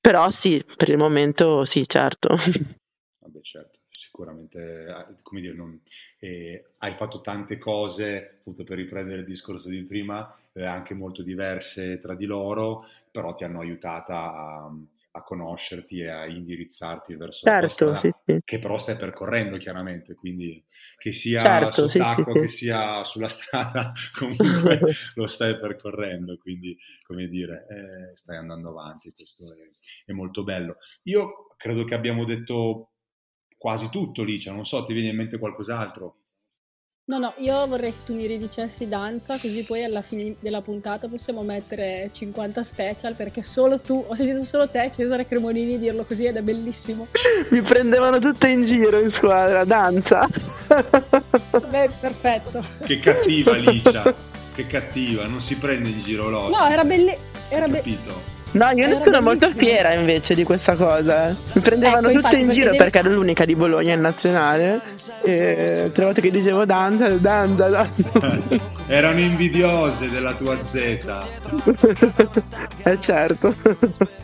però 0.00 0.30
sì, 0.30 0.62
per 0.76 0.90
il 0.90 0.98
momento 0.98 1.64
sì, 1.64 1.86
certo. 1.88 2.36
Vabbè, 3.20 3.40
certo, 3.42 3.78
sicuramente, 3.90 4.58
eh, 4.58 5.14
come 5.22 5.40
dire, 5.40 5.54
non, 5.54 5.80
e 6.18 6.72
hai 6.78 6.94
fatto 6.94 7.20
tante 7.20 7.58
cose, 7.58 8.36
appunto 8.38 8.64
per 8.64 8.76
riprendere 8.76 9.20
il 9.20 9.26
discorso 9.26 9.68
di 9.68 9.82
prima, 9.84 10.36
eh, 10.52 10.64
anche 10.64 10.94
molto 10.94 11.22
diverse 11.22 11.98
tra 11.98 12.14
di 12.14 12.26
loro, 12.26 12.86
però 13.10 13.32
ti 13.34 13.44
hanno 13.44 13.60
aiutata 13.60 14.14
a, 14.14 14.72
a 15.12 15.22
conoscerti 15.22 16.00
e 16.00 16.08
a 16.08 16.26
indirizzarti 16.26 17.14
verso 17.14 17.46
certo, 17.46 17.86
la 17.86 17.94
strada, 17.94 18.16
sì, 18.24 18.32
sì. 18.32 18.40
che 18.44 18.58
però 18.58 18.76
stai 18.78 18.96
percorrendo 18.96 19.56
chiaramente, 19.56 20.14
quindi 20.14 20.62
che 20.96 21.12
sia 21.12 21.40
certo, 21.40 21.88
sul 21.88 22.00
tacco, 22.00 22.32
sì, 22.32 22.40
che 22.40 22.48
sia 22.48 23.04
sulla 23.04 23.28
strada, 23.28 23.92
comunque 24.18 24.80
lo 25.14 25.26
stai 25.26 25.58
percorrendo, 25.58 26.38
quindi 26.38 26.76
come 27.06 27.28
dire, 27.28 27.66
eh, 27.68 28.16
stai 28.16 28.36
andando 28.36 28.70
avanti, 28.70 29.12
questo 29.12 29.52
è, 29.54 30.10
è 30.10 30.12
molto 30.12 30.42
bello. 30.42 30.76
Io 31.04 31.54
credo 31.56 31.84
che 31.84 31.94
abbiamo 31.94 32.24
detto 32.24 32.92
quasi 33.56 33.88
tutto 33.90 34.22
lì, 34.22 34.40
cioè 34.40 34.54
non 34.54 34.64
so, 34.64 34.84
ti 34.84 34.92
viene 34.92 35.10
in 35.10 35.16
mente 35.16 35.38
qualcos'altro? 35.38 36.25
No, 37.08 37.18
no, 37.18 37.34
io 37.36 37.64
vorrei 37.68 37.92
che 37.92 37.98
tu 38.04 38.14
mi 38.16 38.26
ridicessi 38.26 38.88
danza, 38.88 39.38
così 39.38 39.62
poi 39.62 39.84
alla 39.84 40.02
fine 40.02 40.34
della 40.40 40.60
puntata 40.60 41.06
possiamo 41.06 41.42
mettere 41.42 42.10
50 42.12 42.64
special, 42.64 43.14
perché 43.14 43.44
solo 43.44 43.78
tu, 43.78 44.04
ho 44.04 44.12
sentito 44.16 44.42
solo 44.42 44.68
te, 44.68 44.90
Cesare 44.92 45.24
Cremonini, 45.24 45.78
dirlo 45.78 46.04
così 46.04 46.24
ed 46.24 46.36
è 46.36 46.42
bellissimo. 46.42 47.06
Mi 47.50 47.60
prendevano 47.62 48.18
tutte 48.18 48.48
in 48.48 48.64
giro 48.64 48.98
in 48.98 49.12
squadra, 49.12 49.62
danza. 49.62 50.26
Beh, 51.70 51.90
perfetto. 52.00 52.64
Che 52.84 52.98
cattiva 52.98 53.54
Licia, 53.54 54.12
che 54.56 54.66
cattiva, 54.66 55.26
non 55.26 55.40
si 55.40 55.54
prende 55.54 55.90
in 55.90 56.02
giro 56.02 56.28
l'osso. 56.28 56.58
No, 56.58 56.66
era 56.66 56.84
bellissimo. 56.84 57.20
Era 57.50 57.68
be- 57.68 57.76
capito? 57.76 58.35
No, 58.56 58.70
io 58.70 58.88
ne 58.88 58.94
sono 58.94 59.20
molto 59.20 59.50
fiera 59.50 59.92
invece 59.92 60.34
di 60.34 60.42
questa 60.42 60.74
cosa. 60.76 61.36
Mi 61.52 61.60
prendevano 61.60 62.08
ecco, 62.08 62.22
tutte 62.22 62.38
in 62.38 62.48
giro 62.48 62.70
perché, 62.70 62.84
perché 62.84 62.98
ero 63.00 63.10
l'unica 63.10 63.44
di 63.44 63.54
Bologna 63.54 63.92
in 63.92 64.00
nazionale. 64.00 64.80
E 65.22 65.90
tre 65.92 66.04
volte 66.04 66.22
che 66.22 66.30
dicevo 66.30 66.64
danza, 66.64 67.10
danza, 67.10 67.68
danza. 67.68 68.42
Erano 68.88 69.18
invidiose 69.18 70.08
della 70.08 70.34
tua 70.34 70.56
Z. 70.66 70.74
eh 72.82 72.98
certo. 72.98 73.54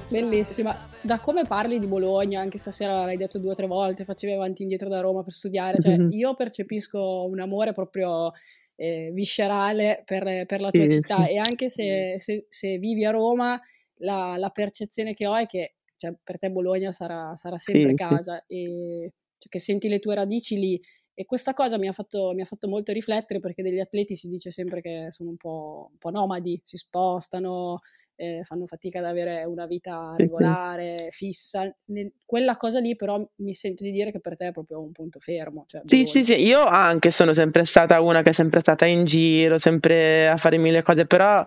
Bellissima. 0.08 0.88
Da 1.02 1.18
come 1.18 1.44
parli 1.44 1.78
di 1.78 1.86
Bologna, 1.86 2.40
anche 2.40 2.56
stasera 2.56 3.04
l'hai 3.04 3.18
detto 3.18 3.38
due 3.38 3.50
o 3.50 3.54
tre 3.54 3.66
volte, 3.66 4.04
facevi 4.04 4.32
avanti 4.32 4.60
e 4.60 4.64
indietro 4.64 4.88
da 4.88 5.00
Roma 5.00 5.22
per 5.22 5.32
studiare, 5.32 5.78
cioè 5.78 5.98
mm-hmm. 5.98 6.12
io 6.12 6.34
percepisco 6.34 7.26
un 7.26 7.40
amore 7.40 7.72
proprio 7.72 8.32
eh, 8.76 9.10
viscerale 9.12 10.02
per, 10.06 10.46
per, 10.46 10.60
la 10.60 10.70
tua 10.70 10.82
sì, 10.82 10.90
città 10.90 11.24
sì. 11.24 11.32
e 11.32 11.38
anche 11.38 11.68
se, 11.68 12.14
se, 12.18 12.46
se, 12.48 12.78
vivi 12.78 13.04
a 13.04 13.10
Roma 13.10 13.60
la, 13.96 14.36
la, 14.36 14.50
percezione 14.50 15.14
che 15.14 15.26
ho 15.26 15.34
è 15.36 15.46
che 15.46 15.76
cioè, 15.96 16.14
per 16.22 16.38
te 16.38 16.50
Bologna 16.50 16.90
sarà, 16.92 17.36
sarà 17.36 17.58
sempre 17.58 17.90
sì, 17.90 17.94
casa 17.94 18.44
e 18.46 19.12
cioè, 19.38 19.48
che 19.48 19.58
senti 19.58 19.88
le 19.88 19.98
tue 19.98 20.14
radici 20.14 20.56
lì. 20.56 20.80
E 21.14 21.26
questa 21.26 21.52
cosa 21.52 21.78
mi 21.78 21.88
ha, 21.88 21.92
fatto, 21.92 22.32
mi 22.34 22.40
ha, 22.40 22.44
fatto, 22.46 22.68
molto 22.68 22.90
riflettere 22.92 23.38
perché 23.38 23.62
degli 23.62 23.78
atleti 23.78 24.14
si 24.14 24.28
dice 24.28 24.50
sempre 24.50 24.80
che 24.80 25.08
sono 25.10 25.30
un 25.30 25.36
po', 25.36 25.88
un 25.90 25.98
po 25.98 26.10
nomadi, 26.10 26.60
si 26.64 26.76
spostano, 26.78 27.80
eh, 28.22 28.44
fanno 28.44 28.66
fatica 28.66 29.00
ad 29.00 29.06
avere 29.06 29.42
una 29.44 29.66
vita 29.66 30.14
regolare, 30.16 31.08
fissa. 31.10 31.68
Nel, 31.86 32.12
quella 32.24 32.56
cosa 32.56 32.78
lì 32.78 32.94
però 32.94 33.20
mi 33.38 33.52
sento 33.52 33.82
di 33.82 33.90
dire 33.90 34.12
che 34.12 34.20
per 34.20 34.36
te 34.36 34.48
è 34.48 34.52
proprio 34.52 34.80
un 34.80 34.92
punto 34.92 35.18
fermo. 35.18 35.64
Cioè, 35.66 35.82
sì, 35.84 36.06
sì, 36.06 36.22
sì, 36.22 36.34
io 36.46 36.64
anche 36.64 37.10
sono 37.10 37.32
sempre 37.32 37.64
stata 37.64 38.00
una 38.00 38.22
che 38.22 38.30
è 38.30 38.32
sempre 38.32 38.60
stata 38.60 38.86
in 38.86 39.04
giro, 39.04 39.58
sempre 39.58 40.28
a 40.28 40.36
fare 40.36 40.56
mille 40.56 40.82
cose, 40.82 41.04
però 41.04 41.42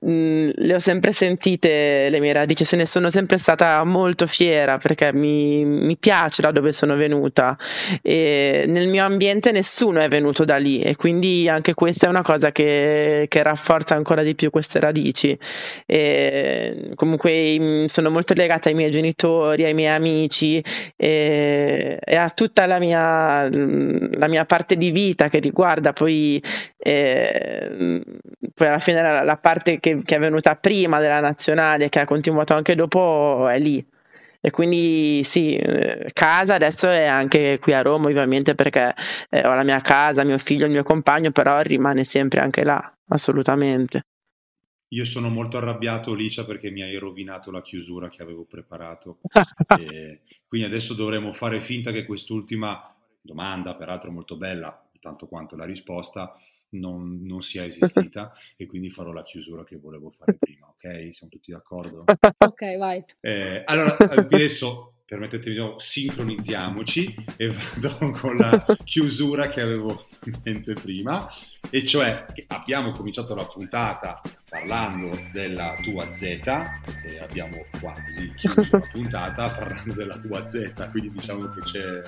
mh, 0.00 0.50
le 0.52 0.74
ho 0.74 0.78
sempre 0.80 1.12
sentite 1.12 2.10
le 2.10 2.18
mie 2.18 2.32
radici, 2.32 2.64
se 2.64 2.74
ne 2.74 2.86
sono 2.86 3.08
sempre 3.08 3.38
stata 3.38 3.84
molto 3.84 4.26
fiera 4.26 4.78
perché 4.78 5.12
mi, 5.12 5.64
mi 5.64 5.96
piace 5.96 6.42
da 6.42 6.50
dove 6.50 6.72
sono 6.72 6.96
venuta 6.96 7.56
e 8.02 8.64
nel 8.66 8.88
mio 8.88 9.04
ambiente 9.04 9.52
nessuno 9.52 10.00
è 10.00 10.08
venuto 10.08 10.44
da 10.44 10.56
lì 10.56 10.80
e 10.80 10.96
quindi 10.96 11.48
anche 11.48 11.74
questa 11.74 12.06
è 12.06 12.08
una 12.08 12.22
cosa 12.22 12.50
che, 12.50 13.26
che 13.28 13.42
rafforza 13.44 13.94
ancora 13.94 14.24
di 14.24 14.34
più 14.34 14.50
queste 14.50 14.80
radici. 14.80 15.38
E 15.86 16.14
comunque 16.94 17.84
sono 17.88 18.10
molto 18.10 18.34
legata 18.34 18.68
ai 18.68 18.74
miei 18.74 18.90
genitori, 18.90 19.64
ai 19.64 19.74
miei 19.74 19.94
amici 19.94 20.62
e, 20.96 21.98
e 22.02 22.16
a 22.16 22.30
tutta 22.30 22.66
la 22.66 22.78
mia, 22.78 23.48
la 23.48 24.28
mia, 24.28 24.44
parte 24.44 24.76
di 24.76 24.90
vita 24.90 25.28
che 25.28 25.38
riguarda 25.38 25.92
poi, 25.92 26.42
eh, 26.76 28.02
poi 28.54 28.66
alla 28.66 28.78
fine 28.78 29.02
la, 29.02 29.22
la 29.22 29.36
parte 29.36 29.80
che, 29.80 30.00
che, 30.04 30.16
è 30.16 30.18
venuta 30.18 30.56
prima 30.56 31.00
della 31.00 31.20
nazionale, 31.20 31.88
che 31.88 32.00
ha 32.00 32.04
continuato 32.04 32.54
anche 32.54 32.74
dopo, 32.74 33.48
è 33.48 33.58
lì. 33.58 33.84
E 34.40 34.50
quindi 34.50 35.22
sì, 35.24 35.56
eh, 35.56 36.08
casa 36.12 36.54
adesso 36.54 36.88
è 36.88 37.06
anche 37.06 37.58
qui 37.60 37.72
a 37.72 37.82
Roma 37.82 38.06
ovviamente 38.08 38.54
perché 38.54 38.94
eh, 39.28 39.46
ho 39.46 39.54
la 39.54 39.64
mia 39.64 39.80
casa, 39.80 40.24
mio 40.24 40.38
figlio, 40.38 40.66
il 40.66 40.70
mio 40.70 40.84
compagno, 40.84 41.30
però 41.32 41.60
rimane 41.62 42.04
sempre 42.04 42.40
anche 42.40 42.62
là, 42.62 42.92
assolutamente. 43.08 44.02
Io 44.90 45.04
sono 45.04 45.28
molto 45.28 45.56
arrabbiato, 45.56 46.14
Licia, 46.14 46.44
perché 46.44 46.70
mi 46.70 46.82
hai 46.82 46.96
rovinato 46.96 47.50
la 47.50 47.62
chiusura 47.62 48.08
che 48.08 48.22
avevo 48.22 48.44
preparato. 48.44 49.18
quindi 50.46 50.66
adesso 50.66 50.94
dovremo 50.94 51.32
fare 51.32 51.60
finta 51.60 51.90
che 51.90 52.04
quest'ultima 52.04 52.94
domanda, 53.20 53.74
peraltro 53.74 54.12
molto 54.12 54.36
bella, 54.36 54.88
tanto 55.00 55.26
quanto 55.26 55.56
la 55.56 55.64
risposta, 55.64 56.36
non, 56.70 57.20
non 57.22 57.42
sia 57.42 57.64
esistita 57.64 58.32
e 58.56 58.66
quindi 58.66 58.90
farò 58.90 59.12
la 59.12 59.22
chiusura 59.22 59.64
che 59.64 59.76
volevo 59.76 60.10
fare 60.10 60.34
prima, 60.38 60.66
ok? 60.68 61.14
Siamo 61.14 61.32
tutti 61.32 61.50
d'accordo? 61.50 62.04
ok, 62.38 62.76
vai. 62.78 63.04
Eh, 63.20 63.62
allora, 63.64 63.96
adesso 63.98 64.95
permettetemi 65.06 65.54
di 65.54 65.60
nuovo, 65.60 65.78
sincronizziamoci 65.78 67.14
e 67.36 67.52
vado 67.78 68.10
con 68.10 68.36
la 68.36 68.64
chiusura 68.82 69.48
che 69.48 69.60
avevo 69.60 70.06
in 70.24 70.40
mente 70.42 70.74
prima, 70.74 71.26
e 71.70 71.86
cioè 71.86 72.24
abbiamo 72.48 72.90
cominciato 72.90 73.34
la 73.34 73.44
puntata 73.44 74.20
parlando 74.48 75.10
della 75.32 75.76
tua 75.80 76.12
Z 76.12 76.22
e 76.22 77.18
abbiamo 77.20 77.56
quasi 77.80 78.32
chiuso 78.34 78.68
la 78.72 78.88
puntata 78.90 79.48
parlando 79.50 79.94
della 79.94 80.18
tua 80.18 80.48
Z, 80.50 80.88
quindi 80.90 81.10
diciamo 81.10 81.48
che 81.50 81.60
c'è, 81.60 82.02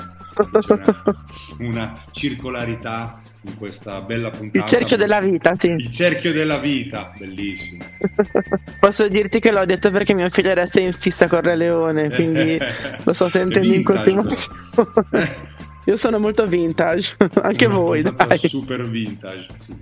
c'è 0.58 0.72
una, 0.72 1.24
una, 1.58 2.04
circolarità 2.10 3.22
in 3.48 3.56
questa 3.56 4.00
bella 4.00 4.30
puntata. 4.30 4.58
Il 4.58 4.64
cerchio 4.64 4.96
della 4.96 5.20
vita, 5.20 5.54
sì. 5.56 5.68
Il 5.70 5.92
cerchio 5.92 6.32
della 6.32 6.58
vita, 6.58 7.12
bellissimo. 7.18 7.84
Posso 8.78 9.08
dirti 9.08 9.40
che 9.40 9.50
l'ho 9.50 9.64
detto 9.64 9.90
perché 9.90 10.14
mio 10.14 10.28
figlio 10.30 10.54
resta 10.54 10.80
in 10.80 10.92
fissa 10.92 11.26
con 11.26 11.40
Re 11.40 11.56
Leone, 11.56 12.10
quindi 12.10 12.58
lo 13.02 13.12
sto 13.12 13.28
sentendo 13.28 13.72
in 13.72 13.82
continuazione. 13.82 15.56
Io 15.88 15.96
sono 15.96 16.18
molto 16.18 16.44
vintage, 16.44 17.16
anche 17.40 17.66
voi. 17.66 18.02
Dai. 18.02 18.38
Super 18.38 18.86
vintage. 18.86 19.46
Sì, 19.58 19.74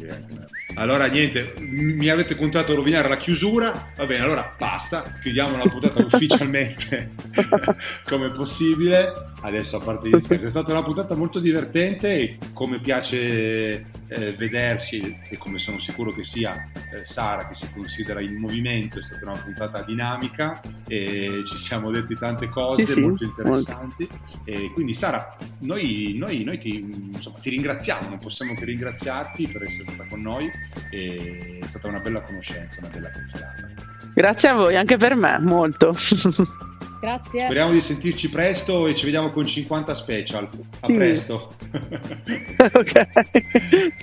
allora, 0.78 1.06
niente, 1.06 1.54
mi 1.58 2.08
avete 2.08 2.36
contato 2.36 2.72
a 2.72 2.74
rovinare 2.74 3.08
la 3.08 3.16
chiusura. 3.16 3.92
Va 3.96 4.04
bene, 4.04 4.22
allora 4.22 4.54
basta. 4.58 5.02
Chiudiamo 5.20 5.56
la 5.56 5.64
puntata 5.64 6.00
ufficialmente 6.04 7.10
come 8.04 8.30
possibile. 8.30 9.10
Adesso, 9.40 9.78
a 9.78 9.80
parte 9.80 10.08
gli 10.08 10.20
scherzi, 10.20 10.46
è 10.46 10.50
stata 10.50 10.72
una 10.72 10.82
puntata 10.82 11.16
molto 11.16 11.40
divertente 11.40 12.16
e 12.16 12.38
come 12.52 12.80
piace 12.80 13.86
eh, 14.08 14.32
vedersi 14.36 15.18
e 15.28 15.36
come 15.38 15.58
sono 15.58 15.80
sicuro 15.80 16.12
che 16.12 16.24
sia 16.24 16.52
eh, 16.92 17.04
Sara, 17.04 17.48
che 17.48 17.54
si 17.54 17.72
considera 17.72 18.20
in 18.20 18.36
movimento, 18.36 18.98
è 18.98 19.02
stata 19.02 19.24
una 19.30 19.40
puntata 19.40 19.82
dinamica 19.82 20.60
e 20.86 21.42
ci 21.46 21.56
siamo 21.56 21.90
detti 21.90 22.14
tante 22.14 22.48
cose 22.48 22.84
sì, 22.84 23.00
molto 23.00 23.24
sì, 23.24 23.30
interessanti. 23.30 24.08
Molto. 24.10 24.50
E 24.50 24.70
quindi, 24.74 24.92
Sara, 24.92 25.34
noi 25.60 25.95
noi, 26.16 26.44
noi 26.44 26.58
ti, 26.58 26.76
insomma, 26.78 27.38
ti, 27.38 27.50
ringraziamo, 27.50 28.08
non 28.08 28.18
possiamo 28.18 28.54
che 28.54 28.64
ringraziarti 28.64 29.48
per 29.48 29.62
essere 29.62 29.84
stata 29.84 30.06
con 30.08 30.20
noi, 30.20 30.50
è 30.90 31.58
stata 31.66 31.88
una 31.88 32.00
bella 32.00 32.22
conoscenza, 32.22 32.80
una 32.80 32.88
bella 32.88 33.10
chiacchierata. 33.10 33.68
Grazie 34.14 34.48
a 34.48 34.54
voi, 34.54 34.76
anche 34.76 34.96
per 34.96 35.14
me, 35.14 35.38
molto. 35.38 35.94
Grazie. 37.00 37.44
Speriamo 37.44 37.72
di 37.72 37.80
sentirci 37.80 38.30
presto 38.30 38.86
e 38.86 38.94
ci 38.94 39.04
vediamo 39.04 39.30
con 39.30 39.46
50 39.46 39.94
special. 39.94 40.48
A 40.80 40.86
presto. 40.86 41.54
ok. 42.72 43.08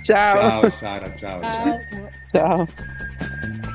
Ciao. 0.00 0.40
Ciao 0.40 0.70
Sara, 0.70 1.14
ciao. 1.16 1.40
ciao. 1.40 1.78
ciao. 2.30 2.66
ciao. 2.66 3.73